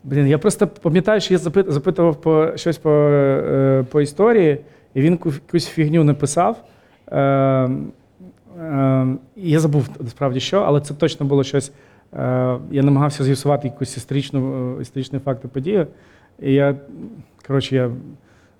Блін, 0.06 0.26
я 0.26 0.38
просто 0.38 0.66
пам'ятаю, 0.66 1.20
що 1.20 1.34
я 1.34 1.38
запитував 1.68 2.20
по 2.20 2.56
щось 2.56 2.78
по, 2.78 2.90
е, 2.90 3.84
по 3.90 4.00
історії, 4.00 4.58
і 4.94 5.00
він 5.00 5.12
якусь 5.12 5.66
фігню 5.66 6.04
написав. 6.04 6.64
Е, 7.08 7.18
е, 7.18 9.06
я 9.36 9.60
забув 9.60 9.88
насправді 10.00 10.40
що, 10.40 10.60
але 10.60 10.80
це 10.80 10.94
точно 10.94 11.26
було 11.26 11.44
щось. 11.44 11.72
Е, 12.14 12.58
я 12.70 12.82
намагався 12.82 13.24
з'ясувати 13.24 13.68
якусь 13.68 13.96
історичну, 13.96 14.76
е, 14.78 14.82
історичний 14.82 15.20
факт 15.24 15.44
і 15.44 15.48
подію. 15.48 15.86
І 16.42 16.54
я, 16.54 16.74
коротше, 17.46 17.76
я 17.76 17.90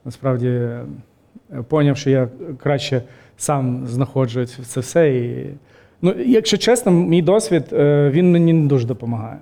насправді 0.04 0.48
е, 0.48 0.84
поняв, 1.68 1.96
що 1.96 2.10
я 2.10 2.28
краще 2.62 3.02
сам 3.36 3.86
знаходжу 3.86 4.46
це 4.46 4.80
все. 4.80 5.16
І, 5.16 5.50
ну, 6.02 6.14
якщо 6.26 6.56
чесно, 6.56 6.92
мій 6.92 7.22
досвід 7.22 7.64
він 8.10 8.32
мені 8.32 8.52
не 8.52 8.68
дуже 8.68 8.86
допомагає. 8.86 9.38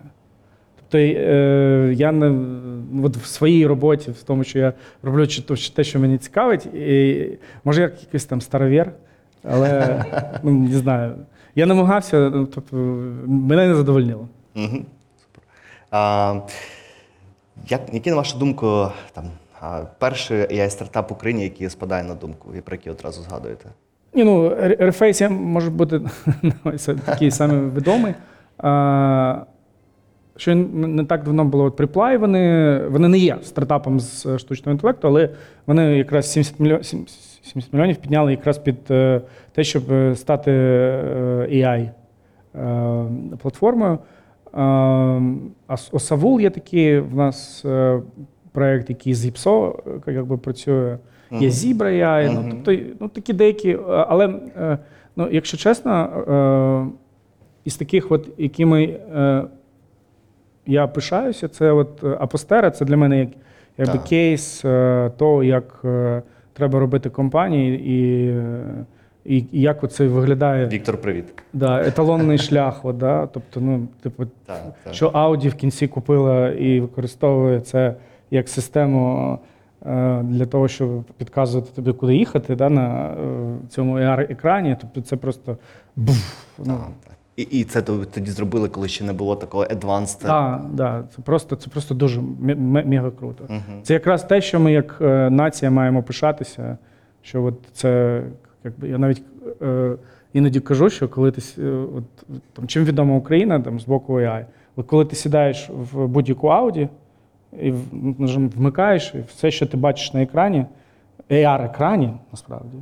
Тобто 0.95 1.07
е, 1.07 1.95
я 1.97 2.13
не 2.13 2.27
от 3.05 3.17
в 3.17 3.27
своїй 3.27 3.67
роботі, 3.67 4.11
в 4.11 4.23
тому, 4.23 4.45
що 4.45 4.59
я 4.59 4.73
роблю 5.03 5.27
чи 5.27 5.43
то, 5.43 5.55
те, 5.75 5.85
що 5.85 6.01
мені 6.01 6.19
цікавить, 6.19 6.67
і, 6.67 7.29
може, 7.65 7.83
як 7.83 8.01
якийсь 8.01 8.25
там 8.25 8.41
старовір, 8.41 8.91
але 9.45 10.05
ну, 10.43 10.51
не 10.51 10.77
знаю. 10.79 11.15
Я 11.55 11.67
намагався, 11.67 12.31
ну, 12.35 12.47
тобто, 12.47 12.77
мене 13.27 13.69
не 13.69 13.75
задовольнило. 13.75 14.29
Угу. 14.57 14.67
Супер. 14.67 15.43
А, 15.91 16.35
як, 17.69 17.81
який, 17.93 18.13
на 18.13 18.17
вашу 18.17 18.39
думку, 18.39 18.89
там, 19.13 19.25
перший 19.99 20.39
AI 20.39 20.71
стартап 20.71 21.11
в 21.11 21.13
Україні, 21.13 21.43
який 21.43 21.71
спадає 21.71 22.05
на 22.05 22.15
думку, 22.15 22.55
і 22.59 22.61
про 22.61 22.75
який 22.75 22.93
одразу 22.93 23.23
згадуєте? 23.23 23.69
Ні, 24.15 24.25
ну, 24.25 24.49
Airface 24.49 25.31
може 25.31 25.71
бути 25.71 26.01
ну, 26.43 26.73
такий 27.07 27.31
самий 27.31 27.71
відомий. 27.71 28.15
А, 28.59 29.45
що 30.37 30.55
не 30.55 31.05
так 31.05 31.25
давно 31.25 31.45
було 31.45 31.65
от 31.65 31.81
Priply, 31.81 32.19
вони, 32.19 32.79
вони 32.89 33.09
не 33.09 33.19
є 33.19 33.37
стартапом 33.43 34.01
з 34.01 34.27
е, 34.27 34.39
штучного 34.39 34.73
інтелекту, 34.73 35.09
але 35.09 35.29
вони 35.67 35.97
якраз 35.97 36.33
70 36.33 36.61
мільйонів, 36.61 36.85
70 36.85 37.73
мільйонів 37.73 37.97
підняли 37.97 38.31
якраз 38.31 38.59
під 38.59 38.77
е, 38.91 39.21
те, 39.53 39.65
щоб 39.65 39.93
е, 39.93 40.17
стати 40.17 40.51
AI 41.51 41.89
платформою. 43.43 43.93
Е, 43.93 43.99
А 45.67 45.77
Осавул 45.93 46.41
є 46.41 46.51
такий 46.51 47.01
в 47.01 47.17
нас 47.17 47.65
проект, 48.53 48.91
який 48.91 49.15
з 49.15 49.27
ІПСО 49.27 49.83
якби 50.07 50.37
працює. 50.37 50.99
Є 51.31 51.39
Мгм. 51.39 51.51
Зібра 51.51 51.91
AI, 51.91 52.33
ну, 52.33 52.63
тобто 52.65 52.83
ну, 53.01 53.09
такі 53.09 53.33
деякі. 53.33 53.79
Але, 53.89 54.35
ну, 55.17 55.29
якщо 55.31 55.57
чесно, 55.57 56.93
із 57.65 57.77
таких, 57.77 58.13
от, 58.13 58.29
якими 58.39 58.85
е, 58.85 59.45
я 60.67 60.87
пишаюся, 60.87 61.49
це 61.49 61.73
от 61.73 62.05
е, 62.05 62.17
Апостера, 62.21 62.71
це 62.71 62.85
для 62.85 62.97
мене 62.97 63.19
як, 63.19 63.29
якби 63.79 63.93
Так. 63.93 64.05
кейс 64.05 64.65
е, 64.65 65.11
того, 65.17 65.45
як 65.45 65.81
е, 65.85 66.23
треба 66.53 66.79
робити 66.81 67.11
компанії 67.11 67.81
і, 67.91 68.35
і, 69.25 69.47
і 69.53 69.61
як 69.61 69.93
це 69.93 70.07
виглядає 70.07 70.69
Віктор, 70.69 70.97
привіт. 70.97 71.25
да, 71.53 71.87
еталонний 71.87 72.39
шлях. 72.39 72.85
От, 72.85 72.99
да? 72.99 73.27
Тобто, 73.27 73.61
ну, 73.61 73.89
типу, 74.03 74.25
Так, 74.47 74.75
так. 74.85 74.95
що 74.95 75.09
Audi 75.09 75.49
в 75.49 75.55
кінці 75.55 75.87
купила 75.89 76.49
і 76.51 76.81
використовує 76.81 77.61
це 77.61 77.95
як 78.31 78.49
систему 78.49 79.39
для 80.23 80.47
того, 80.47 80.69
щоб 80.69 81.05
підказувати 81.05 81.71
тобі, 81.75 81.93
куди 81.93 82.17
їхати 82.17 82.55
да, 82.55 82.69
на 82.69 83.15
цьому 83.69 83.99
AR-екрані. 83.99 84.77
Тобто 84.81 85.01
це 85.01 85.17
просто 85.17 85.57
буф, 85.97 86.35
ну. 86.59 86.79
І, 87.37 87.43
і 87.43 87.65
це 87.65 87.83
то- 87.83 88.05
тоді 88.05 88.31
зробили, 88.31 88.69
коли 88.69 88.89
ще 88.89 89.05
не 89.05 89.13
було 89.13 89.37
такого 89.37 89.65
advanced. 89.65 90.23
Так, 90.23 90.63
да, 90.73 91.05
це 91.17 91.23
просто, 91.23 91.57
це 91.57 91.71
просто 91.71 91.95
дуже 91.95 92.21
ме- 92.21 92.55
ме- 92.55 92.85
мега 92.85 93.11
круто. 93.11 93.45
Мгм. 93.49 93.83
Це 93.83 93.95
якраз 93.95 94.25
те, 94.25 94.41
що 94.41 94.61
ми 94.61 94.73
як 94.73 94.99
е, 95.01 95.31
нація 95.31 95.71
маємо 95.71 96.03
пишатися. 96.03 96.79
Що 97.23 97.45
от 97.45 97.55
це, 97.73 98.23
якби 98.65 98.89
я 98.89 98.99
навіть 98.99 99.23
е, 99.63 99.97
іноді 100.33 100.61
кажу, 100.61 100.91
що 100.91 101.09
коли 101.09 101.31
ти 101.31 101.43
е, 101.63 101.67
от, 101.97 102.05
там, 102.53 102.67
чим 102.67 102.85
відома 102.85 103.17
Україна 103.17 103.61
там, 103.61 103.81
з 103.81 103.85
боку 103.87 104.13
AI, 104.15 104.45
от 104.77 104.87
коли 104.87 105.05
ти 105.05 105.17
сідаєш 105.17 105.71
в 105.93 106.07
будь-яку 106.07 106.49
Audi 106.49 106.89
і 107.63 107.71
вмикаєш, 108.57 109.15
і 109.15 109.19
все, 109.29 109.51
що 109.51 109.67
ти 109.67 109.77
бачиш 109.77 110.13
на 110.15 110.23
екрані, 110.23 110.67
AR-екрані, 111.31 112.11
насправді, 112.33 112.77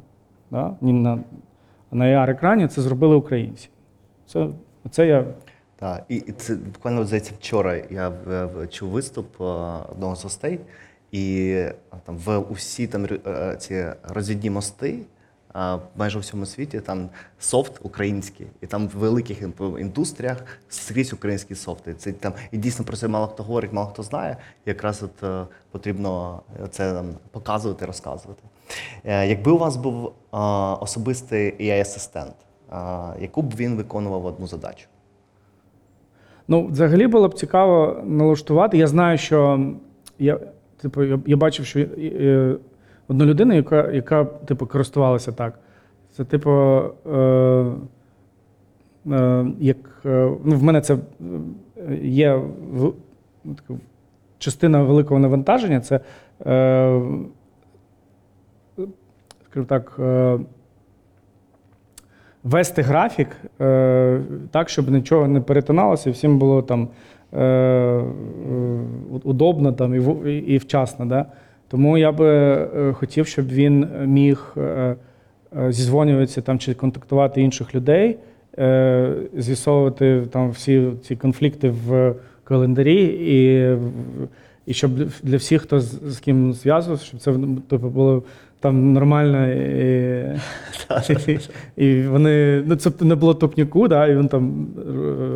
да? 0.50 0.74
Ні 0.80 0.92
на, 0.92 1.18
на 1.92 2.04
AR-екрані 2.04 2.68
це 2.68 2.82
зробили 2.82 3.16
українці. 3.16 3.68
Це, 4.26 4.48
це 4.90 5.06
я 5.06 5.24
Так, 5.82 6.04
і, 6.08 6.20
це 6.20 6.54
буквально 6.54 7.04
здається 7.04 7.32
вчора 7.38 7.82
я 7.90 8.12
чув 8.70 8.90
виступ 8.90 9.40
е, 9.40 9.44
одного 9.92 10.16
з 10.16 10.24
гостей, 10.24 10.60
і 11.10 11.50
е, 11.56 11.74
там 12.04 12.16
в 12.16 12.38
усі 12.38 12.86
там 12.86 13.06
е, 13.26 13.56
ці 13.58 13.86
розвідні 14.02 14.50
мости. 14.50 14.98
Майже 15.96 16.18
у 16.18 16.20
всьому 16.20 16.46
світі 16.46 16.80
там 16.80 17.08
софт 17.38 17.72
український, 17.82 18.46
і 18.60 18.66
там 18.66 18.88
в 18.88 18.90
великих 18.90 19.42
індустріях 19.78 20.44
скрізь 20.68 21.12
український 21.12 21.56
софт. 21.56 21.88
Це 21.98 22.12
там 22.12 22.32
і 22.52 22.58
дійсно 22.58 22.84
про 22.84 22.96
це 22.96 23.08
мало 23.08 23.26
хто 23.26 23.42
говорить, 23.42 23.72
мало 23.72 23.88
хто 23.88 24.02
знає. 24.02 24.36
Якраз 24.66 25.02
от 25.02 25.48
потрібно 25.70 26.40
це 26.70 26.92
там 26.92 27.14
показувати, 27.30 27.86
розказувати. 27.86 28.42
Якби 29.04 29.52
у 29.52 29.58
вас 29.58 29.76
був 29.76 30.06
е, 30.06 30.12
особистий 30.80 31.70
AI-асистент, 31.70 32.26
е, 32.26 32.51
яку 33.20 33.42
б 33.42 33.54
він 33.56 33.76
виконував 33.76 34.26
одну 34.26 34.46
задачу? 34.46 34.86
Ну, 36.48 36.66
взагалі 36.66 37.06
було 37.06 37.28
б 37.28 37.34
цікаво 37.34 38.02
налаштувати. 38.04 38.78
Я 38.78 38.86
знаю, 38.86 39.18
що 39.18 39.70
я, 40.18 40.38
типу, 40.76 41.02
я, 41.26 41.36
бачив, 41.36 41.66
що 41.66 41.80
е, 41.80 42.56
одну 43.08 43.24
людину, 43.24 43.54
яка, 43.54 43.90
яка 43.90 44.24
типу, 44.24 44.66
користувалася 44.66 45.32
так. 45.32 45.58
Це, 46.10 46.24
типу, 46.24 46.50
е, 46.50 47.18
е, 49.10 49.46
як 49.58 49.76
е, 50.04 50.32
ну, 50.44 50.56
в 50.56 50.62
мене 50.62 50.80
це 50.80 50.94
е, 50.94 50.98
є 52.02 52.34
в, 52.72 52.92
така 53.44 53.80
частина 54.38 54.82
великого 54.82 55.20
навантаження. 55.20 55.80
Це, 55.80 56.00
е, 56.46 57.00
скажімо 59.44 59.66
так, 59.66 59.96
е, 59.98 60.38
вести 62.44 62.82
графік 62.82 63.28
е, 63.60 64.20
так, 64.50 64.68
щоб 64.68 64.90
нічого 64.90 65.28
не 65.28 65.40
перетиналося, 65.40 66.10
і 66.10 66.12
всім 66.12 66.38
було 66.38 66.62
там 66.62 66.88
е, 67.34 68.02
удобно 69.22 69.72
там, 69.72 69.94
і, 69.94 70.30
і, 70.30 70.36
і 70.36 70.58
вчасно. 70.58 71.06
Да? 71.06 71.26
Тому 71.72 71.98
я 71.98 72.12
би 72.12 72.28
е, 72.28 72.92
хотів, 72.92 73.26
щоб 73.26 73.48
він 73.48 73.88
міг 74.04 74.54
е, 74.56 74.96
е, 75.56 75.72
зізвонюватися 75.72 76.40
там, 76.40 76.58
чи 76.58 76.74
контактувати 76.74 77.42
інших 77.42 77.74
людей, 77.74 78.18
з'ясовувати 79.36 80.22
там 80.30 80.50
всі 80.50 80.90
ці 81.02 81.16
конфлікти 81.16 81.70
в 81.70 82.14
календарі, 82.44 83.04
і, 83.20 83.76
і 84.66 84.74
щоб 84.74 84.90
для 85.22 85.36
всіх, 85.36 85.62
хто 85.62 85.80
з, 85.80 86.14
з 86.14 86.20
ким 86.20 86.52
зв'язувався, 86.52 87.04
щоб 87.04 87.20
це 87.20 87.34
типу, 87.68 87.88
було 87.88 88.22
там 88.62 88.92
нормально. 88.92 89.48
І, 91.26 91.38
і 91.76 92.06
вони, 92.06 92.62
ну 92.66 92.76
це 92.76 92.90
не 93.00 93.14
було 93.14 93.34
топніку, 93.34 93.88
да, 93.88 94.06
і 94.06 94.16
він 94.16 94.28
там 94.28 94.68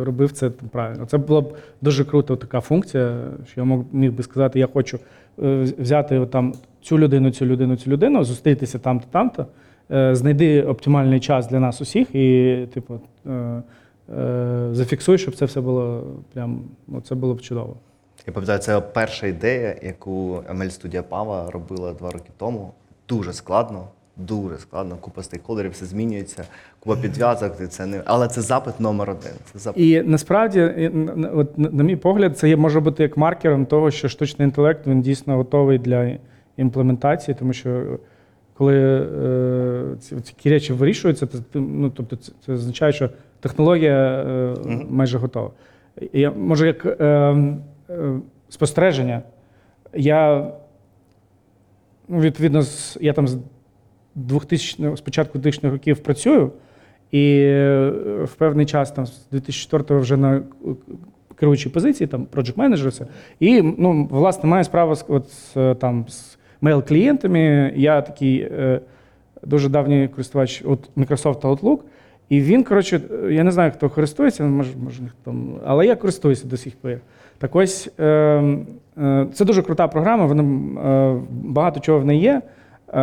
робив 0.03 0.31
це 0.31 0.49
там 0.49 0.69
правильно. 0.69 1.05
Це 1.05 1.17
була 1.17 1.41
б 1.41 1.55
дуже 1.81 2.05
крута 2.05 2.35
така 2.35 2.61
функція, 2.61 3.17
що 3.51 3.61
я 3.61 3.63
мог, 3.63 3.83
міг 3.91 4.11
би 4.11 4.23
сказати, 4.23 4.59
я 4.59 4.67
хочу 4.67 4.99
е, 5.43 5.61
взяти 5.79 6.25
там 6.25 6.53
цю 6.81 6.99
людину, 6.99 7.31
цю 7.31 7.45
людину, 7.45 7.75
цю 7.75 7.89
людину, 7.89 8.23
зустрітися 8.23 8.79
там-то, 8.79 9.07
там-то, 9.11 9.45
е, 9.91 10.15
знайди 10.15 10.63
оптимальний 10.63 11.19
час 11.19 11.47
для 11.47 11.59
нас 11.59 11.81
усіх 11.81 12.15
і, 12.15 12.57
типу, 12.73 12.99
е, 13.25 13.29
е, 13.29 14.69
зафіксуй, 14.71 15.17
щоб 15.17 15.35
це 15.35 15.45
все 15.45 15.61
було 15.61 16.03
прям, 16.33 16.61
ну, 16.87 17.01
це 17.01 17.15
було 17.15 17.33
б 17.33 17.41
чудово. 17.41 17.75
Я 18.27 18.33
пам'ятаю, 18.33 18.59
це 18.59 18.81
перша 18.81 19.27
ідея, 19.27 19.75
яку 19.81 20.43
ML 20.51 20.69
студія 20.69 21.03
Пава 21.03 21.51
робила 21.51 21.93
два 21.93 22.11
роки 22.11 22.29
тому. 22.37 22.71
Дуже 23.09 23.33
складно, 23.33 23.87
дуже 24.17 24.57
складно. 24.57 24.95
Купа 24.95 25.23
стейкхолдерів, 25.23 25.71
все 25.71 25.85
змінюється, 25.85 26.43
купа 26.79 26.95
підв'язок. 26.95 27.67
Це 27.69 27.85
не 27.85 28.01
але 28.05 28.27
це 28.27 28.41
запит 28.41 28.79
номер 28.79 29.09
один. 29.09 29.31
Це 29.53 29.59
запит. 29.59 29.83
І 29.83 30.01
насправді, 30.01 30.91
от, 31.33 31.57
на 31.57 31.83
мій 31.83 31.95
погляд, 31.95 32.37
це 32.37 32.55
може 32.55 32.79
бути 32.79 33.03
як 33.03 33.17
маркером 33.17 33.65
того, 33.65 33.91
що 33.91 34.09
штучний 34.09 34.45
інтелект 34.45 34.87
він 34.87 35.01
дійсно 35.01 35.35
готовий 35.35 35.79
для 35.79 36.17
імплементації, 36.57 37.35
тому 37.39 37.53
що 37.53 37.99
коли 38.53 38.75
е, 38.75 39.95
ці, 39.99 40.15
ці 40.15 40.49
речі 40.49 40.73
вирішуються, 40.73 41.25
то, 41.25 41.39
ну, 41.53 41.89
тобто 41.89 42.15
це, 42.15 42.31
це 42.45 42.53
означає, 42.53 42.93
що 42.93 43.09
технологія 43.39 43.95
е, 43.95 44.55
майже 44.89 45.17
готова. 45.17 45.51
Я, 46.13 46.31
може, 46.31 46.67
як 46.67 46.85
е, 46.85 47.05
е, 47.05 48.19
спостереження, 48.49 49.21
я 49.93 50.51
ну, 52.07 52.19
відповідно 52.19 52.63
я 53.01 53.13
там 53.13 53.27
з 53.27 53.37
2000 54.15 54.95
з 54.95 55.01
початку 55.01 55.39
2000 55.39 55.69
років 55.69 55.99
працюю. 55.99 56.51
І 57.11 57.39
е, 57.39 57.89
в 58.23 58.33
певний 58.33 58.65
час, 58.65 58.91
там, 58.91 59.05
з 59.05 59.27
2004-го 59.31 59.99
вже 59.99 60.17
на 60.17 60.43
керуючій 61.35 61.69
позиції, 61.69 62.07
там, 62.07 62.27
project 62.35 62.55
manager, 62.55 62.87
все. 62.87 63.05
І, 63.39 63.61
ну, 63.61 64.07
власне, 64.11 64.49
маю 64.49 64.63
справу 64.63 64.95
з, 64.95 65.05
от, 65.07 65.27
е, 65.57 65.75
там, 65.75 66.05
з 66.07 66.37
мейл-клієнтами. 66.61 67.73
Я 67.75 68.01
такий 68.01 68.39
е, 68.39 68.81
дуже 69.43 69.69
давній 69.69 70.07
користувач 70.07 70.63
от, 70.65 70.89
Microsoft 70.97 71.41
Outlook. 71.41 71.79
І 72.29 72.41
він, 72.41 72.63
коротше, 72.63 73.01
я 73.29 73.43
не 73.43 73.51
знаю, 73.51 73.71
хто 73.71 73.89
користується, 73.89 74.43
може, 74.43 74.71
може 74.83 75.01
там, 75.23 75.59
але 75.65 75.85
я 75.85 75.95
користуюся 75.95 76.47
до 76.47 76.57
сих 76.57 76.75
пір. 76.75 76.99
Так 77.37 77.55
ось 77.55 77.89
е, 77.99 78.05
е, 78.05 78.57
це 79.33 79.45
дуже 79.45 79.61
крута 79.61 79.87
програма, 79.87 80.25
вона 80.25 80.43
е, 80.43 81.21
багато 81.29 81.79
чого 81.79 81.99
в 81.99 82.05
неї 82.05 82.21
є. 82.21 82.41
Е, 82.93 82.99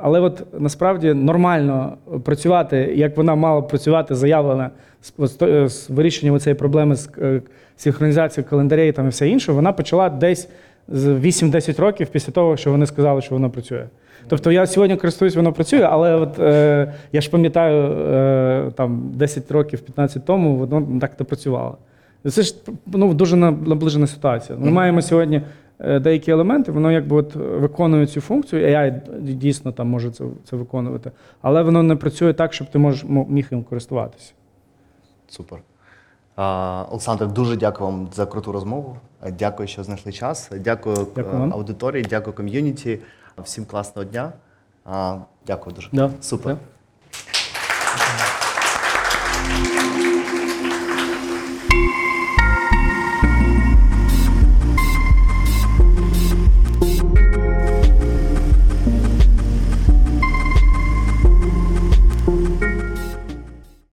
але 0.00 0.20
от 0.20 0.46
насправді 0.58 1.14
нормально 1.14 1.96
працювати, 2.24 2.92
як 2.96 3.16
вона 3.16 3.34
мала 3.34 3.62
працювати, 3.62 4.14
заявлена 4.14 4.70
з, 5.18 5.90
вирішенням 5.90 6.38
цієї 6.38 6.54
проблеми 6.54 6.96
з 6.96 7.10
е, 7.18 7.42
синхронізацією 7.76 8.50
календарей 8.50 8.92
там 8.92 9.06
і 9.06 9.08
все 9.08 9.28
інше, 9.28 9.52
вона 9.52 9.72
почала 9.72 10.08
десь 10.08 10.48
з 10.88 11.06
8-10 11.08 11.80
років 11.80 12.08
після 12.08 12.32
того, 12.32 12.56
що 12.56 12.70
вони 12.70 12.86
сказали, 12.86 13.20
що 13.20 13.34
воно 13.34 13.50
працює. 13.50 13.84
Тобто 14.28 14.52
я 14.52 14.66
сьогодні 14.66 14.96
користуюсь, 14.96 15.36
воно 15.36 15.52
працює, 15.52 15.88
але 15.90 16.14
от, 16.14 16.38
е, 16.38 16.92
я 17.12 17.20
ж 17.20 17.30
пам'ятаю, 17.30 17.92
е, 17.92 18.70
там 18.74 19.10
10 19.14 19.50
років, 19.50 19.80
15 19.80 20.24
тому 20.24 20.56
воно 20.56 21.00
так 21.00 21.20
не 21.20 21.26
працювало. 21.26 21.76
Це 22.30 22.42
ж 22.42 22.54
ну, 22.86 23.14
дуже 23.14 23.36
наближена 23.36 24.06
ситуація. 24.06 24.58
Ми 24.58 24.70
маємо 24.70 25.02
сьогодні 25.02 25.42
е, 25.78 26.00
деякі 26.00 26.30
елементи, 26.30 26.72
воно 26.72 26.92
якби 26.92 27.16
от 27.16 27.34
виконує 27.34 28.06
цю 28.06 28.20
функцію, 28.20 28.66
AI 28.66 29.00
дійсно 29.20 29.72
там 29.72 29.88
може 29.88 30.10
це, 30.10 30.24
це 30.44 30.56
виконувати, 30.56 31.10
але 31.42 31.62
воно 31.62 31.82
не 31.82 31.96
працює 31.96 32.32
так, 32.32 32.52
щоб 32.52 32.70
ти 32.70 32.78
можеш, 32.78 33.04
мо- 33.04 33.26
міг 33.28 33.48
їм 33.50 33.62
користуватися. 33.62 34.32
Супер. 35.28 35.58
Олександр, 36.90 37.32
дуже 37.32 37.56
дякую 37.56 37.90
вам 37.90 38.08
за 38.12 38.26
круту 38.26 38.52
розмову. 38.52 38.96
Дякую, 39.38 39.68
що 39.68 39.84
знайшли 39.84 40.12
час. 40.12 40.50
Дякую, 40.60 40.96
Дякую 41.16 41.42
е, 41.42 41.50
аудиторії, 41.52 42.06
дякую 42.10 42.36
ком'юніті. 42.36 42.98
Всім 43.42 43.64
класного 43.64 44.08
дня. 44.08 44.32
Дякую 45.46 45.76
дуже. 45.76 45.88
Да. 45.92 46.10
Супер. 46.20 46.54
Да. 46.54 46.60